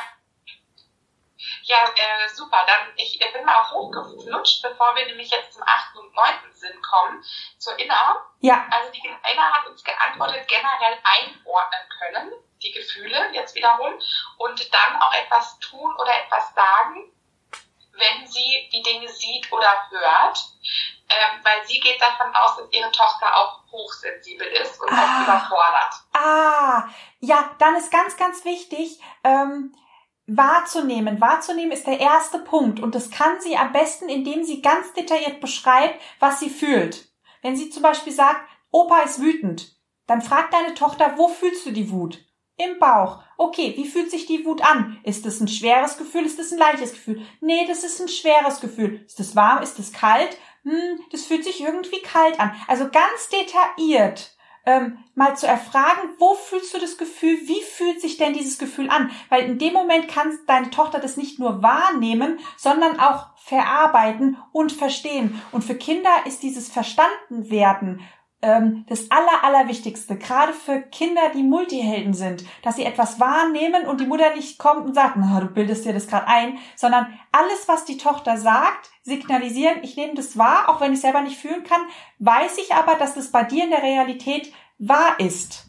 Ja, 1.63 1.77
äh, 1.85 2.29
super. 2.33 2.57
Dann 2.67 2.93
ich 2.95 3.17
bin 3.17 3.45
mal 3.45 3.55
auch 3.55 3.71
hochgeflutscht, 3.71 4.61
bevor 4.61 4.95
wir 4.95 5.05
nämlich 5.05 5.31
jetzt 5.31 5.53
zum 5.53 5.63
achten 5.63 5.97
und 5.99 6.13
neunten 6.13 6.51
Sinn 6.53 6.79
kommen, 6.81 7.23
zur 7.57 7.77
Inner. 7.79 8.21
Ja. 8.41 8.65
Also 8.69 8.91
die 8.91 9.07
Inner 9.07 9.51
hat 9.51 9.67
uns 9.67 9.83
geantwortet, 9.83 10.47
generell 10.47 10.97
einordnen 11.03 11.81
können 11.99 12.31
die 12.65 12.71
Gefühle 12.71 13.31
jetzt 13.33 13.55
wiederum 13.55 13.93
und 14.37 14.73
dann 14.73 15.01
auch 15.01 15.13
etwas 15.13 15.59
tun 15.59 15.95
oder 15.95 16.11
etwas 16.25 16.53
sagen, 16.53 17.11
wenn 17.93 18.27
sie 18.27 18.69
die 18.73 18.81
Dinge 18.81 19.07
sieht 19.07 19.51
oder 19.51 19.69
hört, 19.89 20.37
ähm, 21.07 21.39
weil 21.43 21.65
sie 21.65 21.79
geht 21.79 22.01
davon 22.01 22.33
aus, 22.35 22.57
dass 22.57 22.71
ihre 22.71 22.91
Tochter 22.91 23.33
auch 23.35 23.61
hochsensibel 23.71 24.47
ist 24.47 24.81
und 24.81 24.91
ah. 24.91 24.95
auch 24.95 25.23
überfordert. 25.23 25.93
Ah, 26.13 26.89
ja, 27.19 27.55
dann 27.59 27.75
ist 27.75 27.91
ganz, 27.91 28.17
ganz 28.17 28.43
wichtig, 28.43 28.99
ähm, 29.23 29.73
wahrzunehmen. 30.27 31.21
Wahrzunehmen 31.21 31.71
ist 31.71 31.87
der 31.87 31.99
erste 31.99 32.39
Punkt 32.39 32.79
und 32.79 32.95
das 32.95 33.11
kann 33.11 33.39
sie 33.39 33.57
am 33.57 33.71
besten, 33.71 34.09
indem 34.09 34.43
sie 34.43 34.61
ganz 34.61 34.91
detailliert 34.93 35.39
beschreibt, 35.39 36.01
was 36.19 36.39
sie 36.39 36.49
fühlt. 36.49 37.07
Wenn 37.41 37.55
sie 37.55 37.69
zum 37.69 37.83
Beispiel 37.83 38.13
sagt, 38.13 38.41
Opa 38.71 39.01
ist 39.01 39.21
wütend, 39.21 39.71
dann 40.07 40.21
fragt 40.21 40.53
deine 40.53 40.73
Tochter, 40.73 41.17
wo 41.17 41.27
fühlst 41.27 41.65
du 41.65 41.71
die 41.71 41.91
Wut? 41.91 42.24
Im 42.57 42.79
Bauch. 42.79 43.21
Okay, 43.37 43.73
wie 43.75 43.87
fühlt 43.87 44.09
sich 44.09 44.25
die 44.25 44.45
Wut 44.45 44.61
an? 44.61 44.97
Ist 45.03 45.25
es 45.25 45.41
ein 45.41 45.47
schweres 45.47 45.97
Gefühl? 45.97 46.25
Ist 46.25 46.39
es 46.39 46.51
ein 46.51 46.57
leichtes 46.57 46.93
Gefühl? 46.93 47.21
Nee, 47.41 47.65
das 47.67 47.83
ist 47.83 47.99
ein 47.99 48.07
schweres 48.07 48.61
Gefühl. 48.61 49.03
Ist 49.05 49.19
es 49.19 49.35
warm? 49.35 49.61
Ist 49.61 49.77
es 49.77 49.91
kalt? 49.91 50.37
Hm, 50.63 50.99
das 51.11 51.25
fühlt 51.25 51.43
sich 51.43 51.61
irgendwie 51.61 52.01
kalt 52.01 52.39
an. 52.39 52.55
Also 52.67 52.85
ganz 52.89 53.29
detailliert 53.29 54.35
ähm, 54.65 54.97
mal 55.13 55.37
zu 55.37 55.47
erfragen, 55.47 56.09
wo 56.17 56.33
fühlst 56.33 56.73
du 56.73 56.79
das 56.79 56.97
Gefühl? 56.97 57.37
Wie 57.43 57.61
fühlt 57.61 58.01
sich 58.01 58.17
denn 58.17 58.33
dieses 58.33 58.57
Gefühl 58.57 58.89
an? 58.89 59.11
Weil 59.29 59.45
in 59.45 59.59
dem 59.59 59.73
Moment 59.73 60.07
kann 60.07 60.37
deine 60.47 60.69
Tochter 60.71 60.99
das 60.99 61.17
nicht 61.17 61.39
nur 61.39 61.61
wahrnehmen, 61.61 62.39
sondern 62.57 62.99
auch 62.99 63.27
verarbeiten 63.37 64.37
und 64.51 64.71
verstehen. 64.71 65.39
Und 65.51 65.63
für 65.63 65.75
Kinder 65.75 66.09
ist 66.25 66.41
dieses 66.41 66.69
Verstandenwerden 66.69 68.01
das 68.87 69.09
Aller, 69.09 69.43
Allerwichtigste, 69.43 70.17
gerade 70.17 70.53
für 70.53 70.81
Kinder, 70.81 71.29
die 71.33 71.43
Multihelden 71.43 72.13
sind, 72.13 72.43
dass 72.61 72.75
sie 72.75 72.85
etwas 72.85 73.19
wahrnehmen 73.19 73.87
und 73.87 74.01
die 74.01 74.05
Mutter 74.05 74.35
nicht 74.35 74.59
kommt 74.59 74.85
und 74.85 74.93
sagt, 74.93 75.15
na, 75.17 75.39
du 75.39 75.47
bildest 75.47 75.85
dir 75.85 75.93
das 75.93 76.07
gerade 76.07 76.27
ein, 76.27 76.59
sondern 76.75 77.07
alles, 77.31 77.67
was 77.67 77.85
die 77.85 77.97
Tochter 77.97 78.37
sagt, 78.37 78.91
signalisieren, 79.03 79.83
ich 79.83 79.95
nehme 79.95 80.13
das 80.13 80.37
wahr, 80.37 80.69
auch 80.69 80.81
wenn 80.81 80.93
ich 80.93 81.01
selber 81.01 81.21
nicht 81.21 81.39
fühlen 81.39 81.63
kann, 81.63 81.81
weiß 82.19 82.57
ich 82.57 82.73
aber, 82.73 82.95
dass 82.95 83.15
das 83.15 83.31
bei 83.31 83.43
dir 83.43 83.63
in 83.63 83.71
der 83.71 83.83
Realität 83.83 84.53
wahr 84.77 85.19
ist. 85.19 85.67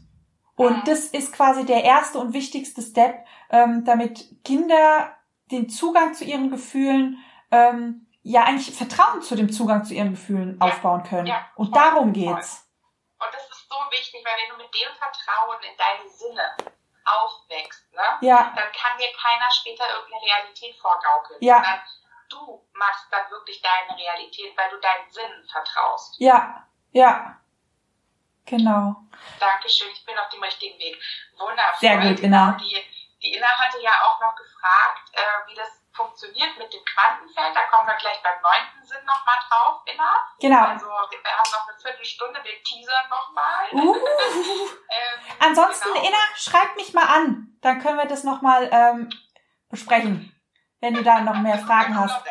Und 0.56 0.78
mhm. 0.78 0.82
das 0.86 1.06
ist 1.06 1.32
quasi 1.32 1.64
der 1.64 1.84
erste 1.84 2.18
und 2.18 2.32
wichtigste 2.32 2.82
Step, 2.82 3.24
ähm, 3.50 3.84
damit 3.84 4.42
Kinder 4.44 5.12
den 5.50 5.68
Zugang 5.68 6.14
zu 6.14 6.24
ihren 6.24 6.50
Gefühlen 6.50 7.18
ähm, 7.50 8.06
ja 8.22 8.42
eigentlich 8.42 8.74
Vertrauen 8.74 9.22
zu 9.22 9.36
dem 9.36 9.52
Zugang 9.52 9.84
zu 9.84 9.94
ihren 9.94 10.10
Gefühlen 10.10 10.58
ja, 10.60 10.66
aufbauen 10.66 11.04
können. 11.04 11.26
Ja, 11.26 11.46
und 11.54 11.70
voll, 11.70 11.80
darum 11.80 12.12
geht's. 12.12 12.54
Ist 12.54 12.65
so 13.68 13.76
wichtig, 13.90 14.24
weil 14.24 14.36
wenn 14.42 14.56
du 14.56 14.64
mit 14.64 14.74
dem 14.74 14.94
Vertrauen 14.94 15.62
in 15.62 15.76
deine 15.76 16.08
Sinne 16.08 16.56
aufwächst, 17.04 17.92
ne, 17.92 18.18
ja. 18.20 18.52
dann 18.56 18.72
kann 18.72 18.98
dir 18.98 19.12
keiner 19.12 19.50
später 19.50 19.88
irgendeine 19.88 20.22
Realität 20.22 20.76
vorgaukeln. 20.76 21.38
Ja. 21.40 21.56
Sondern 21.56 21.80
du 22.28 22.66
machst 22.74 23.06
dann 23.10 23.30
wirklich 23.30 23.62
deine 23.62 23.98
Realität, 23.98 24.56
weil 24.56 24.70
du 24.70 24.78
deinen 24.78 25.10
Sinnen 25.10 25.48
vertraust. 25.48 26.16
Ja, 26.18 26.66
ja. 26.92 27.40
Genau. 28.44 28.96
Dankeschön, 29.40 29.88
ich 29.92 30.04
bin 30.04 30.16
auf 30.18 30.28
dem 30.28 30.42
richtigen 30.42 30.78
Weg. 30.78 31.00
Wundervoll. 31.36 31.80
Sehr 31.80 31.98
gut, 31.98 32.20
genau. 32.20 32.52
Die, 32.52 32.84
die 33.22 33.34
Inna 33.34 33.48
hatte 33.48 33.80
ja 33.80 33.90
auch 34.04 34.20
noch 34.20 34.36
gefragt, 34.36 35.10
äh, 35.12 35.48
wie 35.48 35.54
das 35.54 35.68
funktioniert 35.96 36.56
mit 36.58 36.72
dem 36.72 36.84
Quantenfeld. 36.84 37.56
Da 37.56 37.62
kommen 37.66 37.88
wir 37.88 37.96
gleich 37.96 38.22
beim 38.22 38.40
neunten 38.42 38.84
Sinn 38.86 39.04
nochmal 39.04 39.36
drauf, 39.48 39.82
Inna. 39.86 40.12
Genau. 40.38 40.64
Also 40.64 40.86
wir 40.86 40.92
haben 40.92 41.50
noch 41.50 41.68
eine 41.68 41.78
Viertelstunde, 41.78 42.40
wir 42.44 42.62
teasern 42.62 43.08
nochmal. 43.08 43.66
Uh. 43.72 43.96
ähm, 44.90 45.36
Ansonsten, 45.40 45.92
genau. 45.92 46.06
Inna, 46.06 46.18
schreib 46.36 46.76
mich 46.76 46.92
mal 46.92 47.06
an. 47.06 47.58
Dann 47.62 47.80
können 47.80 47.98
wir 47.98 48.06
das 48.06 48.22
nochmal 48.22 48.68
ähm, 48.70 49.10
besprechen, 49.68 50.32
wenn 50.80 50.94
du 50.94 51.02
da 51.02 51.20
noch 51.20 51.36
mehr 51.36 51.58
Fragen 51.58 51.98
hast. 51.98 52.22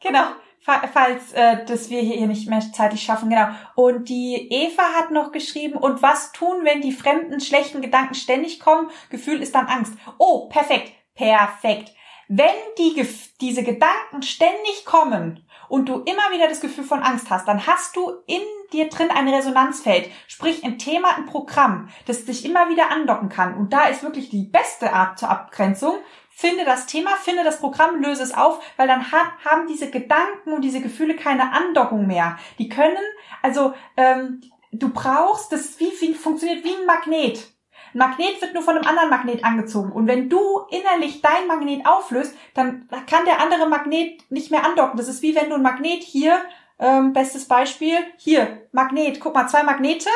Genau 0.00 0.36
falls 0.66 1.32
äh, 1.32 1.64
das 1.64 1.90
wir 1.90 2.00
hier 2.00 2.26
nicht 2.26 2.48
mehr 2.48 2.60
zeitlich 2.72 3.02
schaffen, 3.02 3.30
genau. 3.30 3.48
Und 3.74 4.08
die 4.08 4.48
Eva 4.50 4.82
hat 4.94 5.10
noch 5.10 5.32
geschrieben, 5.32 5.76
und 5.76 6.02
was 6.02 6.32
tun, 6.32 6.64
wenn 6.64 6.80
die 6.80 6.92
fremden 6.92 7.40
schlechten 7.40 7.80
Gedanken 7.80 8.14
ständig 8.14 8.60
kommen? 8.60 8.90
Gefühl 9.10 9.42
ist 9.42 9.54
dann 9.54 9.66
Angst. 9.66 9.94
Oh, 10.18 10.48
perfekt, 10.48 10.92
perfekt. 11.14 11.92
Wenn 12.28 12.54
die, 12.78 13.06
diese 13.40 13.62
Gedanken 13.62 14.22
ständig 14.22 14.84
kommen 14.84 15.46
und 15.68 15.88
du 15.88 16.00
immer 16.00 16.32
wieder 16.32 16.48
das 16.48 16.60
Gefühl 16.60 16.84
von 16.84 17.02
Angst 17.02 17.30
hast, 17.30 17.46
dann 17.46 17.66
hast 17.66 17.94
du 17.94 18.10
in 18.26 18.40
dir 18.72 18.88
drin 18.88 19.10
ein 19.10 19.28
Resonanzfeld, 19.28 20.10
sprich 20.26 20.64
ein 20.64 20.78
Thema, 20.78 21.16
ein 21.16 21.26
Programm, 21.26 21.88
das 22.06 22.24
dich 22.24 22.44
immer 22.44 22.68
wieder 22.68 22.90
andocken 22.90 23.28
kann. 23.28 23.54
Und 23.54 23.72
da 23.72 23.86
ist 23.86 24.02
wirklich 24.02 24.28
die 24.28 24.44
beste 24.44 24.92
Art 24.92 25.18
zur 25.18 25.30
Abgrenzung. 25.30 25.94
Finde 26.30 26.64
das 26.64 26.86
Thema, 26.86 27.10
finde 27.12 27.44
das 27.44 27.60
Programm, 27.60 28.02
löse 28.02 28.22
es 28.22 28.34
auf, 28.34 28.60
weil 28.76 28.88
dann 28.88 29.10
hat, 29.12 29.28
haben 29.44 29.66
diese 29.68 29.90
Gedanken 29.90 30.52
und 30.52 30.62
diese 30.62 30.80
Gefühle 30.80 31.16
keine 31.16 31.52
Andockung 31.52 32.06
mehr. 32.06 32.38
Die 32.58 32.68
können, 32.68 32.96
also 33.40 33.72
ähm, 33.96 34.42
du 34.72 34.90
brauchst, 34.90 35.52
das 35.52 35.78
wie, 35.80 35.92
wie 36.00 36.14
funktioniert 36.14 36.64
wie 36.64 36.74
ein 36.74 36.86
Magnet. 36.86 37.55
Magnet 37.94 38.40
wird 38.40 38.54
nur 38.54 38.62
von 38.62 38.76
einem 38.76 38.86
anderen 38.86 39.10
Magnet 39.10 39.44
angezogen. 39.44 39.92
Und 39.92 40.06
wenn 40.06 40.28
du 40.28 40.60
innerlich 40.70 41.22
dein 41.22 41.46
Magnet 41.46 41.86
auflöst, 41.86 42.34
dann 42.54 42.88
kann 43.08 43.24
der 43.24 43.40
andere 43.40 43.68
Magnet 43.68 44.30
nicht 44.30 44.50
mehr 44.50 44.64
andocken. 44.64 44.96
Das 44.96 45.08
ist 45.08 45.22
wie 45.22 45.34
wenn 45.34 45.48
du 45.48 45.56
ein 45.56 45.62
Magnet 45.62 46.02
hier, 46.02 46.38
ähm, 46.78 47.12
bestes 47.12 47.48
Beispiel, 47.48 47.96
hier, 48.16 48.68
Magnet, 48.72 49.20
guck 49.20 49.34
mal, 49.34 49.48
zwei 49.48 49.62
Magnete. 49.62 50.10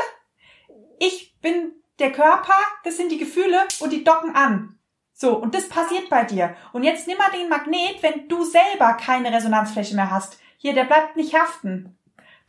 Ich 0.98 1.34
bin 1.40 1.72
der 1.98 2.12
Körper, 2.12 2.54
das 2.84 2.96
sind 2.96 3.10
die 3.12 3.18
Gefühle 3.18 3.58
und 3.80 3.92
die 3.92 4.04
docken 4.04 4.34
an. 4.34 4.78
So, 5.12 5.36
und 5.36 5.54
das 5.54 5.68
passiert 5.68 6.08
bei 6.08 6.24
dir. 6.24 6.56
Und 6.72 6.82
jetzt 6.82 7.06
nimm 7.06 7.18
mal 7.18 7.30
den 7.30 7.48
Magnet, 7.48 8.02
wenn 8.02 8.28
du 8.28 8.42
selber 8.44 8.94
keine 8.94 9.32
Resonanzfläche 9.32 9.94
mehr 9.94 10.10
hast. 10.10 10.38
Hier, 10.56 10.72
der 10.72 10.84
bleibt 10.84 11.16
nicht 11.16 11.34
haften. 11.34 11.98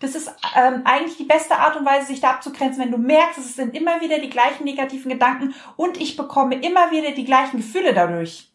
Das 0.01 0.15
ist 0.15 0.29
ähm, 0.55 0.81
eigentlich 0.85 1.17
die 1.17 1.25
beste 1.25 1.55
Art 1.55 1.75
und 1.75 1.85
Weise, 1.85 2.07
sich 2.07 2.19
da 2.19 2.31
abzugrenzen, 2.31 2.83
wenn 2.83 2.91
du 2.91 2.97
merkst, 2.97 3.37
es 3.37 3.55
sind 3.55 3.75
immer 3.75 4.01
wieder 4.01 4.17
die 4.17 4.31
gleichen 4.31 4.63
negativen 4.63 5.11
Gedanken 5.11 5.55
und 5.77 5.97
ich 5.97 6.17
bekomme 6.17 6.55
immer 6.55 6.89
wieder 6.89 7.11
die 7.11 7.23
gleichen 7.23 7.57
Gefühle 7.57 7.93
dadurch. 7.93 8.49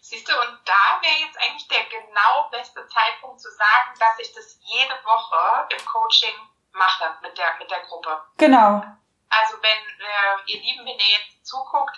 Siehst 0.00 0.28
du, 0.28 0.32
und 0.32 0.58
da 0.66 1.00
wäre 1.00 1.26
jetzt 1.26 1.38
eigentlich 1.40 1.66
der 1.68 1.84
genau 1.84 2.50
beste 2.50 2.86
Zeitpunkt 2.86 3.40
zu 3.40 3.48
sagen, 3.50 3.98
dass 3.98 4.18
ich 4.20 4.34
das 4.34 4.58
jede 4.62 4.94
Woche 5.04 5.68
im 5.74 5.84
Coaching 5.86 6.34
mache 6.72 7.16
mit 7.22 7.36
der, 7.38 7.56
mit 7.58 7.70
der 7.70 7.80
Gruppe. 7.80 8.22
Genau. 8.36 8.84
Also 9.30 9.56
wenn 9.62 10.04
äh, 10.04 10.52
ihr 10.52 10.60
Lieben, 10.60 10.84
wenn 10.84 10.98
ihr 10.98 11.12
jetzt 11.16 11.46
zuguckt, 11.46 11.96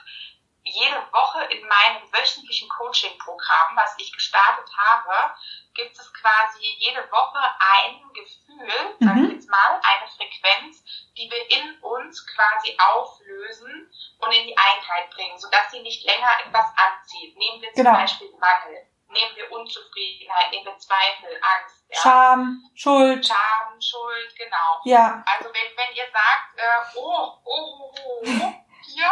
jede 0.64 0.96
Woche 1.12 1.44
in 1.44 1.66
meinem 1.66 2.12
wöchentlichen 2.12 2.68
Coaching-Programm, 2.70 3.76
was 3.76 3.94
ich 3.98 4.12
gestartet 4.12 4.68
habe, 4.76 5.34
gibt 5.74 5.98
es 5.98 6.12
quasi 6.14 6.64
jede 6.78 7.10
Woche 7.10 7.38
ein 7.58 8.00
Gefühl, 8.14 8.96
mhm. 8.98 9.06
sag 9.06 9.16
ich 9.16 9.32
jetzt 9.32 9.50
mal, 9.50 9.80
eine 9.82 10.08
Frequenz, 10.08 10.82
die 11.16 11.30
wir 11.30 11.50
in 11.50 11.80
uns 11.82 12.26
quasi 12.34 12.76
auflösen 12.78 13.90
und 14.18 14.32
in 14.32 14.46
die 14.46 14.56
Einheit 14.56 15.10
bringen, 15.10 15.38
sodass 15.38 15.70
sie 15.70 15.82
nicht 15.82 16.04
länger 16.04 16.30
etwas 16.46 16.66
anzieht. 16.76 17.36
Nehmen 17.36 17.60
wir 17.60 17.72
zum 17.74 17.84
genau. 17.84 17.98
Beispiel 17.98 18.30
Mangel, 18.38 18.86
nehmen 19.08 19.36
wir 19.36 19.52
Unzufriedenheit, 19.52 20.50
nehmen 20.50 20.66
wir 20.66 20.78
Zweifel, 20.78 21.40
Angst. 21.58 21.84
Ja. 21.88 22.00
Scham, 22.00 22.70
Schuld. 22.74 23.26
Scham, 23.26 23.80
Schuld, 23.80 24.34
genau. 24.36 24.80
Ja. 24.84 25.22
Also 25.26 25.50
wenn, 25.52 25.76
wenn 25.76 25.94
ihr 25.94 26.06
sagt, 26.10 26.56
äh, 26.56 26.98
oh, 26.98 27.38
oh, 27.44 27.92
oh, 27.94 28.24
oh, 28.24 28.63
hier, 28.87 29.11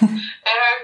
äh, 0.00 0.76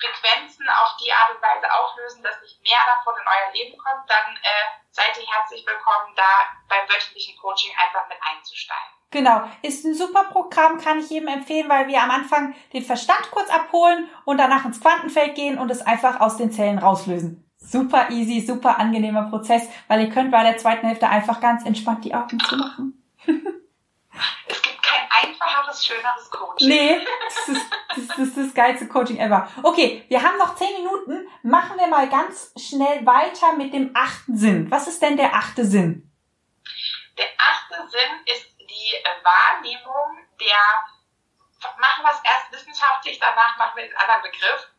Frequenzen 0.00 0.66
auf 0.68 0.96
die 0.96 1.12
Art 1.12 1.34
und 1.34 1.42
Weise 1.42 1.68
auflösen, 1.68 2.22
dass 2.22 2.40
nicht 2.40 2.60
mehr 2.62 2.80
davon 2.88 3.14
in 3.20 3.28
euer 3.28 3.52
Leben 3.52 3.76
kommt, 3.76 4.08
dann 4.08 4.36
äh, 4.40 4.66
seid 4.90 5.16
ihr 5.18 5.28
herzlich 5.28 5.66
willkommen, 5.66 6.14
da 6.16 6.48
beim 6.68 6.88
wöchentlichen 6.88 7.36
Coaching 7.38 7.72
einfach 7.76 8.08
mit 8.08 8.18
einzusteigen. 8.22 9.00
Genau, 9.10 9.42
ist 9.62 9.84
ein 9.84 9.94
super 9.94 10.24
Programm, 10.24 10.78
kann 10.78 11.00
ich 11.00 11.10
jedem 11.10 11.28
empfehlen, 11.28 11.68
weil 11.68 11.88
wir 11.88 12.00
am 12.00 12.10
Anfang 12.10 12.54
den 12.72 12.84
Verstand 12.84 13.30
kurz 13.32 13.50
abholen 13.50 14.08
und 14.24 14.38
danach 14.38 14.64
ins 14.64 14.80
Quantenfeld 14.80 15.34
gehen 15.34 15.58
und 15.58 15.70
es 15.70 15.82
einfach 15.82 16.20
aus 16.20 16.36
den 16.36 16.52
Zellen 16.52 16.78
rauslösen. 16.78 17.44
Super 17.56 18.10
easy, 18.10 18.40
super 18.40 18.78
angenehmer 18.78 19.28
Prozess, 19.28 19.68
weil 19.88 20.00
ihr 20.00 20.10
könnt 20.10 20.30
bei 20.30 20.42
der 20.42 20.58
zweiten 20.58 20.86
Hälfte 20.86 21.08
einfach 21.08 21.40
ganz 21.40 21.66
entspannt 21.66 22.04
die 22.04 22.14
Augen 22.14 22.38
zumachen. 22.38 23.02
es 24.46 24.62
gibt 24.62 24.79
einfacheres, 25.10 25.84
schöneres 25.84 26.30
Coaching. 26.30 26.68
Nee, 26.68 27.06
das 27.24 27.48
ist, 27.48 27.70
das 27.88 28.18
ist 28.18 28.36
das 28.36 28.54
geilste 28.54 28.88
Coaching 28.88 29.18
ever. 29.18 29.48
Okay, 29.62 30.04
wir 30.08 30.22
haben 30.22 30.38
noch 30.38 30.54
zehn 30.54 30.72
Minuten. 30.74 31.28
Machen 31.42 31.78
wir 31.78 31.86
mal 31.86 32.08
ganz 32.08 32.52
schnell 32.56 33.04
weiter 33.04 33.52
mit 33.54 33.72
dem 33.72 33.90
achten 33.94 34.36
Sinn. 34.36 34.70
Was 34.70 34.86
ist 34.86 35.02
denn 35.02 35.16
der 35.16 35.34
achte 35.34 35.64
Sinn? 35.64 36.10
Der 37.18 37.26
achte 37.38 37.88
Sinn 37.90 38.34
ist 38.34 38.46
die 38.58 38.94
äh, 38.94 39.24
Wahrnehmung 39.24 40.26
der, 40.40 40.56
machen 41.78 42.04
wir 42.04 42.10
es 42.10 42.22
erst 42.24 42.52
wissenschaftlich, 42.52 43.18
danach 43.18 43.56
machen 43.58 43.76
wir 43.76 43.84
den 43.84 43.96
anderen 43.96 44.22
Begriff, 44.22 44.70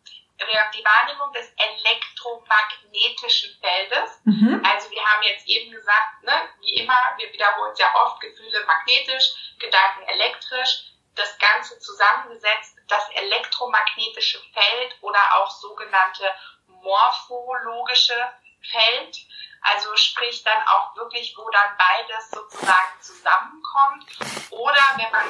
die 0.73 0.85
Wahrnehmung 0.85 1.31
des 1.33 1.51
elektromagnetischen 1.57 3.55
Feldes. 3.59 4.21
Mhm. 4.25 4.63
Also 4.65 4.89
wir 4.89 5.03
haben 5.03 5.23
jetzt 5.23 5.47
eben 5.47 5.71
gesagt, 5.71 6.23
ne, 6.23 6.49
wie 6.61 6.75
immer, 6.75 6.97
wir 7.17 7.31
wiederholen 7.31 7.75
sehr 7.75 7.93
oft 7.95 8.19
Gefühle 8.19 8.65
magnetisch, 8.65 9.33
Gedanken 9.59 10.03
elektrisch, 10.03 10.91
das 11.15 11.37
Ganze 11.39 11.77
zusammengesetzt, 11.79 12.77
das 12.87 13.09
elektromagnetische 13.11 14.39
Feld 14.53 14.95
oder 15.01 15.19
auch 15.37 15.49
sogenannte 15.49 16.25
morphologische 16.67 18.31
Feld. 18.71 19.17
Also 19.61 19.95
sprich 19.95 20.43
dann 20.43 20.67
auch 20.67 20.95
wirklich, 20.95 21.35
wo 21.37 21.47
dann 21.51 21.77
beides 21.77 22.31
sozusagen 22.31 22.99
zusammenkommt. 22.99 24.05
Oder 24.49 24.81
wenn 24.95 25.11
man, 25.11 25.25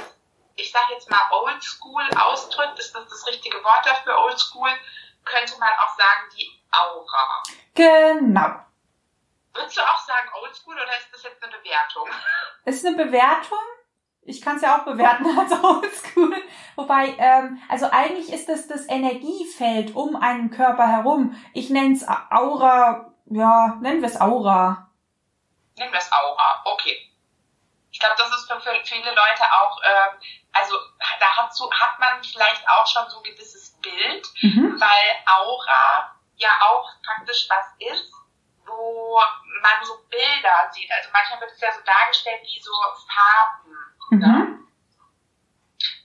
ich 0.55 0.72
sage 0.72 0.93
jetzt 0.93 1.09
mal 1.09 1.30
oldschool 1.32 2.09
ausdrückt, 2.18 2.80
ist 2.80 2.95
das 2.95 3.09
das 3.09 3.28
richtige 3.28 3.62
Wort 3.64 3.86
dafür, 3.86 4.20
oldschool, 4.20 4.72
könnte 5.26 5.57
man 5.59 5.69
auch 5.69 5.97
sagen 5.97 6.30
die 6.36 6.49
Aura. 6.72 7.43
Genau. 7.74 8.65
Würdest 9.53 9.78
du 9.78 9.82
auch 9.82 9.99
sagen 9.99 10.30
oldschool 10.41 10.76
oder 10.76 10.97
ist 10.97 11.09
das 11.11 11.24
jetzt 11.24 11.43
eine 11.43 11.57
Bewertung? 11.57 12.09
Ist 12.65 12.86
eine 12.86 12.95
Bewertung. 12.95 13.57
Ich 14.24 14.39
kann 14.39 14.57
es 14.57 14.61
ja 14.61 14.80
auch 14.80 14.86
bewerten 14.86 15.26
als 15.39 15.51
oldschool. 15.51 16.43
Wobei, 16.76 17.15
ähm, 17.17 17.61
also 17.67 17.89
eigentlich 17.91 18.32
ist 18.32 18.47
das 18.47 18.67
das 18.67 18.88
Energiefeld 18.88 19.95
um 19.95 20.15
einen 20.15 20.51
Körper 20.51 20.88
herum. 20.88 21.36
Ich 21.53 21.72
nenne 21.72 21.95
es 21.95 22.07
Aura 22.07 23.11
ja, 23.34 23.78
nennen 23.80 24.01
wir 24.01 24.09
es 24.09 24.19
Aura. 24.19 24.89
Nennen 25.78 25.93
wir 25.93 25.99
es 25.99 26.11
Aura, 26.11 26.61
okay. 26.65 27.09
Ich 27.89 27.99
glaube, 27.99 28.15
das 28.17 28.30
ist 28.30 28.51
für, 28.51 28.59
viele 28.59 29.09
Leute 29.09 29.43
auch, 29.53 29.82
äh, 29.82 30.09
also 30.53 30.75
da 31.19 31.37
hat, 31.37 31.55
so, 31.55 31.71
hat 31.71 31.99
man 31.99 32.23
vielleicht 32.23 32.67
auch 32.67 32.85
schon 32.85 33.09
so 33.09 33.17
ein 33.17 33.23
gewisses 33.23 33.79
Bild, 33.81 34.27
mhm. 34.41 34.79
weil 34.79 35.15
Aura 35.25 36.15
ja 36.35 36.49
auch 36.61 36.89
praktisch 37.03 37.47
was 37.49 37.65
ist, 37.79 38.11
wo 38.65 39.19
man 39.61 39.85
so 39.85 39.97
Bilder 40.09 40.69
sieht. 40.71 40.91
Also 40.91 41.09
manchmal 41.13 41.41
wird 41.41 41.51
es 41.51 41.61
ja 41.61 41.71
so 41.71 41.81
dargestellt 41.85 42.41
wie 42.43 42.61
so 42.61 42.71
Farben. 43.07 43.77
Mhm. 44.09 44.19
Ne? 44.19 44.61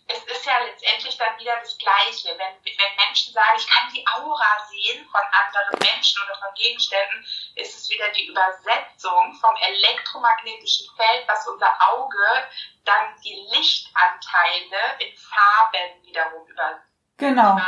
Es 0.08 0.22
ist 0.24 0.46
ja 0.46 0.58
letztendlich 0.64 1.16
dann 1.18 1.38
wieder 1.38 1.56
das 1.60 1.76
Gleiche. 1.78 2.28
Wenn, 2.38 2.54
wenn 2.62 3.06
Menschen 3.06 3.32
sagen, 3.32 3.58
ich 3.58 3.66
kann 3.66 3.92
die 3.92 4.06
Aura 4.06 4.64
sehen 4.70 5.04
von 5.10 5.20
anderen 5.20 5.78
Menschen 5.80 6.22
oder 6.22 6.38
von 6.38 6.54
Gegenständen, 6.54 7.26
ist 7.56 7.76
es 7.76 7.90
wieder 7.90 8.08
die 8.10 8.26
Übersetzung 8.26 9.34
vom 9.34 9.54
elektromagnetischen 9.56 10.86
Feld, 10.96 11.26
was 11.26 11.46
unser 11.48 11.70
Auge 11.90 12.48
dann 12.84 13.16
die 13.24 13.34
Lichtanteile 13.50 14.98
in 15.00 15.16
Farben 15.16 16.02
wiederum 16.04 16.46
über 16.46 16.80
genau. 17.16 17.58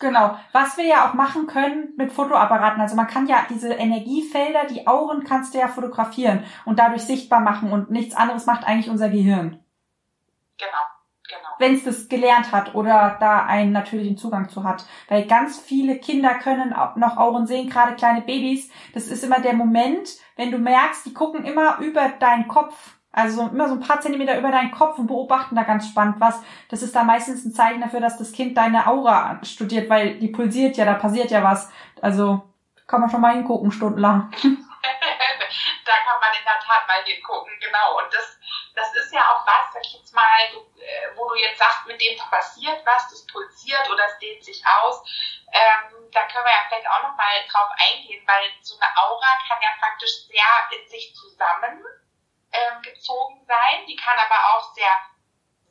Genau. 0.00 0.38
Was 0.52 0.76
wir 0.76 0.84
ja 0.84 1.08
auch 1.08 1.14
machen 1.14 1.46
können 1.46 1.94
mit 1.96 2.12
Fotoapparaten. 2.12 2.80
Also 2.80 2.96
man 2.96 3.06
kann 3.06 3.26
ja 3.26 3.46
diese 3.48 3.74
Energiefelder, 3.74 4.64
die 4.66 4.86
Auren 4.86 5.24
kannst 5.24 5.54
du 5.54 5.58
ja 5.58 5.68
fotografieren 5.68 6.44
und 6.64 6.78
dadurch 6.78 7.02
sichtbar 7.02 7.40
machen 7.40 7.72
und 7.72 7.90
nichts 7.90 8.16
anderes 8.16 8.46
macht 8.46 8.64
eigentlich 8.64 8.90
unser 8.90 9.10
Gehirn. 9.10 9.64
Genau. 10.56 10.97
Wenn 11.58 11.74
es 11.74 11.84
das 11.84 12.08
gelernt 12.08 12.52
hat 12.52 12.74
oder 12.74 13.16
da 13.20 13.44
einen 13.44 13.72
natürlichen 13.72 14.16
Zugang 14.16 14.48
zu 14.48 14.64
hat. 14.64 14.84
Weil 15.08 15.26
ganz 15.26 15.58
viele 15.58 15.98
Kinder 15.98 16.34
können 16.34 16.72
auch 16.72 16.96
noch 16.96 17.16
Auren 17.16 17.46
sehen, 17.46 17.68
gerade 17.68 17.96
kleine 17.96 18.22
Babys. 18.22 18.70
Das 18.94 19.08
ist 19.08 19.24
immer 19.24 19.40
der 19.40 19.54
Moment, 19.54 20.10
wenn 20.36 20.50
du 20.50 20.58
merkst, 20.58 21.06
die 21.06 21.14
gucken 21.14 21.44
immer 21.44 21.78
über 21.78 22.08
deinen 22.20 22.48
Kopf. 22.48 22.94
Also 23.10 23.48
immer 23.48 23.68
so 23.68 23.74
ein 23.74 23.80
paar 23.80 24.00
Zentimeter 24.00 24.38
über 24.38 24.50
deinen 24.50 24.70
Kopf 24.70 24.98
und 24.98 25.06
beobachten 25.06 25.56
da 25.56 25.62
ganz 25.62 25.88
spannend 25.88 26.20
was. 26.20 26.40
Das 26.68 26.82
ist 26.82 26.94
da 26.94 27.02
meistens 27.02 27.44
ein 27.44 27.52
Zeichen 27.52 27.80
dafür, 27.80 28.00
dass 28.00 28.18
das 28.18 28.32
Kind 28.32 28.56
deine 28.56 28.86
Aura 28.86 29.40
studiert, 29.42 29.90
weil 29.90 30.18
die 30.18 30.28
pulsiert 30.28 30.76
ja, 30.76 30.84
da 30.84 30.94
passiert 30.94 31.30
ja 31.30 31.42
was. 31.42 31.72
Also 32.00 32.42
kann 32.86 33.00
man 33.00 33.10
schon 33.10 33.20
mal 33.20 33.34
hingucken, 33.34 33.72
stundenlang. 33.72 34.30
da 34.42 34.46
kann 34.46 36.20
man 36.20 36.32
in 36.32 36.44
der 36.44 36.60
Tat 36.60 36.86
mal 36.86 37.04
hingucken, 37.04 37.52
genau. 37.60 37.98
Und 37.98 38.12
das 38.12 38.37
das 38.78 38.94
ist 38.94 39.12
ja 39.12 39.20
auch 39.20 39.46
was, 39.46 39.72
sag 39.72 39.82
ich 39.82 39.94
jetzt 39.94 40.14
mal, 40.14 40.38
du, 40.52 40.60
äh, 40.80 41.16
wo 41.16 41.28
du 41.28 41.34
jetzt 41.34 41.58
sagst, 41.58 41.86
mit 41.86 42.00
dem 42.00 42.16
passiert 42.18 42.84
was, 42.86 43.10
das 43.10 43.26
pulsiert 43.26 43.90
oder 43.90 44.06
es 44.06 44.18
dehnt 44.18 44.44
sich 44.44 44.62
aus. 44.80 45.02
Ähm, 45.50 46.10
da 46.12 46.26
können 46.28 46.44
wir 46.44 46.52
ja 46.52 46.64
vielleicht 46.68 46.88
auch 46.88 47.02
nochmal 47.02 47.34
drauf 47.50 47.70
eingehen, 47.78 48.22
weil 48.26 48.50
so 48.62 48.76
eine 48.78 48.88
Aura 48.96 49.38
kann 49.48 49.58
ja 49.62 49.70
praktisch 49.80 50.26
sehr 50.26 50.78
in 50.78 50.88
sich 50.88 51.14
zusammen 51.14 51.84
ähm, 52.52 52.82
sein. 53.46 53.86
Die 53.86 53.96
kann 53.96 54.16
aber 54.16 54.56
auch 54.56 54.72
sehr 54.74 54.90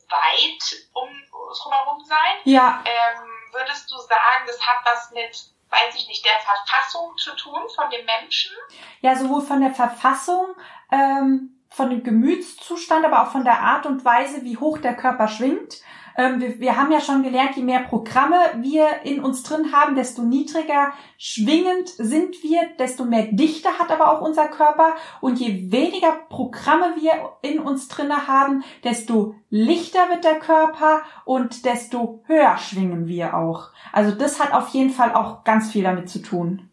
weit 0.08 0.86
um 0.92 1.08
drumherum 1.30 2.04
sein. 2.04 2.40
Ja. 2.44 2.82
Ähm, 2.84 3.52
würdest 3.52 3.90
du 3.90 3.98
sagen, 3.98 4.46
das 4.46 4.60
hat 4.66 4.78
was 4.84 5.10
mit 5.12 5.34
weiß 5.70 5.94
ich 5.96 6.08
nicht, 6.08 6.24
der 6.24 6.38
Verfassung 6.40 7.16
zu 7.18 7.34
tun 7.36 7.68
von 7.74 7.90
dem 7.90 8.04
Menschen? 8.06 8.56
Ja, 9.00 9.14
sowohl 9.14 9.42
von 9.42 9.60
der 9.60 9.74
Verfassung, 9.74 10.54
ähm, 10.90 11.57
von 11.70 11.90
dem 11.90 12.02
Gemütszustand, 12.02 13.04
aber 13.04 13.22
auch 13.22 13.32
von 13.32 13.44
der 13.44 13.60
Art 13.60 13.86
und 13.86 14.04
Weise, 14.04 14.44
wie 14.44 14.56
hoch 14.56 14.78
der 14.78 14.94
Körper 14.94 15.28
schwingt. 15.28 15.82
Ähm, 16.18 16.40
wir, 16.40 16.58
wir, 16.58 16.76
haben 16.76 16.90
ja 16.90 17.00
schon 17.00 17.22
gelernt, 17.22 17.56
je 17.56 17.62
mehr 17.62 17.78
Programme 17.78 18.36
wir 18.56 19.02
in 19.04 19.20
uns 19.20 19.44
drin 19.44 19.72
haben, 19.72 19.94
desto 19.94 20.22
niedriger 20.22 20.92
schwingend 21.16 21.88
sind 21.90 22.42
wir, 22.42 22.70
desto 22.76 23.04
mehr 23.04 23.28
Dichte 23.30 23.68
hat 23.78 23.92
aber 23.92 24.10
auch 24.10 24.20
unser 24.20 24.48
Körper. 24.48 24.96
Und 25.20 25.38
je 25.38 25.70
weniger 25.70 26.10
Programme 26.28 26.96
wir 27.00 27.12
in 27.42 27.60
uns 27.60 27.86
drinne 27.86 28.26
haben, 28.26 28.64
desto 28.82 29.36
lichter 29.48 30.08
wird 30.08 30.24
der 30.24 30.40
Körper 30.40 31.02
und 31.24 31.64
desto 31.64 32.24
höher 32.26 32.58
schwingen 32.58 33.06
wir 33.06 33.34
auch. 33.34 33.68
Also 33.92 34.10
das 34.10 34.40
hat 34.40 34.52
auf 34.52 34.70
jeden 34.70 34.90
Fall 34.90 35.14
auch 35.14 35.44
ganz 35.44 35.70
viel 35.70 35.84
damit 35.84 36.10
zu 36.10 36.20
tun. 36.20 36.68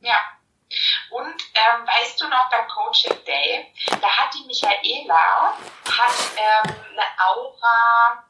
Ja, 0.00 0.16
und 1.10 1.34
ähm, 1.54 1.86
weißt 1.86 2.20
du 2.20 2.28
noch 2.28 2.50
beim 2.50 2.66
Coaching 2.68 3.24
Day, 3.24 3.72
da 4.00 4.08
hat 4.08 4.34
die 4.34 4.44
Michaela 4.46 5.54
hat 5.86 6.12
ähm, 6.36 6.74
eine 6.90 7.04
Aura 7.18 8.24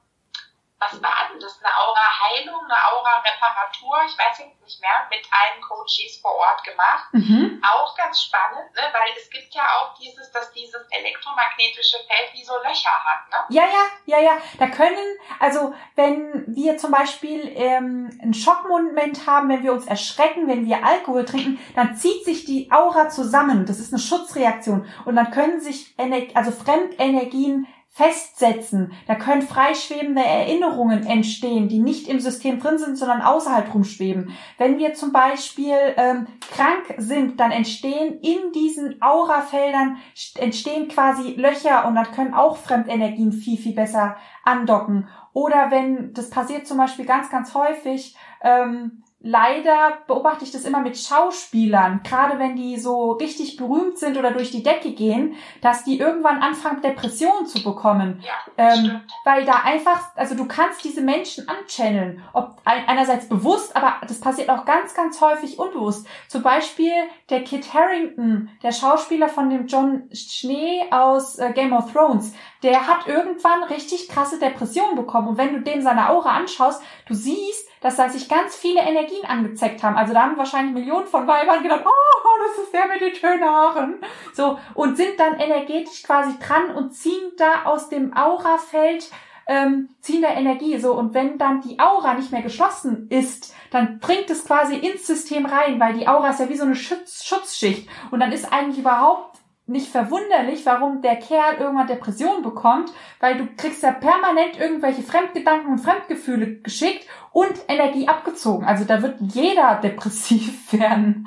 was 0.90 1.02
war 1.02 1.28
denn 1.30 1.40
das? 1.40 1.60
Eine 1.62 1.72
Aura-Heilung, 1.72 2.64
eine 2.64 2.74
Aura-Reparatur, 2.74 3.98
ich 4.06 4.16
weiß 4.18 4.38
jetzt 4.38 4.62
nicht 4.62 4.80
mehr, 4.80 5.06
mit 5.10 5.26
allen 5.30 5.60
Coaches 5.62 6.18
vor 6.20 6.34
Ort 6.34 6.62
gemacht. 6.64 7.08
Mhm. 7.12 7.62
Auch 7.64 7.96
ganz 7.96 8.22
spannend, 8.22 8.72
ne? 8.74 8.82
weil 8.92 9.10
es 9.16 9.30
gibt 9.30 9.54
ja 9.54 9.62
auch 9.78 9.94
dieses, 9.94 10.30
dass 10.32 10.52
dieses 10.52 10.82
elektromagnetische 10.90 11.98
Feld 12.06 12.32
wie 12.32 12.44
so 12.44 12.54
Löcher 12.62 12.90
hat. 13.04 13.30
Ne? 13.30 13.56
Ja, 13.56 13.64
ja, 13.64 13.86
ja, 14.06 14.20
ja. 14.20 14.38
Da 14.58 14.68
können, 14.68 15.18
also 15.40 15.74
wenn 15.94 16.44
wir 16.48 16.78
zum 16.78 16.90
Beispiel 16.90 17.52
ähm, 17.54 18.18
einen 18.22 18.34
Schockmoment 18.34 19.26
haben, 19.26 19.48
wenn 19.48 19.62
wir 19.62 19.72
uns 19.72 19.86
erschrecken, 19.86 20.48
wenn 20.48 20.66
wir 20.66 20.84
Alkohol 20.84 21.24
trinken, 21.24 21.58
dann 21.74 21.96
zieht 21.96 22.24
sich 22.24 22.44
die 22.44 22.70
Aura 22.70 23.08
zusammen. 23.08 23.66
Das 23.66 23.78
ist 23.78 23.92
eine 23.92 24.02
Schutzreaktion. 24.02 24.88
Und 25.04 25.16
dann 25.16 25.30
können 25.30 25.60
sich 25.60 25.94
also 26.34 26.50
Fremdenergien 26.50 27.66
festsetzen. 27.96 28.92
Da 29.06 29.14
können 29.14 29.40
freischwebende 29.40 30.22
Erinnerungen 30.22 31.06
entstehen, 31.06 31.68
die 31.68 31.78
nicht 31.78 32.08
im 32.08 32.20
System 32.20 32.60
drin 32.60 32.76
sind, 32.76 32.98
sondern 32.98 33.22
außerhalb 33.22 33.72
rumschweben. 33.72 34.36
Wenn 34.58 34.76
wir 34.76 34.92
zum 34.92 35.12
Beispiel 35.12 35.72
ähm, 35.96 36.26
krank 36.52 36.94
sind, 36.98 37.40
dann 37.40 37.52
entstehen 37.52 38.20
in 38.20 38.52
diesen 38.52 39.00
Aurafeldern 39.00 39.96
entstehen 40.34 40.88
quasi 40.88 41.36
Löcher 41.36 41.88
und 41.88 41.94
dann 41.94 42.12
können 42.12 42.34
auch 42.34 42.58
Fremdenergien 42.58 43.32
viel, 43.32 43.56
viel 43.56 43.74
besser 43.74 44.16
andocken. 44.44 45.08
Oder 45.32 45.70
wenn, 45.70 46.12
das 46.12 46.28
passiert 46.28 46.66
zum 46.66 46.76
Beispiel 46.76 47.06
ganz, 47.06 47.30
ganz 47.30 47.54
häufig, 47.54 48.14
ähm, 48.42 49.04
leider 49.26 49.98
beobachte 50.06 50.44
ich 50.44 50.52
das 50.52 50.64
immer 50.64 50.80
mit 50.80 50.96
Schauspielern, 50.96 52.00
gerade 52.04 52.38
wenn 52.38 52.54
die 52.54 52.78
so 52.78 53.12
richtig 53.12 53.56
berühmt 53.56 53.98
sind 53.98 54.16
oder 54.16 54.30
durch 54.30 54.52
die 54.52 54.62
Decke 54.62 54.92
gehen, 54.92 55.34
dass 55.60 55.82
die 55.82 55.98
irgendwann 55.98 56.42
anfangen, 56.42 56.80
Depressionen 56.80 57.46
zu 57.46 57.62
bekommen. 57.64 58.22
Ja, 58.24 58.34
ähm, 58.56 59.00
weil 59.24 59.44
da 59.44 59.62
einfach, 59.64 60.14
also 60.14 60.36
du 60.36 60.46
kannst 60.46 60.84
diese 60.84 61.00
Menschen 61.00 61.48
anchanneln, 61.48 62.22
ob 62.34 62.56
einerseits 62.64 63.28
bewusst, 63.28 63.74
aber 63.74 63.96
das 64.06 64.20
passiert 64.20 64.48
auch 64.48 64.64
ganz, 64.64 64.94
ganz 64.94 65.20
häufig 65.20 65.58
unbewusst. 65.58 66.06
Zum 66.28 66.42
Beispiel 66.42 66.92
der 67.28 67.42
Kit 67.42 67.74
Harrington, 67.74 68.48
der 68.62 68.70
Schauspieler 68.70 69.28
von 69.28 69.50
dem 69.50 69.66
John 69.66 70.08
Schnee 70.12 70.84
aus 70.92 71.38
äh, 71.38 71.52
Game 71.52 71.72
of 71.72 71.92
Thrones, 71.92 72.32
der 72.66 72.88
hat 72.88 73.06
irgendwann 73.06 73.62
richtig 73.62 74.08
krasse 74.08 74.40
Depressionen 74.40 74.96
bekommen. 74.96 75.28
Und 75.28 75.38
wenn 75.38 75.54
du 75.54 75.60
dem 75.60 75.82
seine 75.82 76.10
Aura 76.10 76.30
anschaust, 76.30 76.82
du 77.06 77.14
siehst, 77.14 77.68
dass 77.80 77.94
da 77.94 78.08
sich 78.08 78.28
ganz 78.28 78.56
viele 78.56 78.80
Energien 78.80 79.24
angezeigt 79.24 79.84
haben. 79.84 79.96
Also 79.96 80.12
da 80.12 80.22
haben 80.22 80.36
wahrscheinlich 80.36 80.74
Millionen 80.74 81.06
von 81.06 81.28
Weibern 81.28 81.62
gedacht, 81.62 81.84
oh, 81.86 82.42
das 82.44 82.64
ist 82.64 82.74
der 82.74 82.88
mit 82.88 83.00
den 83.00 83.14
schönen 83.14 83.44
Haaren. 83.44 84.00
So, 84.32 84.58
und 84.74 84.96
sind 84.96 85.20
dann 85.20 85.38
energetisch 85.38 86.02
quasi 86.02 86.36
dran 86.40 86.74
und 86.74 86.90
ziehen 86.90 87.30
da 87.36 87.66
aus 87.66 87.88
dem 87.88 88.16
Aurafeld 88.16 89.10
ähm, 89.48 89.90
ziehen 90.00 90.22
da 90.22 90.30
Energie 90.30 90.76
so 90.78 90.94
und 90.94 91.14
wenn 91.14 91.38
dann 91.38 91.60
die 91.60 91.78
Aura 91.78 92.14
nicht 92.14 92.32
mehr 92.32 92.42
geschlossen 92.42 93.06
ist, 93.10 93.54
dann 93.70 94.00
dringt 94.00 94.28
es 94.28 94.44
quasi 94.44 94.74
ins 94.74 95.06
System 95.06 95.46
rein, 95.46 95.78
weil 95.78 95.94
die 95.94 96.08
Aura 96.08 96.30
ist 96.30 96.40
ja 96.40 96.48
wie 96.48 96.56
so 96.56 96.64
eine 96.64 96.74
Schutz 96.74 97.24
Schutzschicht 97.24 97.88
und 98.10 98.18
dann 98.18 98.32
ist 98.32 98.52
eigentlich 98.52 98.78
überhaupt 98.78 99.35
nicht 99.66 99.88
verwunderlich, 99.88 100.64
warum 100.64 101.02
der 101.02 101.16
Kerl 101.16 101.56
irgendwann 101.58 101.88
Depression 101.88 102.42
bekommt, 102.42 102.92
weil 103.18 103.36
du 103.36 103.48
kriegst 103.56 103.82
ja 103.82 103.90
permanent 103.90 104.58
irgendwelche 104.58 105.02
Fremdgedanken 105.02 105.72
und 105.72 105.78
Fremdgefühle 105.78 106.60
geschickt 106.60 107.06
und 107.32 107.52
Energie 107.68 108.08
abgezogen. 108.08 108.64
Also 108.64 108.84
da 108.84 109.02
wird 109.02 109.16
jeder 109.20 109.76
depressiv 109.82 110.72
werden. 110.72 111.26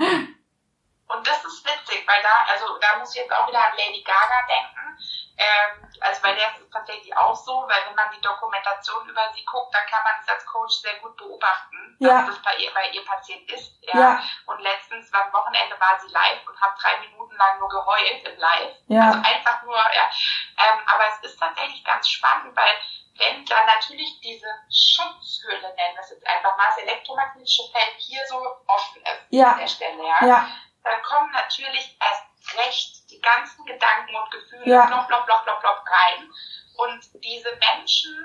Und 1.10 1.26
das 1.26 1.44
ist 1.44 1.66
witzig, 1.66 2.08
weil 2.08 2.22
da, 2.22 2.54
also 2.54 2.78
da 2.78 2.98
muss 2.98 3.16
ich 3.16 3.22
jetzt 3.22 3.34
auch 3.34 3.48
wieder 3.48 3.64
an 3.64 3.78
Lady 3.78 4.04
Gaga 4.04 4.46
denken. 4.48 4.98
Ähm, 5.38 5.90
also 6.02 6.22
bei 6.22 6.34
der 6.34 6.52
ist 6.52 6.62
es 6.62 6.70
tatsächlich 6.70 7.16
auch 7.18 7.36
so, 7.36 7.66
weil 7.68 7.82
wenn 7.88 7.96
man 7.96 8.12
die 8.14 8.22
Dokumentation 8.22 9.08
über 9.08 9.32
sie 9.34 9.44
guckt, 9.46 9.74
dann 9.74 9.88
kann 9.88 10.04
man 10.04 10.14
es 10.22 10.30
als 10.30 10.46
Coach 10.46 10.76
sehr 10.82 10.96
gut 11.00 11.18
beobachten, 11.18 11.96
ja. 12.00 12.20
was 12.20 12.28
das 12.28 12.42
bei 12.44 12.56
ihr, 12.58 12.72
bei 12.74 12.90
ihr 12.90 13.04
passiert 13.06 13.50
ist. 13.50 13.74
Ja. 13.82 14.00
ja. 14.00 14.24
Und 14.46 14.60
letztens 14.60 15.12
am 15.14 15.34
Wochenende 15.34 15.80
war 15.80 16.00
sie 16.00 16.12
live 16.14 16.46
und 16.46 16.62
hat 16.62 16.78
drei 16.80 17.00
Minuten 17.00 17.36
lang 17.38 17.58
nur 17.58 17.70
geheult 17.70 18.24
im 18.24 18.38
Live. 18.38 18.76
Ja. 18.88 19.08
Also 19.08 19.20
einfach 19.24 19.64
nur, 19.64 19.78
ja. 19.78 20.10
Ähm, 20.58 20.80
aber 20.86 21.06
es 21.08 21.32
ist 21.32 21.40
tatsächlich 21.40 21.84
ganz 21.86 22.08
spannend, 22.08 22.56
weil 22.56 22.76
wenn 23.18 23.46
dann 23.46 23.66
natürlich 23.66 24.20
diese 24.22 24.48
Schutzhülle, 24.70 25.74
nennen 25.76 25.96
wir 25.96 26.02
es 26.02 26.12
jetzt 26.12 26.28
einfach 26.28 26.56
mal, 26.58 26.68
das 26.68 26.78
elektromagnetische 26.78 27.64
Feld 27.72 27.96
hier 27.98 28.22
so 28.28 28.38
offen 28.68 29.02
ist 29.02 29.26
ja. 29.30 29.52
an 29.54 29.60
der 29.60 29.68
Stelle, 29.68 30.04
ja, 30.04 30.26
ja. 30.26 30.50
Dann 30.90 31.02
kommen 31.04 31.32
natürlich 31.32 31.98
erst 32.00 32.26
recht 32.58 33.10
die 33.12 33.22
ganzen 33.22 33.66
Gedanken 33.66 34.16
und 34.16 34.32
Gefühle 34.32 34.66
ja. 34.66 34.86
plopp, 34.88 35.08
plopp, 35.08 35.26
plopp, 35.26 35.44
plopp, 35.44 35.60
plopp 35.62 35.84
rein. 35.86 36.30
Und 36.78 37.24
diese 37.24 37.50
Menschen, 37.60 38.16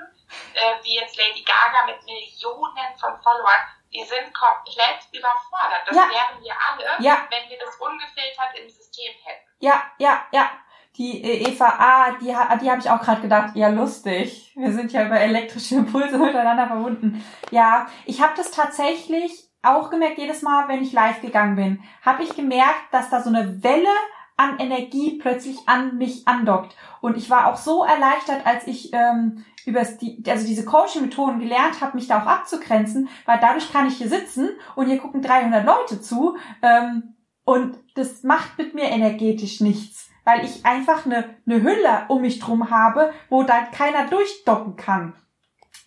äh, 0.53 0.83
wie 0.83 0.95
jetzt 0.95 1.17
Lady 1.17 1.43
Gaga 1.43 1.85
mit 1.85 2.03
Millionen 2.05 2.97
von 2.97 3.21
Followern, 3.21 3.61
die 3.93 4.03
sind 4.03 4.33
komplett 4.33 4.99
überfordert. 5.11 5.83
Das 5.85 5.95
ja. 5.95 6.03
wären 6.03 6.41
wir 6.41 6.53
alle, 6.53 7.03
ja. 7.03 7.27
wenn 7.29 7.49
wir 7.49 7.59
das 7.59 7.75
ungefiltert 7.75 8.57
im 8.57 8.69
System 8.69 9.13
hätten. 9.23 9.45
Ja, 9.59 9.91
ja, 9.97 10.25
ja. 10.31 10.49
Die 10.97 11.21
äh, 11.21 11.49
Eva 11.49 11.67
A, 11.67 12.11
die, 12.11 12.27
die 12.27 12.71
habe 12.71 12.79
ich 12.79 12.89
auch 12.89 13.01
gerade 13.01 13.21
gedacht, 13.21 13.55
ja 13.55 13.67
lustig. 13.67 14.53
Wir 14.55 14.71
sind 14.71 14.93
ja 14.93 15.05
über 15.05 15.19
elektrische 15.19 15.75
Impulse 15.75 16.17
miteinander 16.17 16.67
verbunden. 16.67 17.25
Ja, 17.51 17.87
ich 18.05 18.21
habe 18.21 18.33
das 18.37 18.51
tatsächlich 18.51 19.44
auch 19.65 19.89
gemerkt, 19.89 20.17
jedes 20.17 20.41
Mal, 20.41 20.67
wenn 20.67 20.81
ich 20.81 20.93
live 20.93 21.21
gegangen 21.21 21.55
bin, 21.55 21.83
habe 22.01 22.23
ich 22.23 22.35
gemerkt, 22.35 22.91
dass 22.91 23.09
da 23.09 23.21
so 23.21 23.29
eine 23.29 23.63
Welle 23.63 23.89
an 24.37 24.59
Energie 24.59 25.17
plötzlich 25.17 25.57
an 25.65 25.97
mich 25.97 26.27
andockt. 26.27 26.75
Und 27.01 27.17
ich 27.17 27.29
war 27.29 27.47
auch 27.47 27.57
so 27.57 27.83
erleichtert, 27.83 28.45
als 28.45 28.67
ich 28.67 28.91
ähm, 28.93 29.45
über 29.65 29.83
die, 29.83 30.21
also 30.27 30.45
diese 30.45 30.65
Coaching-Methoden 30.65 31.39
gelernt 31.39 31.81
habe, 31.81 31.95
mich 31.95 32.07
da 32.07 32.21
auch 32.21 32.27
abzugrenzen, 32.27 33.09
weil 33.25 33.39
dadurch 33.39 33.71
kann 33.71 33.87
ich 33.87 33.97
hier 33.97 34.09
sitzen 34.09 34.49
und 34.75 34.87
hier 34.87 34.97
gucken 34.97 35.21
300 35.21 35.65
Leute 35.65 36.01
zu 36.01 36.37
ähm, 36.61 37.15
und 37.45 37.77
das 37.95 38.23
macht 38.23 38.57
mit 38.57 38.73
mir 38.73 38.85
energetisch 38.85 39.61
nichts, 39.61 40.09
weil 40.23 40.43
ich 40.43 40.65
einfach 40.65 41.05
eine, 41.05 41.35
eine 41.45 41.61
Hülle 41.61 42.05
um 42.09 42.21
mich 42.21 42.39
drum 42.39 42.69
habe, 42.71 43.13
wo 43.29 43.43
da 43.43 43.61
keiner 43.61 44.07
durchdocken 44.07 44.75
kann. 44.75 45.13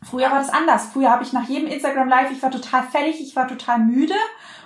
Früher 0.02 0.30
war 0.30 0.38
das 0.38 0.50
anders. 0.50 0.86
Früher 0.92 1.10
habe 1.10 1.24
ich 1.24 1.32
nach 1.32 1.48
jedem 1.48 1.68
Instagram 1.68 2.08
Live, 2.08 2.30
ich 2.30 2.42
war 2.42 2.50
total 2.50 2.84
fertig, 2.84 3.20
ich 3.20 3.34
war 3.34 3.48
total 3.48 3.80
müde. 3.80 4.14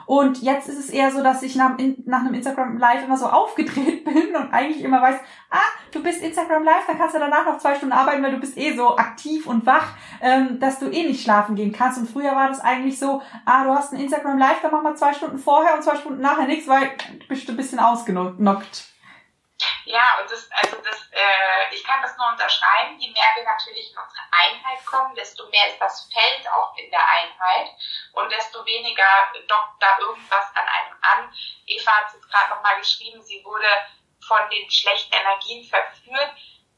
Und 0.04 0.42
jetzt 0.42 0.68
ist 0.68 0.78
es 0.78 0.90
eher 0.90 1.10
so, 1.10 1.22
dass 1.22 1.42
ich 1.42 1.56
nach, 1.56 1.78
nach 2.04 2.20
einem 2.20 2.34
Instagram 2.34 2.76
Live 2.76 3.04
immer 3.04 3.16
so 3.16 3.26
aufgedreht 3.26 4.04
bin 4.04 4.36
und 4.36 4.52
eigentlich 4.52 4.82
immer 4.82 5.00
weiß, 5.00 5.16
ah, 5.50 5.58
du 5.90 6.02
bist 6.02 6.22
Instagram 6.22 6.64
Live, 6.64 6.86
dann 6.86 6.98
kannst 6.98 7.14
du 7.14 7.18
danach 7.18 7.46
noch 7.46 7.58
zwei 7.58 7.74
Stunden 7.74 7.94
arbeiten, 7.94 8.22
weil 8.22 8.32
du 8.32 8.40
bist 8.40 8.58
eh 8.58 8.76
so 8.76 8.96
aktiv 8.96 9.46
und 9.46 9.64
wach, 9.64 9.94
ähm, 10.20 10.58
dass 10.60 10.78
du 10.78 10.90
eh 10.90 11.04
nicht 11.04 11.22
schlafen 11.22 11.54
gehen 11.54 11.72
kannst. 11.72 11.98
Und 11.98 12.10
früher 12.10 12.34
war 12.34 12.48
das 12.48 12.60
eigentlich 12.60 12.98
so, 12.98 13.22
ah, 13.46 13.64
du 13.64 13.70
hast 13.70 13.92
ein 13.92 14.00
Instagram 14.00 14.38
Live, 14.38 14.60
dann 14.60 14.72
mach 14.72 14.82
mal 14.82 14.96
zwei 14.96 15.14
Stunden 15.14 15.38
vorher 15.38 15.74
und 15.74 15.82
zwei 15.82 15.96
Stunden 15.96 16.20
nachher 16.20 16.46
nichts, 16.46 16.68
weil 16.68 16.90
du 17.20 17.26
bist 17.28 17.48
ein 17.48 17.56
bisschen 17.56 17.78
ausgenockt. 17.78 18.91
Ja, 19.84 20.18
und 20.20 20.30
das, 20.30 20.50
also 20.50 20.76
das, 20.82 20.96
äh, 21.10 21.74
ich 21.74 21.84
kann 21.84 22.02
das 22.02 22.16
nur 22.16 22.28
unterschreiben. 22.28 22.98
Je 22.98 23.10
mehr 23.10 23.30
wir 23.36 23.44
natürlich 23.44 23.90
in 23.90 23.98
unsere 23.98 24.22
Einheit 24.30 24.84
kommen, 24.86 25.14
desto 25.14 25.48
mehr 25.48 25.68
ist 25.68 25.80
das 25.80 26.08
Feld 26.12 26.48
auch 26.48 26.76
in 26.76 26.90
der 26.90 27.06
Einheit 27.08 27.70
und 28.12 28.30
desto 28.30 28.64
weniger 28.64 29.32
dockt 29.46 29.82
da 29.82 29.98
irgendwas 29.98 30.46
an 30.54 30.66
einem 30.66 30.96
an. 31.02 31.34
Eva 31.66 31.90
hat 31.92 32.06
es 32.08 32.14
jetzt 32.14 32.30
gerade 32.30 32.50
nochmal 32.50 32.78
geschrieben, 32.78 33.22
sie 33.22 33.44
wurde 33.44 33.68
von 34.26 34.48
den 34.50 34.70
schlechten 34.70 35.14
Energien 35.14 35.64
verführt. 35.68 36.32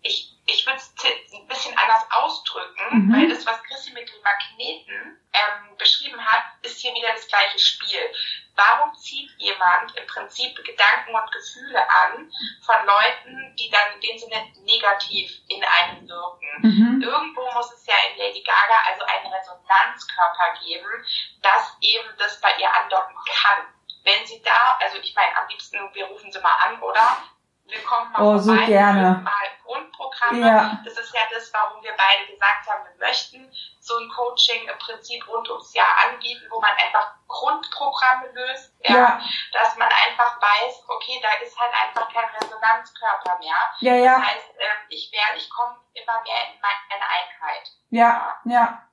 Ich 0.05 0.35
ich 0.47 0.67
würde 0.67 0.79
es 0.79 0.95
ein 1.35 1.47
bisschen 1.49 1.77
anders 1.77 2.07
ausdrücken, 2.11 3.07
mhm. 3.07 3.13
weil 3.15 3.29
das, 3.29 3.47
was 3.47 3.63
Chrissy 3.63 3.93
mit 3.93 4.09
den 4.09 4.23
Magneten 4.23 5.19
ähm, 5.33 5.77
beschrieben 5.79 6.21
hat, 6.25 6.45
ist 6.63 6.81
hier 6.81 6.95
wieder 6.95 7.13
das 7.13 7.27
gleiche 7.29 7.59
Spiel. 7.59 8.13
Warum 8.55 8.95
zieht 8.95 9.31
jemand 9.39 9.97
im 9.97 10.07
Prinzip 10.07 10.55
Gedanken 10.65 11.15
und 11.15 11.33
Gefühle 11.33 11.81
an 11.81 12.31
von 12.61 12.87
Leuten, 12.87 13.57
die 13.59 13.71
dann 13.71 13.95
in 13.95 14.01
dem 14.01 14.19
Sinne 14.19 14.53
negativ 14.65 15.33
in 15.49 15.65
einem 15.65 16.09
wirken? 16.09 16.49
Mhm. 16.63 17.03
Irgendwo 17.03 17.51
muss 17.53 17.73
es 17.73 17.87
ja 17.87 17.95
in 18.11 18.19
Lady 18.19 18.43
Gaga 18.43 18.81
also 18.87 19.05
einen 19.05 19.33
Resonanzkörper 19.33 20.59
geben, 20.63 21.05
dass 21.43 21.77
eben 21.81 22.09
das 22.19 22.41
bei 22.41 22.55
ihr 22.59 22.73
andocken 22.73 23.17
kann. 23.27 23.65
Wenn 24.05 24.27
sie 24.27 24.43
da, 24.43 24.77
also 24.81 24.99
ich 24.99 25.15
meine, 25.15 25.35
am 25.39 25.49
liebsten, 25.49 25.79
wir 25.95 26.05
rufen 26.05 26.31
sie 26.31 26.41
mal 26.41 26.57
an, 26.67 26.81
oder? 26.83 27.19
Wir 27.67 27.83
kommen 27.83 28.13
mal 28.13 28.23
oh, 28.23 28.39
so 28.39 28.55
gerne. 28.55 29.21
mal 29.25 29.47
Grundprogramme. 29.65 30.41
Ja. 30.41 30.79
Das 30.85 30.99
ist 30.99 31.15
ja 31.15 31.23
das, 31.33 31.53
warum 31.53 31.83
wir 31.83 31.93
beide 31.97 32.31
gesagt 32.31 32.69
haben, 32.69 32.85
wir 32.85 33.07
möchten 33.07 33.51
so 33.81 33.97
ein 33.97 34.09
Coaching 34.11 34.69
im 34.69 34.79
Prinzip 34.79 35.27
rund 35.29 35.49
ums 35.49 35.73
Jahr 35.73 35.89
anbieten, 36.07 36.47
wo 36.51 36.61
man 36.61 36.73
einfach 36.73 37.15
Grundprogramme 37.27 38.29
löst, 38.33 38.75
ja, 38.81 38.95
ja. 38.95 39.21
dass 39.53 39.77
man 39.77 39.89
einfach 39.89 40.41
weiß, 40.41 40.85
okay, 40.89 41.21
da 41.23 41.45
ist 41.45 41.59
halt 41.59 41.73
einfach 41.75 42.13
kein 42.13 42.29
Resonanzkörper 42.41 43.39
mehr. 43.39 43.57
Ja, 43.81 43.95
ja. 43.95 44.19
Das 44.19 44.29
heißt, 44.29 44.51
ähm, 44.59 44.87
ich 44.89 45.11
werde, 45.13 45.39
ich 45.39 45.51
komme 45.51 45.77
immer 45.95 46.23
mehr 46.23 46.53
in 46.53 46.61
meine 46.61 47.05
Einheit. 47.05 47.71
Ja, 47.91 48.39
ja. 48.45 48.53
ja. 48.53 48.89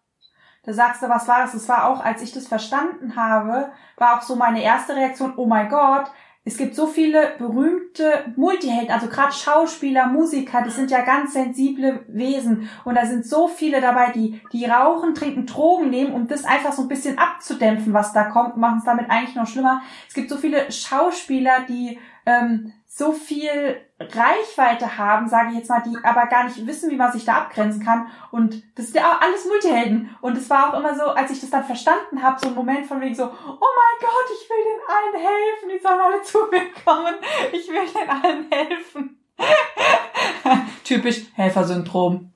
Da 0.64 0.74
sagst 0.74 1.02
du, 1.02 1.10
was 1.10 1.28
war 1.28 1.40
das? 1.40 1.54
Das 1.54 1.68
war 1.68 1.88
auch, 1.88 2.04
als 2.04 2.22
ich 2.22 2.34
das 2.34 2.48
verstanden 2.48 3.16
habe, 3.16 3.74
war 3.98 4.18
auch 4.18 4.22
so 4.22 4.36
meine 4.36 4.62
erste 4.62 4.96
Reaktion, 4.96 5.34
oh 5.36 5.48
mein 5.48 5.70
Gott, 5.70 6.12
es 6.44 6.58
gibt 6.58 6.74
so 6.74 6.88
viele 6.88 7.36
berühmte 7.38 8.34
Multihelden, 8.36 8.90
also 8.90 9.08
gerade 9.08 9.32
Schauspieler, 9.32 10.08
Musiker, 10.08 10.64
die 10.64 10.72
sind 10.72 10.90
ja 10.90 11.02
ganz 11.02 11.34
sensible 11.34 12.04
Wesen 12.08 12.68
und 12.84 12.96
da 12.96 13.06
sind 13.06 13.26
so 13.28 13.48
viele 13.48 13.80
dabei, 13.80 14.12
die 14.12 14.42
die 14.52 14.66
rauchen, 14.66 15.14
trinken, 15.14 15.46
Drogen 15.46 15.92
nehmen, 15.92 16.14
um 16.14 16.28
das 16.28 16.44
einfach 16.44 16.74
so 16.74 16.82
ein 16.82 16.88
bisschen 16.88 17.20
abzudämpfen, 17.20 17.94
was 17.94 18.12
da 18.14 18.24
kommt, 18.24 18.58
machen 18.58 18.80
es 18.80 18.86
damit 18.86 19.10
eigentlich 19.10 19.36
noch 19.36 19.46
schlimmer. 19.46 19.84
Es 20.08 20.16
gibt 20.16 20.30
so 20.30 20.38
viele 20.38 20.72
Schauspieler, 20.72 21.66
die 21.70 22.00
ähm, 22.26 22.74
so 22.94 23.14
viel 23.14 23.80
Reichweite 24.02 24.98
haben, 24.98 25.30
sage 25.30 25.52
ich 25.52 25.60
jetzt 25.60 25.70
mal, 25.70 25.82
die 25.82 25.96
aber 26.04 26.26
gar 26.26 26.44
nicht 26.44 26.68
wissen, 26.68 26.92
wie 26.92 26.98
man 26.98 27.10
sich 27.10 27.24
da 27.24 27.36
abgrenzen 27.36 27.84
kann. 27.84 28.12
Und 28.32 28.62
das 28.76 28.88
ist 28.88 28.96
ja 28.96 29.14
auch 29.14 29.22
alles 29.22 29.46
Multihelden. 29.46 30.14
Und 30.20 30.38
es 30.38 30.50
war 30.50 30.70
auch 30.70 30.78
immer 30.78 30.94
so, 30.94 31.04
als 31.06 31.32
ich 31.32 31.40
das 31.40 31.50
dann 31.50 31.64
verstanden 31.64 32.22
habe, 32.22 32.38
so 32.38 32.50
ein 32.50 32.54
Moment 32.54 32.86
von 32.86 33.00
wegen 33.00 33.16
so, 33.16 33.24
oh 33.24 33.30
mein 33.30 34.00
Gott, 34.02 34.30
ich 34.34 34.50
will 34.50 34.64
den 34.66 34.82
allen 34.90 35.26
helfen, 35.26 35.70
die 35.70 35.80
sollen 35.80 36.02
alle 36.02 36.22
zu 36.22 36.40
mir 36.52 36.70
kommen, 36.84 37.16
ich 37.54 37.70
will 37.70 37.88
den 37.88 38.10
allen 38.10 38.52
helfen. 38.52 39.24
Typisch 40.84 41.28
Helfersyndrom. 41.34 42.34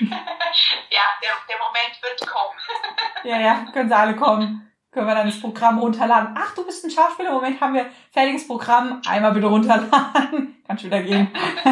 ja, 0.00 1.06
der, 1.22 1.30
der 1.48 1.58
Moment 1.60 2.02
wird 2.02 2.28
kommen. 2.28 2.58
ja, 3.22 3.40
ja, 3.40 3.66
können 3.72 3.88
sie 3.88 3.96
alle 3.96 4.16
kommen 4.16 4.64
können 4.94 5.08
wir 5.08 5.14
dann 5.14 5.26
das 5.26 5.40
Programm 5.40 5.78
runterladen. 5.80 6.36
Ach, 6.38 6.53
ein 6.84 6.90
Schauspieler. 6.90 7.30
Im 7.30 7.34
Moment 7.36 7.60
haben 7.60 7.74
wir 7.74 7.90
fertiges 8.12 8.46
Programm. 8.46 9.00
Einmal 9.06 9.32
bitte 9.32 9.46
runterladen. 9.46 10.62
Kannst 10.66 10.84
wieder 10.84 11.02
gehen. 11.02 11.30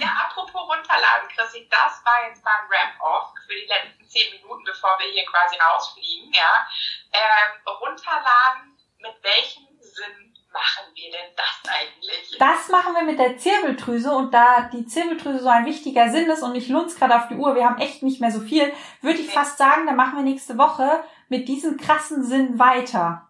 ja, 0.00 0.08
apropos 0.26 0.62
runterladen 0.62 1.28
Chrissy, 1.34 1.68
das 1.70 2.04
war 2.04 2.28
jetzt 2.28 2.44
mal 2.44 2.52
ein 2.52 2.68
Ramp-Off 2.68 3.32
für 3.46 3.54
die 3.54 3.66
letzten 3.66 4.06
zehn 4.08 4.32
Minuten, 4.32 4.64
bevor 4.64 4.90
wir 4.98 5.10
hier 5.10 5.24
quasi 5.24 5.56
rausfliegen, 5.56 6.32
ja. 6.32 6.66
Ähm, 7.12 7.60
runterladen, 7.66 8.76
mit 8.98 9.14
welchem 9.22 9.66
Sinn 9.80 10.34
machen 10.52 10.92
wir 10.94 11.10
denn 11.10 11.30
das 11.36 11.72
eigentlich? 11.72 12.36
Das 12.38 12.68
machen 12.68 12.94
wir 12.94 13.02
mit 13.02 13.18
der 13.18 13.36
Zirbeldrüse 13.36 14.10
und 14.12 14.32
da 14.32 14.68
die 14.72 14.86
Zirbeldrüse 14.86 15.40
so 15.40 15.48
ein 15.48 15.66
wichtiger 15.66 16.10
Sinn 16.10 16.28
ist 16.28 16.42
und 16.42 16.54
ich 16.54 16.68
lunz 16.68 16.96
gerade 16.96 17.16
auf 17.16 17.28
die 17.28 17.36
Uhr, 17.36 17.54
wir 17.54 17.64
haben 17.64 17.78
echt 17.78 18.02
nicht 18.02 18.20
mehr 18.20 18.30
so 18.30 18.40
viel, 18.40 18.72
würde 19.00 19.20
ich 19.20 19.30
fast 19.32 19.58
sagen, 19.58 19.86
da 19.86 19.92
machen 19.92 20.16
wir 20.16 20.22
nächste 20.22 20.58
Woche 20.58 21.04
mit 21.28 21.48
diesem 21.48 21.76
krassen 21.76 22.24
Sinn 22.24 22.58
weiter. 22.58 23.27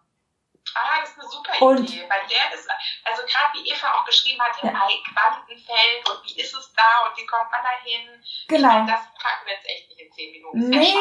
Ah, 0.75 1.01
das 1.01 1.09
ist 1.11 1.19
eine 1.19 1.29
super 1.29 1.61
und, 1.61 1.79
Idee, 1.79 2.05
weil 2.09 2.21
der 2.29 2.57
ist, 2.57 2.69
also 3.03 3.21
gerade 3.23 3.53
wie 3.53 3.69
Eva 3.69 3.93
auch 3.93 4.05
geschrieben 4.05 4.41
hat, 4.41 4.61
im 4.61 4.69
ja. 4.69 4.87
Quantenfeld 5.13 6.09
und 6.09 6.23
wie 6.25 6.39
ist 6.39 6.53
es 6.53 6.73
da 6.73 7.07
und 7.07 7.17
wie 7.17 7.25
kommt 7.25 7.51
man 7.51 7.61
da 7.61 7.69
hin? 7.83 8.23
Genau. 8.47 8.67
Meine, 8.67 8.91
das 8.91 9.01
packen 9.01 9.45
wir 9.45 9.53
jetzt 9.53 9.65
echt 9.65 9.89
nicht 9.89 10.01
in 10.01 10.11
zehn 10.11 10.31
Minuten. 10.31 10.69
Nee, 10.69 10.95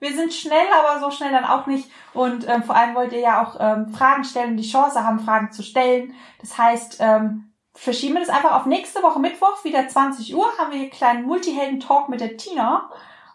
wir 0.00 0.14
sind 0.14 0.32
schnell, 0.32 0.66
aber 0.72 1.00
so 1.00 1.10
schnell 1.10 1.32
dann 1.32 1.44
auch 1.44 1.66
nicht. 1.66 1.90
Und 2.14 2.48
ähm, 2.48 2.62
vor 2.62 2.76
allem 2.76 2.94
wollt 2.94 3.12
ihr 3.12 3.20
ja 3.20 3.42
auch 3.42 3.56
ähm, 3.58 3.92
Fragen 3.92 4.24
stellen, 4.24 4.56
die 4.56 4.70
Chance 4.70 5.02
haben, 5.02 5.20
Fragen 5.20 5.50
zu 5.50 5.62
stellen. 5.62 6.14
Das 6.40 6.56
heißt, 6.56 6.98
ähm, 7.00 7.52
verschieben 7.74 8.14
wir 8.14 8.20
das 8.20 8.34
einfach 8.34 8.54
auf 8.54 8.66
nächste 8.66 9.02
Woche 9.02 9.18
Mittwoch, 9.18 9.64
wieder 9.64 9.86
20 9.86 10.34
Uhr, 10.34 10.56
haben 10.58 10.70
wir 10.70 10.78
hier 10.78 10.86
einen 10.86 10.96
kleinen 10.96 11.26
Multihelden-Talk 11.26 12.08
mit 12.08 12.20
der 12.20 12.36
Tina. 12.36 12.90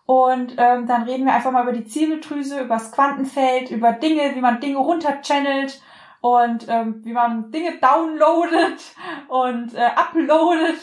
Und 0.05 0.55
ähm, 0.57 0.85
dann 0.85 1.03
reden 1.03 1.25
wir 1.25 1.33
einfach 1.33 1.51
mal 1.51 1.63
über 1.63 1.71
die 1.71 1.85
Zirbeldrüse, 1.85 2.59
über 2.59 2.75
das 2.75 2.91
Quantenfeld, 2.91 3.71
über 3.71 3.93
Dinge, 3.93 4.35
wie 4.35 4.41
man 4.41 4.59
Dinge 4.59 4.77
runterchannelt 4.77 5.81
und 6.19 6.67
ähm, 6.67 7.01
wie 7.05 7.13
man 7.13 7.51
Dinge 7.51 7.79
downloadet 7.79 8.81
und 9.27 9.73
äh, 9.73 9.91
uploadet. 9.95 10.79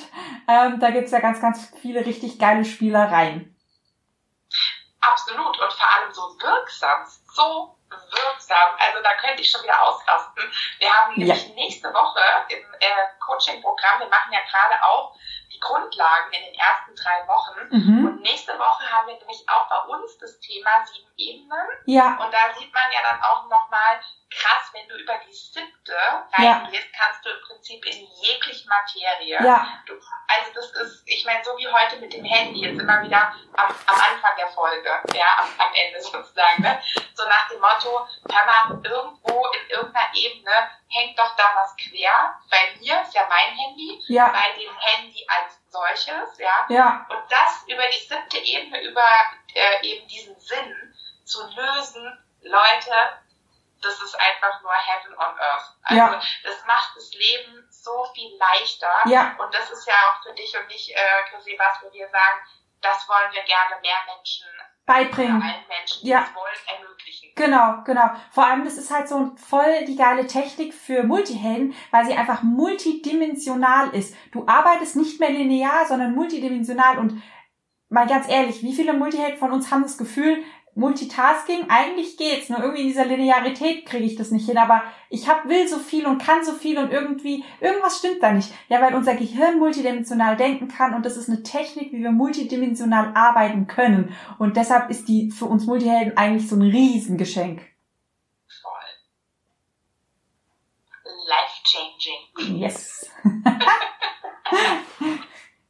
Ähm, 0.48 0.80
da 0.80 0.90
gibt's 0.90 1.12
ja 1.12 1.20
ganz, 1.20 1.40
ganz 1.40 1.72
viele 1.80 2.04
richtig 2.04 2.38
geile 2.38 2.64
Spielereien. 2.64 3.54
Absolut 5.00 5.58
und 5.60 5.72
vor 5.72 5.88
allem 5.96 6.12
so 6.12 6.22
wirksam, 6.40 7.06
so 7.34 7.76
wirksam. 7.88 8.70
Also 8.78 9.02
da 9.02 9.14
könnte 9.20 9.42
ich 9.42 9.50
schon 9.50 9.62
wieder 9.62 9.82
ausrasten. 9.82 10.44
Wir 10.78 10.92
haben 10.92 11.14
nämlich 11.16 11.48
ja. 11.48 11.54
nächste 11.54 11.88
Woche 11.88 12.20
im 12.48 12.58
äh, 12.58 12.86
Coaching-Programm, 13.24 14.00
wir 14.00 14.08
machen 14.08 14.32
ja 14.32 14.40
gerade 14.50 14.82
auch 14.84 15.14
die 15.60 15.66
Grundlagen 15.66 16.32
in 16.32 16.44
den 16.44 16.54
ersten 16.54 16.94
drei 16.94 17.26
Wochen. 17.28 17.68
Mhm. 17.70 18.06
Und 18.06 18.22
nächste 18.22 18.58
Woche 18.58 18.90
haben 18.90 19.08
wir 19.08 19.18
nämlich 19.18 19.44
auch 19.48 19.68
bei 19.68 19.78
uns 19.94 20.18
das 20.18 20.40
Thema 20.40 20.70
sieben 20.86 21.10
Ebenen. 21.16 21.68
Ja. 21.86 22.16
Und 22.16 22.32
da 22.32 22.54
sieht 22.58 22.72
man 22.72 22.90
ja 22.92 23.00
dann 23.02 23.22
auch 23.22 23.44
nochmal, 23.48 24.00
krass, 24.30 24.70
wenn 24.72 24.88
du 24.88 24.96
über 24.96 25.14
die 25.26 25.32
siebte 25.32 25.96
reingehst, 26.32 26.88
ja. 26.92 26.98
kannst 26.98 27.24
du 27.24 27.30
im 27.30 27.40
Prinzip 27.42 27.84
in 27.84 28.06
jegliche 28.22 28.68
Materie. 28.68 29.42
Ja. 29.42 29.82
Du, 29.86 29.94
also 30.36 30.52
das 30.54 30.70
ist, 30.82 31.02
ich 31.06 31.24
meine, 31.24 31.42
so 31.44 31.56
wie 31.58 31.68
heute 31.68 31.96
mit 31.96 32.12
dem 32.12 32.24
Handy, 32.24 32.60
jetzt 32.60 32.80
immer 32.80 33.02
wieder 33.02 33.32
am, 33.56 33.74
am 33.86 33.94
Anfang 33.94 34.32
der 34.38 34.48
Folge, 34.48 34.90
ja, 35.14 35.26
am, 35.38 35.48
am 35.58 35.74
Ende 35.74 36.00
sozusagen, 36.02 36.62
ne? 36.62 36.80
so 37.14 37.24
nach 37.24 37.48
dem 37.48 37.60
Motto, 37.60 38.06
hör 38.30 38.46
mal, 38.46 38.80
irgendwo 38.84 39.46
in 39.46 39.70
irgendeiner 39.70 40.14
Ebene 40.14 40.70
hängt 40.88 41.18
doch 41.18 41.36
da 41.36 41.44
was 41.54 41.76
quer. 41.76 42.34
Bei 42.50 42.78
mir 42.78 43.00
ist 43.02 43.14
ja 43.14 43.22
mein 43.28 43.56
Handy, 43.56 44.02
ja. 44.08 44.28
bei 44.28 44.60
dem 44.60 44.76
Handy 44.78 45.26
als 45.28 45.60
solches, 45.68 46.38
ja. 46.38 46.66
ja. 46.68 47.06
Und 47.08 47.22
das 47.30 47.64
über 47.66 47.82
die 47.86 48.06
siebte 48.06 48.38
Ebene, 48.38 48.82
über 48.82 49.06
äh, 49.54 49.86
eben 49.86 50.06
diesen 50.08 50.38
Sinn 50.38 50.94
zu 51.24 51.46
lösen, 51.54 52.18
Leute, 52.42 52.92
das 53.82 54.00
ist 54.02 54.14
einfach 54.14 54.60
nur 54.62 54.72
Heaven 54.72 55.12
on 55.14 55.38
Earth. 55.38 55.76
Also 55.82 55.96
ja. 55.96 56.20
das 56.44 56.66
macht 56.66 56.96
das 56.96 57.12
Leben 57.14 57.66
so 57.70 58.04
viel 58.14 58.36
leichter. 58.38 58.92
Ja. 59.06 59.36
Und 59.38 59.54
das 59.54 59.70
ist 59.70 59.86
ja 59.86 59.94
auch 59.94 60.22
für 60.22 60.34
dich 60.34 60.54
und 60.58 60.66
mich, 60.66 60.94
äh, 60.94 60.98
Chrissy, 61.30 61.56
was 61.58 61.82
wo 61.82 61.92
wir 61.92 62.08
sagen, 62.08 62.40
das 62.82 63.08
wollen 63.08 63.32
wir 63.32 63.42
gerne 63.42 63.80
mehr 63.82 63.98
Menschen 64.06 64.46
beibringen. 64.86 65.42
Allen 65.42 65.66
Menschen, 65.68 66.06
ja. 66.06 66.20
das 66.20 66.34
wollen, 66.34 66.80
ermöglichen. 66.80 67.30
Genau, 67.36 67.82
genau. 67.84 68.10
Vor 68.30 68.46
allem, 68.46 68.64
das 68.64 68.76
ist 68.76 68.90
halt 68.90 69.08
so 69.08 69.32
voll 69.36 69.84
die 69.84 69.96
geile 69.96 70.26
Technik 70.26 70.74
für 70.74 71.02
Multihelden, 71.02 71.74
weil 71.90 72.04
sie 72.04 72.16
einfach 72.16 72.42
multidimensional 72.42 73.90
ist. 73.90 74.16
Du 74.32 74.46
arbeitest 74.46 74.96
nicht 74.96 75.20
mehr 75.20 75.30
linear, 75.30 75.86
sondern 75.86 76.14
multidimensional 76.14 76.98
und 76.98 77.22
mal 77.88 78.06
ganz 78.06 78.28
ehrlich, 78.28 78.62
wie 78.62 78.74
viele 78.74 78.92
Multihelden 78.92 79.38
von 79.38 79.52
uns 79.52 79.70
haben 79.70 79.82
das 79.82 79.98
Gefühl, 79.98 80.42
Multitasking, 80.80 81.66
eigentlich 81.68 82.16
geht's, 82.16 82.48
nur 82.48 82.58
irgendwie 82.58 82.80
in 82.80 82.88
dieser 82.88 83.04
Linearität 83.04 83.84
kriege 83.84 84.04
ich 84.04 84.16
das 84.16 84.30
nicht 84.30 84.46
hin, 84.46 84.56
aber 84.56 84.82
ich 85.10 85.28
hab, 85.28 85.46
will 85.46 85.68
so 85.68 85.78
viel 85.78 86.06
und 86.06 86.22
kann 86.22 86.42
so 86.42 86.54
viel 86.54 86.78
und 86.78 86.90
irgendwie, 86.90 87.44
irgendwas 87.60 87.98
stimmt 87.98 88.22
da 88.22 88.32
nicht. 88.32 88.50
Ja, 88.68 88.80
weil 88.80 88.94
unser 88.94 89.14
Gehirn 89.14 89.58
multidimensional 89.58 90.38
denken 90.38 90.68
kann 90.68 90.94
und 90.94 91.04
das 91.04 91.18
ist 91.18 91.28
eine 91.28 91.42
Technik, 91.42 91.92
wie 91.92 92.02
wir 92.02 92.10
multidimensional 92.10 93.12
arbeiten 93.14 93.66
können. 93.66 94.16
Und 94.38 94.56
deshalb 94.56 94.88
ist 94.88 95.06
die 95.06 95.30
für 95.30 95.44
uns 95.44 95.66
Multihelden 95.66 96.16
eigentlich 96.16 96.48
so 96.48 96.56
ein 96.56 96.62
Riesengeschenk. 96.62 97.60
Voll. 98.62 98.72
Life-changing. 101.28 102.58
Yes. 102.58 103.10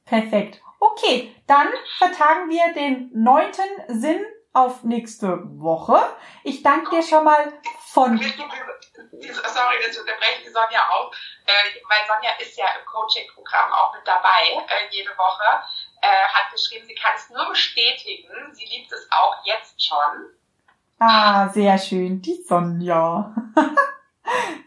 Perfekt. 0.05 0.63
Okay, 0.79 1.35
dann 1.49 1.67
vertagen 1.99 2.49
wir 2.49 2.73
den 2.75 3.11
neunten 3.13 3.65
Sinn 3.89 4.21
auf 4.53 4.83
nächste 4.83 5.39
Woche. 5.61 5.99
Ich 6.43 6.63
danke 6.63 6.91
dir 6.91 7.03
schon 7.03 7.25
mal 7.25 7.53
von. 7.93 8.19
Sorry, 8.19 9.77
ich 9.89 9.99
unterbreche 9.99 10.43
die 10.45 10.51
Sonja 10.51 10.89
auch, 10.91 11.13
äh, 11.47 11.81
weil 11.89 12.07
Sonja 12.07 12.33
ist 12.39 12.57
ja 12.57 12.67
im 12.79 12.87
Coaching-Programm 12.87 13.73
auch 13.73 13.95
mit 13.95 14.07
dabei, 14.07 14.65
äh, 14.67 14.89
jede 14.91 15.11
Woche, 15.17 15.63
äh, 16.01 16.07
hat 16.07 16.51
geschrieben, 16.53 16.87
sie 16.87 16.95
kann 16.95 17.13
es 17.15 17.29
nur 17.31 17.49
bestätigen, 17.49 18.29
sie 18.53 18.65
liebt 18.65 18.91
es 18.93 19.07
auch 19.11 19.37
jetzt 19.45 19.83
schon. 19.83 20.35
Ah, 20.99 21.49
sehr 21.49 21.79
schön, 21.79 22.21
die 22.21 22.43
Sonja. 22.43 23.35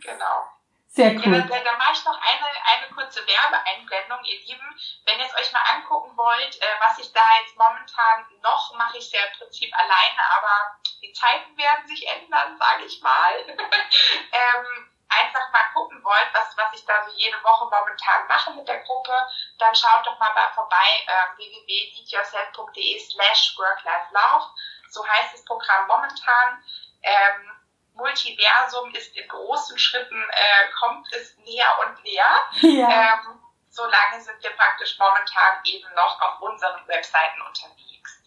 genau. 0.01 0.52
Sehr 0.93 1.09
cool. 1.25 1.33
Ja, 1.33 1.41
da, 1.41 1.57
da 1.57 1.77
mache 1.77 1.93
ich 1.93 2.05
noch 2.05 2.21
eine, 2.21 2.45
eine 2.69 2.93
kurze 2.93 3.25
Werbeeinblendung, 3.25 4.23
ihr 4.25 4.39
Lieben. 4.45 4.79
Wenn 5.05 5.17
ihr 5.17 5.25
es 5.25 5.33
euch 5.33 5.51
mal 5.51 5.65
angucken 5.73 6.15
wollt, 6.15 6.61
äh, 6.61 6.75
was 6.81 6.99
ich 6.99 7.11
da 7.11 7.25
jetzt 7.41 7.57
momentan 7.57 8.25
noch 8.43 8.75
mache, 8.75 8.99
ich 8.99 9.11
ja 9.11 9.25
im 9.25 9.39
Prinzip 9.39 9.73
alleine, 9.73 10.21
aber 10.37 10.77
die 11.01 11.11
Zeiten 11.11 11.57
werden 11.57 11.87
sich 11.87 12.07
ändern, 12.07 12.55
sage 12.59 12.83
ich 12.85 13.01
mal. 13.01 13.33
ähm, 13.47 14.93
einfach 15.09 15.51
mal 15.51 15.65
gucken 15.73 16.03
wollt, 16.03 16.29
was, 16.33 16.55
was 16.57 16.73
ich 16.73 16.85
da 16.85 17.03
so 17.03 17.11
jede 17.17 17.43
Woche 17.43 17.65
momentan 17.65 18.27
mache 18.27 18.51
mit 18.51 18.67
der 18.67 18.83
Gruppe, 18.83 19.17
dann 19.57 19.73
schaut 19.73 20.05
doch 20.05 20.19
mal 20.19 20.31
bei, 20.35 20.47
vorbei 20.53 21.05
äh, 21.07 21.37
www.leadyourself.de 21.37 22.99
slash 22.99 23.57
work-life-love. 23.57 24.45
So 24.91 25.07
heißt 25.07 25.33
das 25.33 25.45
Programm 25.45 25.87
momentan. 25.87 26.63
Ähm, 27.01 27.52
Multiversum 27.93 28.93
ist 28.93 29.15
in 29.15 29.27
großen 29.27 29.77
Schritten, 29.77 30.21
äh, 30.29 30.71
kommt 30.79 31.07
es 31.13 31.37
näher 31.37 31.69
und 31.85 32.03
näher. 32.03 32.41
Ja. 32.61 32.89
Ähm, 32.89 33.39
solange 33.69 34.21
sind 34.21 34.41
wir 34.41 34.51
praktisch 34.51 34.97
momentan 34.99 35.63
eben 35.65 35.87
noch 35.95 36.21
auf 36.21 36.41
unseren 36.41 36.87
Webseiten 36.87 37.41
unterwegs. 37.41 38.21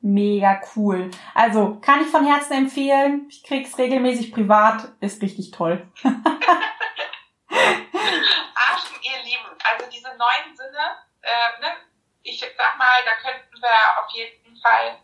Mega 0.00 0.60
cool. 0.76 1.10
Also 1.34 1.80
kann 1.80 2.02
ich 2.02 2.08
von 2.08 2.24
Herzen 2.24 2.52
empfehlen. 2.54 3.26
Ich 3.28 3.42
krieg's 3.42 3.76
regelmäßig 3.76 4.32
privat. 4.32 4.92
Ist 5.00 5.20
richtig 5.22 5.50
toll. 5.50 5.86
Ach, 6.04 6.14
ihr 9.02 9.22
Lieben, 9.24 9.56
also 9.64 9.90
diese 9.90 10.16
neuen 10.16 10.56
Sinne, 10.56 10.98
äh, 11.22 11.60
ne, 11.60 11.76
ich 12.22 12.40
sag 12.40 12.78
mal, 12.78 13.04
da 13.04 13.14
könnten 13.16 13.60
wir 13.60 14.02
auf 14.02 14.10
jeden 14.12 14.56
Fall 14.60 14.98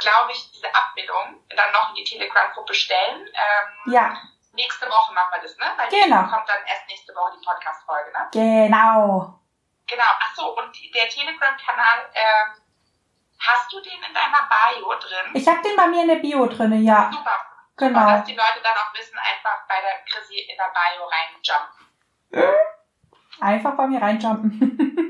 glaube 0.00 0.32
ich, 0.32 0.50
diese 0.52 0.74
Abbildung 0.74 1.40
dann 1.48 1.72
noch 1.72 1.90
in 1.90 1.96
die 1.96 2.04
Telegram-Gruppe 2.04 2.74
stellen. 2.74 3.26
Ähm, 3.26 3.92
ja. 3.92 4.16
Nächste 4.52 4.86
Woche 4.86 5.14
machen 5.14 5.30
wir 5.32 5.42
das, 5.42 5.56
ne? 5.58 5.66
Weil 5.76 5.88
genau. 5.88 6.22
kommt 6.26 6.48
dann 6.48 6.64
erst 6.66 6.88
nächste 6.88 7.14
Woche 7.14 7.32
die 7.38 7.44
Podcast-Folge, 7.44 8.10
ne? 8.12 8.28
Genau. 8.32 9.38
Genau. 9.86 10.04
Ach 10.20 10.34
so, 10.34 10.56
und 10.56 10.76
der 10.94 11.08
Telegram-Kanal, 11.08 12.10
ähm, 12.14 12.62
hast 13.38 13.72
du 13.72 13.80
den 13.80 14.02
in 14.02 14.14
deiner 14.14 14.48
Bio 14.48 14.94
drin? 14.98 15.34
Ich 15.34 15.46
habe 15.46 15.62
den 15.62 15.76
bei 15.76 15.86
mir 15.86 16.02
in 16.02 16.08
der 16.08 16.16
Bio 16.16 16.46
drin, 16.46 16.82
ja. 16.82 17.10
Super. 17.12 17.36
Genau. 17.76 18.00
Super, 18.00 18.12
dass 18.12 18.24
die 18.24 18.34
Leute 18.34 18.60
dann 18.62 18.74
auch 18.74 18.92
wissen, 18.98 19.18
einfach 19.18 19.66
bei 19.68 19.80
der 19.80 20.04
Chrissy 20.10 20.40
in 20.40 20.56
der 20.56 20.72
Bio 20.74 21.06
reinjumpen. 21.06 22.70
Einfach 23.40 23.76
bei 23.76 23.86
mir 23.86 24.02
reinjumpen. 24.02 25.06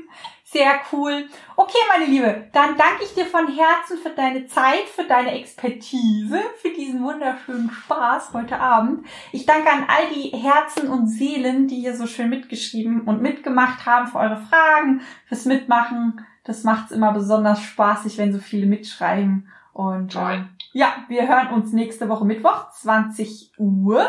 Sehr 0.51 0.81
cool. 0.91 1.29
Okay, 1.55 1.77
meine 1.87 2.11
Liebe, 2.11 2.49
dann 2.51 2.75
danke 2.75 3.05
ich 3.05 3.13
dir 3.13 3.25
von 3.25 3.47
Herzen 3.47 3.97
für 3.97 4.09
deine 4.09 4.47
Zeit, 4.47 4.83
für 4.93 5.05
deine 5.05 5.39
Expertise, 5.39 6.41
für 6.61 6.71
diesen 6.71 7.05
wunderschönen 7.05 7.71
Spaß 7.71 8.33
heute 8.33 8.59
Abend. 8.59 9.07
Ich 9.31 9.45
danke 9.45 9.71
an 9.71 9.85
all 9.87 10.09
die 10.13 10.31
Herzen 10.31 10.89
und 10.89 11.07
Seelen, 11.07 11.69
die 11.69 11.79
hier 11.79 11.95
so 11.95 12.05
schön 12.05 12.29
mitgeschrieben 12.29 13.03
und 13.03 13.21
mitgemacht 13.21 13.85
haben, 13.85 14.07
für 14.07 14.17
eure 14.19 14.41
Fragen, 14.41 14.99
fürs 15.25 15.45
Mitmachen. 15.45 16.25
Das 16.43 16.65
macht's 16.65 16.91
immer 16.91 17.13
besonders 17.13 17.61
spaßig, 17.61 18.17
wenn 18.17 18.33
so 18.33 18.39
viele 18.39 18.65
mitschreiben. 18.65 19.49
Und 19.71 20.17
äh, 20.17 20.43
ja, 20.73 21.05
wir 21.07 21.29
hören 21.29 21.53
uns 21.53 21.71
nächste 21.71 22.09
Woche 22.09 22.25
Mittwoch, 22.25 22.71
20 22.71 23.53
Uhr. 23.57 24.05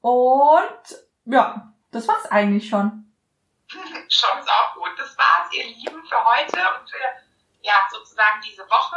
Und 0.00 0.98
ja, 1.26 1.72
das 1.92 2.08
war's 2.08 2.26
eigentlich 2.32 2.68
schon. 2.68 3.04
Ist 4.08 4.24
auch 4.24 4.74
gut. 4.74 4.92
Das 4.98 5.16
war's, 5.16 5.21
ihr 5.52 5.64
Lieben, 5.64 6.02
für 6.04 6.24
heute 6.24 6.58
und 6.78 6.90
für 6.90 6.98
ja, 7.62 7.74
sozusagen 7.90 8.40
diese 8.44 8.62
Woche. 8.68 8.96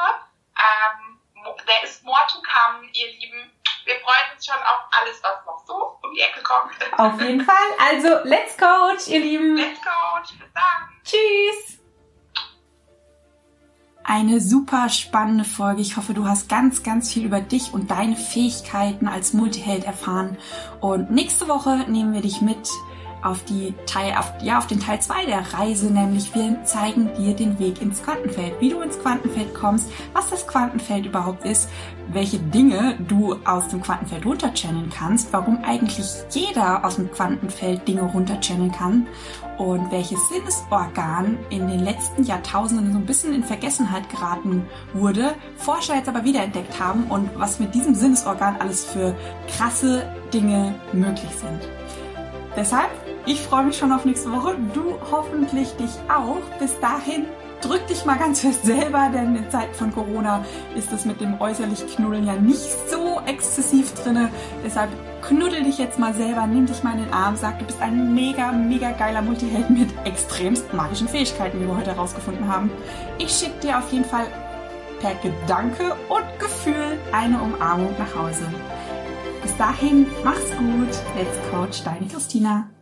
Ähm, 0.58 1.20
there 1.66 1.84
is 1.84 2.02
more 2.04 2.26
to 2.32 2.40
come, 2.42 2.88
ihr 2.94 3.08
Lieben. 3.20 3.52
Wir 3.86 3.96
freuen 4.00 4.36
uns 4.36 4.46
schon 4.46 4.56
auf 4.56 4.82
alles, 5.00 5.22
was 5.22 5.46
noch 5.46 5.64
so 5.68 6.00
um 6.02 6.14
die 6.14 6.22
Ecke 6.22 6.42
kommt. 6.42 6.74
Auf 6.98 7.22
jeden 7.22 7.42
Fall. 7.42 7.56
Also, 7.80 8.24
let's 8.24 8.58
coach, 8.58 9.08
ihr 9.08 9.20
Lieben. 9.20 9.56
Let's 9.56 9.80
coach. 9.80 10.38
Bis 10.40 10.54
dann. 10.54 10.90
Tschüss. 11.04 11.80
Eine 14.04 14.40
super 14.40 14.90
spannende 14.90 15.46
Folge. 15.46 15.82
Ich 15.82 15.98
hoffe, 15.98 16.14
du 16.14 16.28
hast 16.28 16.48
ganz, 16.48 16.84
ganz 16.84 17.12
viel 17.12 17.26
über 17.26 17.42
dich 17.42 17.74
und 17.74 17.90
deine 17.90 18.16
Fähigkeiten 18.16 19.08
als 19.08 19.34
Multiheld 19.34 19.84
erfahren. 19.84 20.38
Und 20.80 21.10
nächste 21.10 21.48
Woche 21.48 21.78
nehmen 21.90 22.14
wir 22.14 22.22
dich 22.22 22.42
mit 22.42 22.70
auf 23.26 23.44
die 23.44 23.74
Teil, 23.88 24.14
auf, 24.18 24.32
ja, 24.42 24.60
auf 24.60 24.68
den 24.68 24.80
Teil 24.80 25.02
2 25.02 25.26
der 25.26 25.54
Reise, 25.54 25.92
nämlich 25.92 26.34
wir 26.36 26.64
zeigen 26.64 27.10
dir 27.18 27.36
den 27.36 27.58
Weg 27.58 27.82
ins 27.82 28.04
Quantenfeld, 28.04 28.54
wie 28.60 28.70
du 28.70 28.82
ins 28.82 29.00
Quantenfeld 29.00 29.54
kommst, 29.56 29.90
was 30.14 30.30
das 30.30 30.48
Quantenfeld 30.48 31.08
überhaupt 31.08 31.44
ist, 31.44 31.68
welche 32.10 32.38
Dinge 32.38 32.98
du 33.08 33.36
aus 33.44 33.68
dem 33.70 33.82
Quantenfeld 33.82 34.26
runterchanneln 34.26 34.92
kannst, 34.92 35.34
warum 35.34 35.64
eigentlich 35.64 36.06
jeder 36.30 36.86
aus 36.86 36.98
dem 36.98 37.12
Quantenfeld 37.12 37.88
Dinge 37.88 38.04
runterchanneln 38.04 38.72
kann 38.72 39.08
und 39.58 39.92
welches 39.92 40.20
Sinnesorgan 40.30 41.40
in 41.50 41.68
den 41.68 41.80
letzten 41.80 42.24
Jahrtausenden 42.24 42.92
so 42.92 43.00
ein 43.00 43.06
bisschen 43.06 43.34
in 43.34 43.44
Vergessenheit 43.44 44.08
geraten 44.10 44.68
wurde, 44.94 45.34
Forscher 45.58 45.96
jetzt 45.96 46.10
aber 46.10 46.24
wiederentdeckt 46.24 46.80
haben 46.80 47.06
und 47.06 47.30
was 47.40 47.60
mit 47.60 47.74
diesem 47.74 47.96
Sinnesorgan 47.96 48.58
alles 48.60 48.86
für 48.86 49.16
krasse 49.48 50.04
Dinge 50.32 50.76
möglich 50.94 51.32
sind. 51.32 51.68
Deshalb 52.56 52.90
ich 53.26 53.42
freue 53.42 53.66
mich 53.66 53.78
schon 53.78 53.92
auf 53.92 54.06
nächste 54.06 54.32
Woche. 54.32 54.56
Du 54.74 54.96
hoffentlich 55.12 55.76
dich 55.78 55.92
auch. 56.08 56.42
Bis 56.60 56.80
dahin 56.80 57.26
drück 57.62 57.88
dich 57.88 58.06
mal 58.06 58.18
ganz 58.18 58.42
fest 58.42 58.66
selber, 58.66 59.10
denn 59.14 59.36
in 59.36 59.50
Zeiten 59.50 59.74
von 59.74 59.94
Corona 59.94 60.44
ist 60.76 60.92
es 60.92 61.06
mit 61.06 61.20
dem 61.20 61.40
äußerlich 61.42 61.88
Knuddeln 61.96 62.26
ja 62.26 62.34
nicht 62.34 62.90
so 62.90 63.20
exzessiv 63.26 63.94
drinne. 63.96 64.30
Deshalb 64.64 64.90
knuddel 65.22 65.64
dich 65.64 65.78
jetzt 65.78 65.98
mal 65.98 66.14
selber, 66.14 66.46
nimm 66.46 66.68
dich 66.68 66.84
mal 66.84 66.94
in 66.94 67.06
den 67.06 67.14
Arm, 67.14 67.36
sag, 67.36 67.58
du 67.60 67.66
bist 67.66 67.82
ein 67.82 68.14
mega, 68.14 68.52
mega 68.52 68.92
geiler 68.92 69.22
Multiheld 69.22 69.70
mit 69.70 69.90
extremst 70.06 70.72
magischen 70.74 71.08
Fähigkeiten, 71.08 71.60
wie 71.60 71.68
wir 71.68 71.76
heute 71.76 71.96
herausgefunden 71.96 72.48
haben. 72.48 72.70
Ich 73.18 73.32
schicke 73.32 73.60
dir 73.62 73.80
auf 73.80 73.92
jeden 73.92 74.06
Fall 74.06 74.28
per 75.00 75.16
Gedanke 75.16 75.96
und 76.10 76.40
Gefühl 76.40 76.98
eine 77.12 77.42
Umarmung 77.42 77.96
nach 77.98 78.16
Hause. 78.16 78.46
Bis 79.42 79.56
dahin, 79.58 80.08
mach's 80.24 80.52
gut. 80.58 80.90
Let's 81.16 81.38
Coach, 81.52 81.84
deine 81.84 82.08
Christina. 82.08 82.75